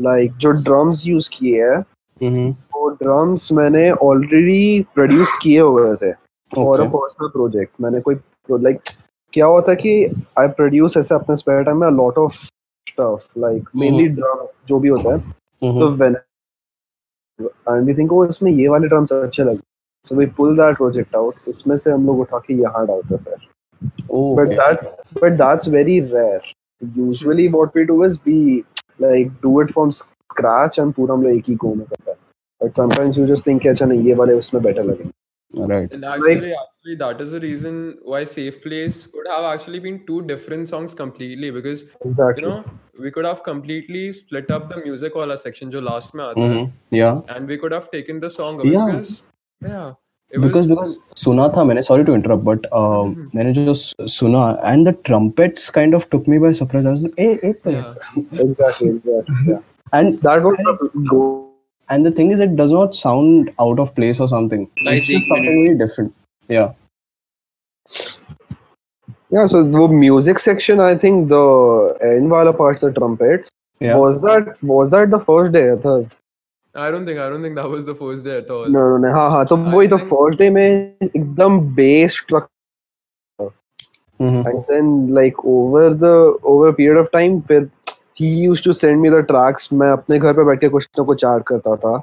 like 0.00 0.32
जो 0.36 0.50
ड्रम्स 0.50 1.06
यूज़ 1.06 1.28
किए 1.32 1.62
हैं 1.62 1.78
mm-hmm. 1.78 2.52
वो 2.74 2.88
ड्रम्स 3.02 3.52
मैंने 3.52 3.90
ऑलरेडी 3.90 4.80
प्रोड्यूस 4.94 5.38
किए 5.42 5.60
हुए 5.60 5.94
थे 5.96 6.12
फॉर 6.52 6.80
अ 6.80 6.88
पर्सनल 6.88 7.28
प्रोजेक्ट 7.28 7.72
मैंने 7.80 8.00
कोई 8.00 8.14
लाइक 8.50 8.80
क्या 9.34 9.46
होता 9.46 9.72
है 9.72 9.76
कि 9.76 10.24
आई 10.38 10.48
प्रोड्यूस 10.56 10.96
ऐसे 10.96 11.14
अपने 11.14 11.36
स्पेयर 11.36 11.62
टाइम 11.64 11.80
में 11.80 11.90
lot 11.92 12.18
of 12.18 12.34
stuff 12.86 13.38
like 13.40 13.68
mainly 13.76 14.06
drums 14.08 14.62
जो 14.68 14.78
भी 14.78 14.88
होता 14.88 15.14
है। 15.14 15.18
हम्म। 15.62 15.80
तो 15.80 15.88
when 15.90 16.16
and 17.68 17.86
we 17.86 17.94
think 17.94 18.12
oh 18.12 18.24
इसमें 18.26 18.50
ये 18.52 18.68
वाले 18.68 18.88
ड्रम्स 18.88 19.12
अच्छे 19.12 19.44
लगे 19.44 19.60
so 20.04 20.16
we 20.16 20.26
pull 20.36 20.56
that 20.56 20.76
project 20.76 21.16
out 21.16 21.48
इसमें 21.48 21.76
से 21.76 21.90
हम 21.90 22.06
लोग 22.06 22.20
उठा 22.20 22.38
के 22.46 22.54
यहाँ 22.54 22.86
डालते 22.86 23.14
हैं 23.14 23.22
फिर 23.24 23.48
but 24.36 24.48
that's 24.50 25.22
but 25.22 25.32
that's 25.38 25.68
very 25.68 25.98
rare 26.00 26.52
usually 26.82 27.48
what 27.48 27.76
we 27.76 27.84
do 27.84 28.04
is 28.06 28.18
be 28.24 28.64
like 29.02 29.32
do 29.42 29.60
it 29.62 29.72
from 29.72 29.90
scratch 30.00 30.78
and 30.78 30.92
पूरा 30.94 31.14
हम 31.14 31.22
लोग 31.22 31.32
एक 31.32 31.44
ही 31.48 31.54
गो 31.54 31.74
में 31.74 31.84
करते 31.86 32.10
हैं। 32.10 32.18
But 32.60 32.76
sometimes 32.76 33.18
you 33.18 33.26
just 33.26 33.46
think 33.46 33.66
अच्छा 33.66 33.86
नहीं 33.86 34.02
ये 34.02 34.14
वाले 34.14 34.34
उसमें 34.34 34.62
बेटर 34.62 34.84
लगेंगे। 34.84 35.10
right 35.53 35.91
And 35.91 36.05
actually, 36.05 36.53
actually, 36.53 36.95
that 36.95 37.21
is 37.21 37.31
the 37.31 37.39
reason 37.39 37.97
why 38.03 38.23
Safe 38.23 38.61
Place 38.63 39.07
could 39.07 39.27
have 39.27 39.45
actually 39.51 39.79
been 39.79 40.05
two 40.05 40.21
different 40.21 40.69
songs 40.69 40.93
completely 40.93 41.49
because 41.51 41.85
exactly 42.05 42.43
you 42.43 42.49
know 42.49 42.63
we 42.99 43.11
could 43.11 43.25
have 43.25 43.43
completely 43.43 44.13
split 44.13 44.51
up 44.51 44.69
the 44.69 44.83
music 44.83 45.15
wala 45.15 45.37
section 45.37 45.71
जो 45.71 45.81
last 45.81 46.15
में 46.15 46.23
आता 46.25 46.41
है 46.41 46.49
mm-hmm. 46.49 46.69
yeah 46.99 47.21
and 47.35 47.47
we 47.47 47.57
could 47.57 47.71
have 47.71 47.89
taken 47.95 48.19
the 48.19 48.29
song 48.29 48.59
away 48.59 48.75
Yeah. 48.75 48.85
because 48.91 49.23
yeah 49.61 49.89
it 50.31 50.41
because 50.41 50.67
was 50.67 50.97
because 50.97 51.23
सुना 51.23 51.47
था 51.55 51.63
मैंने 51.63 51.81
sorry 51.89 52.05
to 52.09 52.13
interrupt 52.19 52.43
but 52.51 52.67
uh, 52.81 53.03
मैंने 53.35 53.53
जो 53.53 53.73
स- 53.73 54.09
सुना 54.17 54.45
and 54.73 54.91
the 54.91 54.93
trumpets 55.09 55.69
kind 55.79 55.99
of 55.99 56.07
took 56.11 56.27
me 56.27 56.37
by 56.37 56.51
surprise 56.61 56.85
I 56.85 56.91
was 56.91 57.03
like 57.07 57.17
hey, 57.17 57.31
एक 57.49 57.65
minute 57.65 57.97
yeah 58.13 58.45
exactly 58.47 58.89
exactly 58.89 59.53
yeah 59.53 59.61
and 61.89 62.05
that 62.05 62.11
was 62.11 62.11
the 62.11 62.11
go 62.11 62.11
and 62.11 62.11
the 62.11 62.11
thing 62.11 62.31
is 62.31 62.39
it 62.39 62.55
does 62.55 62.71
not 62.71 62.95
sound 62.95 63.51
out 63.59 63.79
of 63.79 63.95
place 63.95 64.19
or 64.19 64.27
something 64.27 64.69
Like 64.85 64.97
it's 64.97 65.07
just 65.07 65.25
the- 65.29 65.35
something 65.35 65.65
very 65.65 65.77
different 65.77 66.13
yeah 66.47 66.73
Yeah, 69.31 69.45
so 69.45 69.63
the 69.63 69.87
music 69.87 70.39
section, 70.39 70.79
I 70.79 70.97
think 70.97 71.29
the 71.29 71.97
end 72.01 72.31
wala 72.31 72.53
part, 72.53 72.79
the 72.81 72.91
trumpets, 72.91 73.49
Yeah. 73.79 73.97
was 73.97 74.21
that 74.21 74.63
was 74.63 74.91
that 74.91 75.11
the 75.11 75.19
first 75.19 75.51
day? 75.51 75.71
I 75.71 75.75
thought. 75.75 76.05
I 76.75 76.91
don't 76.91 77.05
think 77.05 77.19
I 77.19 77.29
don't 77.29 77.41
think 77.41 77.55
that 77.55 77.69
was 77.69 77.85
the 77.85 77.95
first 77.95 78.25
day 78.25 78.37
at 78.37 78.49
all 78.49 78.67
No, 78.67 78.89
no, 78.89 78.97
no. 78.97 79.11
हाँ 79.11 79.29
हाँ 79.31 79.45
तो 79.45 79.57
I 79.57 79.73
वही 79.73 79.87
तो 79.87 79.97
think- 79.97 80.09
first 80.09 80.37
day 80.39 80.49
में 80.49 80.95
एकदम 81.03 81.75
bass 81.75 82.17
struck 82.23 82.47
Mhm. 84.19 84.45
and 84.47 84.65
then 84.67 85.13
like 85.19 85.35
over 85.45 85.93
the 85.93 86.37
over 86.43 86.67
a 86.69 86.73
period 86.73 86.97
of 86.97 87.11
time 87.11 87.41
फिर 87.51 87.69
he 88.16 88.28
use 88.36 88.62
to 88.64 88.72
send 88.72 89.00
me 89.00 89.10
the 89.10 89.20
tracks 89.28 89.68
मैं 89.72 89.90
अपने 89.90 90.18
घर 90.18 90.32
पे 90.32 90.44
बैठ 90.44 90.60
के 90.60 90.68
कुछ 90.68 90.88
ना 90.98 91.04
कुछ 91.04 91.24
ऐड 91.24 91.42
करता 91.42 91.76
था। 91.76 92.00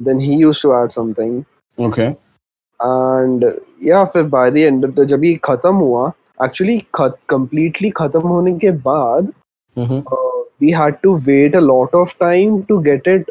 Then 0.00 0.20
he 0.20 0.36
use 0.36 0.62
to 0.62 0.74
add 0.74 0.90
something 0.90 1.42
okay 1.78 2.02
and 2.02 3.50
या 3.82 4.04
फिर 4.04 4.22
by 4.28 4.50
the 4.50 4.56
end 4.56 4.84
of 4.84 4.92
the 4.92 5.04
जब 5.08 5.24
ये 5.24 5.34
खत्म 5.44 5.74
हुआ 5.74 6.10
एक्चुअली 6.44 6.78
कंप्लीटली 6.98 7.90
खत्म 7.96 8.28
होने 8.28 8.58
के 8.58 8.70
बाद 8.86 9.32
we 9.76 10.70
had 10.72 10.94
to 11.02 11.16
wait 11.26 11.56
a 11.56 11.60
lot 11.60 11.94
of 11.94 12.14
time 12.20 12.60
to 12.62 12.78
get 12.80 13.08
it 13.08 13.30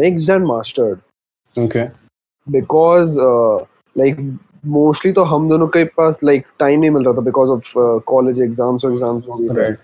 mix 0.00 0.30
and 0.30 0.46
mastered 0.46 1.60
okay 1.64 1.84
because 2.46 3.18
like 3.96 4.18
mostly 4.68 5.12
तो 5.12 5.22
हम 5.24 5.48
दोनों 5.48 5.66
के 5.74 5.84
पास 5.96 6.18
लाइक 6.24 6.46
टाइम 6.58 6.80
नहीं 6.80 6.90
मिल 6.90 7.04
रहा 7.04 7.14
था 7.14 7.20
बिकॉज़ 7.20 7.50
ऑफ़ 7.50 7.72
कॉलेज 8.06 8.40
एग्ज़ाम्स 8.42 8.84
और 8.84 8.92
एग्ज़ाम्स 8.92 9.24
राइट 9.56 9.78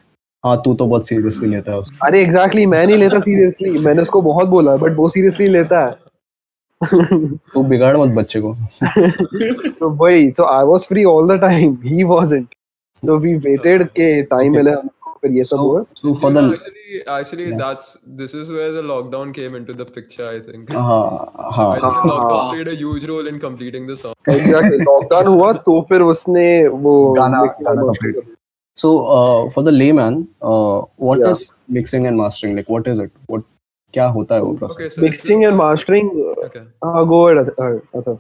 हाँ 0.45 0.57
तू 0.65 0.75
तो 0.75 0.87
बहुत 0.87 1.07
सीरियसली 1.09 1.49
लेता 1.49 1.73
है 1.73 1.79
उसको। 1.79 2.07
अरे 2.07 2.21
एग्जैक्टली 2.23 2.67
मैं 2.67 2.87
नहीं 2.87 2.97
लेता 2.99 3.21
सीरियसली 3.21 3.71
मैंने 3.85 4.03
उसको 4.03 4.21
बहुत 4.23 4.49
बोला 4.49 4.77
बट 4.77 4.97
वो 4.97 5.09
सीरियसली 5.09 5.47
लेता 5.47 5.85
है। 5.87 5.95
तू 7.55 7.63
बिगाड़ 7.63 7.97
मत 7.97 8.15
बच्चे 8.17 8.41
को। 8.41 8.55
तो 9.81 9.91
भाई 10.03 10.31
so 10.31 10.45
I 10.45 10.65
was 10.67 10.87
free 10.89 11.05
all 11.15 11.29
the 11.29 11.41
time 11.41 11.77
he 11.85 12.05
wasn't 12.05 12.55
तो 13.03 13.17
वी 13.19 13.35
वेटेड 13.47 13.87
के 13.91 14.11
टाइम 14.35 14.57
मिले 14.57 14.75
फिर 15.21 15.33
ये 15.33 15.43
सब 15.45 15.59
हुआ। 15.59 15.83
So 15.95 16.15
for 16.23 16.33
the 16.33 16.37
actually 16.97 17.47
that's 17.53 17.93
this 18.19 18.35
is 18.35 18.53
where 18.53 18.81
the 18.81 18.85
lockdown 18.87 19.33
came 19.33 19.57
into 19.57 19.73
the 19.73 19.87
picture 19.95 20.25
I 20.27 20.41
think 20.41 20.71
हाँ 20.73 21.51
हाँ। 21.53 21.75
Lockdown 21.77 22.51
played 22.53 22.69
a 22.69 22.79
huge 22.79 23.05
role 23.05 23.29
in 23.29 23.39
completing 23.39 23.89
the 23.91 23.95
song 23.97 24.35
exactly 24.35 24.79
lockdown 24.85 25.27
हुआ 25.27 25.53
तो 25.69 25.81
फिर 25.89 26.03
उसने 26.13 26.47
वो 26.69 26.97
गाना 27.13 27.45
complete 27.61 28.25
So, 28.76 28.90
uh, 29.14 29.50
for 29.54 29.64
the 29.64 29.72
layman, 29.72 30.28
uh, 30.42 30.82
what 31.08 31.20
is 31.32 31.42
Yeah. 31.48 31.80
mixing 31.80 32.08
and 32.08 32.18
mastering? 32.18 32.56
Like, 32.56 32.70
what 32.70 32.88
is 32.88 33.00
it? 33.00 33.12
What 33.28 33.44
क्या 33.96 34.06
होता 34.18 34.36
है 34.36 34.42
वो 34.42 34.52
process? 34.60 34.76
Okay, 34.76 34.90
so 34.90 35.02
it's 35.02 35.02
mixing 35.06 35.42
just- 35.42 35.48
and 35.50 35.58
mastering 35.62 36.12
Okay. 36.44 36.62
uh, 36.90 37.04
go 37.14 37.18
ahead 37.28 37.50
uh, 37.50 37.72
Athaf. 38.02 38.20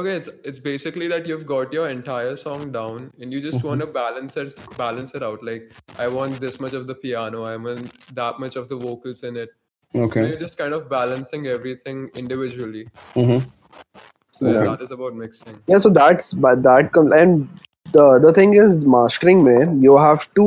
Okay, 0.00 0.12
it's 0.18 0.28
it's 0.50 0.60
basically 0.66 1.08
that 1.12 1.26
you've 1.30 1.42
got 1.48 1.72
your 1.76 1.86
entire 1.94 2.36
song 2.42 2.62
down 2.76 3.08
and 3.20 3.34
you 3.36 3.40
just 3.46 3.64
want 3.70 3.84
to 3.84 3.88
balance 3.96 4.36
it 4.42 4.60
balance 4.82 5.16
it 5.20 5.24
out. 5.30 5.42
Like 5.48 5.66
I 6.04 6.06
want 6.18 6.38
this 6.44 6.60
much 6.66 6.76
of 6.80 6.86
the 6.92 6.96
piano, 7.06 7.42
I 7.48 7.56
want 7.64 7.98
that 8.20 8.38
much 8.44 8.56
of 8.62 8.68
the 8.74 8.78
vocals 8.84 9.24
in 9.30 9.36
it. 9.46 9.50
Okay. 10.06 10.24
You're 10.28 10.38
just 10.44 10.56
kind 10.62 10.78
of 10.78 10.88
balancing 10.94 11.48
everything 11.56 12.06
individually. 12.24 12.86
Mm-hmm. 13.24 13.42
So 14.38 14.46
yeah, 14.46 14.56
Okay. 14.60 14.68
that 14.70 14.86
is 14.88 14.96
about 15.00 15.20
mixing. 15.26 15.58
yeah 15.74 15.82
so 15.88 15.90
that's 16.00 16.32
but 16.46 16.62
that 16.70 16.92
com- 16.98 17.12
and 17.12 17.66
the 17.94 18.04
the 18.24 18.30
thing 18.38 18.52
is 18.62 18.74
mastering 18.94 19.40
man 19.46 19.70
you 19.84 19.94
have 20.00 20.22
to 20.40 20.44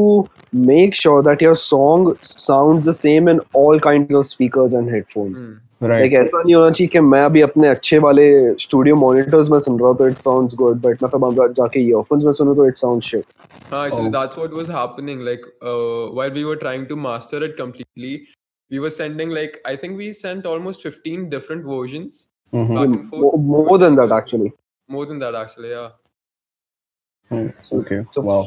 make 0.67 0.93
sure 0.99 1.21
that 1.27 1.41
your 1.45 1.55
song 1.63 2.05
sounds 2.21 2.85
the 2.89 2.93
same 2.99 3.27
in 3.33 3.41
all 3.61 3.79
kinds 3.87 4.15
of 4.19 4.25
speakers 4.33 4.73
and 4.81 4.89
headphones 4.97 5.41
Hmm. 5.45 5.53
Right. 5.91 6.03
like 6.03 6.13
ऐसा 6.17 6.41
नहीं 6.41 6.53
होना 6.55 6.69
चाहिए 6.75 6.87
कि 6.91 6.99
मैं 7.13 7.21
अभी 7.23 7.41
अपने 7.47 7.67
अच्छे 7.67 7.97
वाले 8.05 8.25
स्टूडियो 8.63 8.95
मॉनिटर्स 8.95 9.49
में 9.51 9.59
सुन 9.65 9.79
रहा 9.79 9.89
हूँ 9.89 9.97
तो 9.97 10.07
इट 10.07 10.17
साउंड्स 10.17 10.55
गुड 10.61 10.79
बट 10.81 11.03
मैं 11.03 11.09
फिर 11.09 11.19
वहाँ 11.19 11.47
जाके 11.57 11.79
ईयरफोन्स 11.79 12.23
में 12.25 12.31
सुनूं 12.39 12.55
तो 12.55 12.67
it 12.67 12.77
sound 12.85 13.01
shit 13.09 13.25
Uh, 13.73 13.77
actually, 13.81 14.07
Oh. 14.07 14.13
that's 14.13 14.37
what 14.39 14.51
was 14.61 14.67
happening. 14.77 15.21
Like 15.27 15.45
uh, 15.69 16.01
while 16.19 16.33
we 16.39 16.45
were 16.49 16.55
trying 16.63 16.83
to 16.89 16.95
master 17.03 17.39
it 17.47 17.55
completely, 17.59 18.11
we 18.71 18.81
were 18.85 18.91
sending 18.97 19.31
like 19.37 19.55
I 19.71 19.75
think 19.83 19.97
we 20.03 20.09
sent 20.21 20.49
almost 20.53 20.87
15 20.89 21.29
different 21.35 21.69
versions 21.73 22.19
Mm-hmm. 22.53 22.75
back 22.75 22.97
and 22.97 23.07
forth. 23.13 23.39
more 23.53 23.77
than 23.85 23.95
that 24.01 24.11
actually 24.21 24.51
More 24.89 25.05
Hmm, 27.30 27.48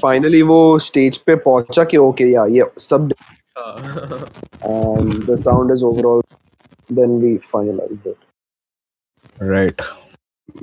finally 0.02 0.42
वो 0.42 0.78
stage 0.80 1.18
पे 1.18 1.36
पहुँचा 1.36 1.84
कि 1.84 1.98
okay 1.98 2.24
या 2.24 2.46
ये 2.46 2.66
सब 2.80 3.14
and 4.66 5.14
the 5.26 5.36
sound 5.40 5.72
is 5.72 5.84
overall 5.86 6.22
then 6.90 7.18
we 7.22 7.36
finalize 7.54 8.08
it 8.08 9.42
right 9.44 9.82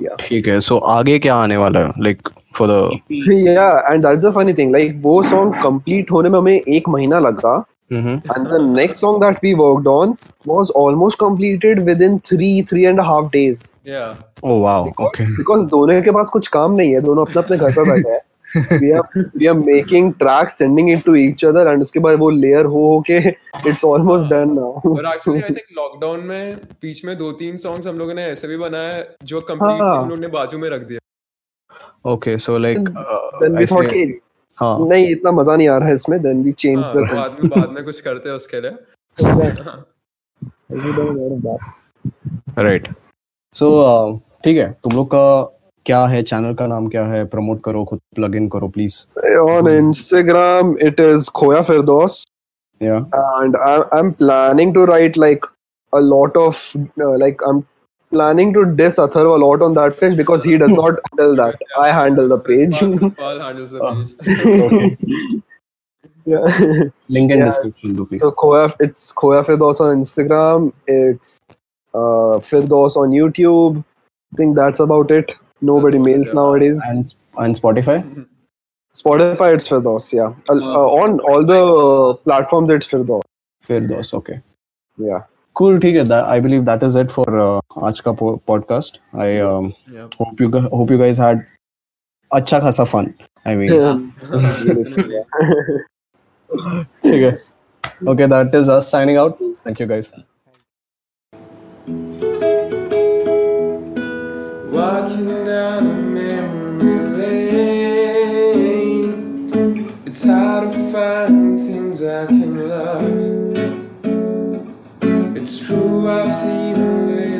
या 0.01 0.15
ठीक 0.19 0.47
है 0.47 0.59
सो 0.59 0.77
आगे 0.89 1.17
क्या 1.19 1.35
आने 1.35 1.57
वाला 1.57 1.79
है? 1.79 1.93
लाइक 1.99 2.29
फॉर 2.55 2.67
द 2.67 2.99
या 3.47 3.69
and 3.91 4.05
that's 4.05 4.23
the 4.25 4.33
funny 4.35 4.53
thing 4.53 4.71
like 4.71 5.01
वो 5.03 5.21
सॉन्ग 5.23 5.61
कंप्लीट 5.63 6.11
होने 6.11 6.29
में 6.29 6.39
हमें 6.39 6.59
एक 6.59 6.89
महीना 6.89 7.19
लगा 7.19 7.57
Mm-hmm. 7.91 8.31
and 8.33 8.49
the 8.51 8.59
next 8.65 8.99
song 9.03 9.19
that 9.21 9.41
we 9.45 9.49
worked 9.61 9.87
on 9.93 10.11
was 10.45 10.69
almost 10.81 11.17
completed 11.23 11.79
within 11.87 12.13
three 12.29 12.51
three 12.69 12.85
and 12.91 12.99
a 12.99 13.07
half 13.07 13.25
days 13.33 13.63
yeah. 13.83 14.15
Oh 14.43 14.57
wow. 14.65 14.93
Okay. 15.07 15.25
because 15.39 15.65
दोनों 15.73 16.01
के 16.03 16.11
पास 16.17 16.29
कुछ 16.33 16.47
काम 16.57 16.71
नहीं 16.81 16.93
है 16.93 17.01
दोनों 17.07 17.25
अपने 17.25 17.41
अपने 17.41 17.57
घर 17.57 17.71
पर 17.79 17.89
बैठे 17.91 18.09
हैं 18.09 18.21
we 18.83 18.87
are 18.99 19.03
we 19.41 19.49
are 19.49 19.57
making 19.65 20.07
tracks 20.21 20.57
sending 20.61 20.89
it 20.95 21.03
to 21.09 21.17
each 21.25 21.45
other 21.49 21.67
and 21.73 21.81
उसके 21.81 21.99
बाद 22.07 22.17
वो 22.19 22.31
layer 22.39 22.63
हो 22.65 22.87
हो 22.87 23.03
के 23.11 23.19
it's 23.71 23.85
almost 23.91 24.31
done 24.31 24.55
now 24.55 24.71
But 24.85 25.11
actually, 25.13 25.43
I 25.43 25.53
think 25.59 25.77
lockdown 25.81 26.25
में 26.31 26.55
बीच 26.81 27.05
में 27.05 27.17
दो 27.17 27.31
तीन 27.43 27.57
songs 27.57 27.87
हम 27.87 27.99
लोगों 27.99 28.13
ने 28.13 28.25
ऐसे 28.31 28.47
भी 28.47 28.57
बनाए 28.57 28.91
हैं, 28.93 29.05
जो 29.23 29.45
completely 29.51 29.81
हाँ. 29.81 30.01
हम 30.01 30.09
लोगों 30.09 30.21
ने 30.21 30.27
बाजू 30.39 30.57
में 30.57 30.69
रख 30.69 30.81
दिया 30.81 30.99
Okay. 32.05 32.37
So 32.39 32.53
like. 32.57 32.89
Uh, 32.89 33.39
then 33.41 33.55
we 33.55 33.65
thought 33.67 33.85
ऐसे- 33.85 33.93
कि 33.93 34.19
हाँ. 34.61 34.77
नहीं 34.81 35.09
इतना 35.11 35.31
मज़ा 35.31 35.55
नहीं 35.55 35.67
आ 35.67 35.77
रहा 35.77 35.87
है 35.87 35.93
इसमें 35.95 36.21
देन 36.21 36.43
वी 36.43 36.51
चेंज 36.53 36.79
द 36.95 37.07
बाद 37.45 37.69
में 37.69 37.83
कुछ 37.85 37.99
करते 38.01 38.29
हैं 38.29 38.35
उसके 38.35 38.61
लिए। 38.61 38.71
राइट 42.59 42.87
सो 43.55 43.69
uh, 43.81 44.19
ठीक 44.43 44.57
है 44.57 44.71
तुम 44.73 44.95
लोग 44.95 45.07
का 45.07 45.23
क्या 45.85 46.05
है 46.05 46.21
चैनल 46.23 46.53
का 46.53 46.67
नाम 46.67 46.87
क्या 46.87 47.05
है 47.05 47.23
प्रमोट 47.25 47.61
करो 47.63 47.83
खुद 47.85 47.99
प्लग 48.15 48.35
इन 48.35 48.47
करो 48.49 48.67
please 48.67 49.01
on 49.39 49.67
Instagram 49.69 50.75
it 50.81 50.99
is 50.99 51.29
Khoya 51.35 51.61
Firdaus 51.63 52.25
and 52.81 53.55
I 53.57 53.99
am 53.99 54.11
planning 54.11 54.73
to 54.73 54.85
write 54.85 55.17
like 55.17 55.45
a 55.93 55.99
lot 55.99 56.37
of 56.37 56.77
like 56.99 57.43
I 57.43 57.55
am 57.55 57.61
planning 58.11 58.53
to 58.53 58.65
diss 58.65 58.97
Atharva 58.97 59.39
a 59.39 59.45
lot 59.45 59.61
on 59.61 59.73
that 59.73 59.99
page 59.99 60.15
because 60.17 60.43
he 60.43 60.57
does 60.57 60.69
not 60.69 60.99
handle 61.11 61.35
that. 61.37 61.59
I 61.79 61.91
handle 61.91 62.27
the 62.27 62.39
page. 62.39 62.71
Paul, 62.71 63.09
Paul 63.11 63.39
handles 63.39 63.71
the 63.71 63.81
ah, 63.81 63.95
page. 64.21 65.43
yeah. 66.25 66.89
Link 67.07 67.31
in 67.31 67.39
yeah. 67.39 67.45
description, 67.45 67.95
So 68.17 68.31
Khoya, 68.31 68.75
it's 68.79 69.13
Khoya 69.13 69.45
Firdaus 69.45 69.81
on 69.81 69.97
Instagram. 70.01 70.73
It's 70.87 71.39
uh, 71.93 72.39
Firdaus 72.49 72.95
on 72.95 73.11
YouTube. 73.11 73.83
I 74.33 74.37
think 74.37 74.55
that's 74.55 74.79
about 74.79 75.11
it. 75.11 75.35
Nobody 75.61 75.97
that's 75.97 76.07
mails 76.07 76.33
nowadays. 76.33 76.79
And, 76.85 77.13
and 77.37 77.55
Spotify? 77.55 78.27
Spotify, 78.93 79.53
it's 79.53 79.67
Firdaus, 79.67 80.11
yeah. 80.11 80.33
Uh, 80.49 80.53
uh, 80.53 80.87
on 81.01 81.19
all 81.21 81.45
the 81.45 82.15
platforms, 82.23 82.69
it's 82.69 82.87
Firdaus. 82.87 83.21
Firdaus, 83.63 84.13
okay. 84.13 84.41
Yeah 84.97 85.23
cool 85.56 85.80
ठीक 85.82 85.96
है 85.96 86.20
I 86.22 86.40
believe 86.40 86.62
that 86.64 86.82
is 86.82 86.96
it 86.96 87.10
for 87.10 87.38
आज 87.84 88.00
का 88.00 88.12
podcast 88.22 89.00
I 89.16 89.36
Yeah. 89.36 90.08
Hope 90.20 90.40
you 90.40 90.48
hope 90.76 90.90
you 90.90 90.98
guys 90.98 91.20
had 91.20 91.42
अच्छा 92.30 92.58
खासा 92.60 92.84
fun 92.84 93.12
I 93.46 93.56
mean 93.56 93.70
ठीक 97.04 97.22
है 97.22 97.38
okay 98.10 98.26
that 98.26 98.54
is 98.54 98.70
us 98.70 98.90
signing 98.92 99.18
out 99.18 99.38
thank 99.66 99.80
you 99.80 99.86
guys 99.88 100.12
Walking 104.76 105.28
down 105.44 105.86
a 105.90 105.92
memory 106.16 106.96
lane, 107.20 109.14
it's 110.06 110.24
hard 110.24 110.68
to 110.74 110.82
find 110.92 111.38
things 111.60 112.02
I 112.02 112.26
can 112.26 113.39
it's 115.53 115.67
true, 115.67 116.09
I've 116.09 116.33
seen 116.33 116.73
the 116.73 117.11
way. 117.11 117.30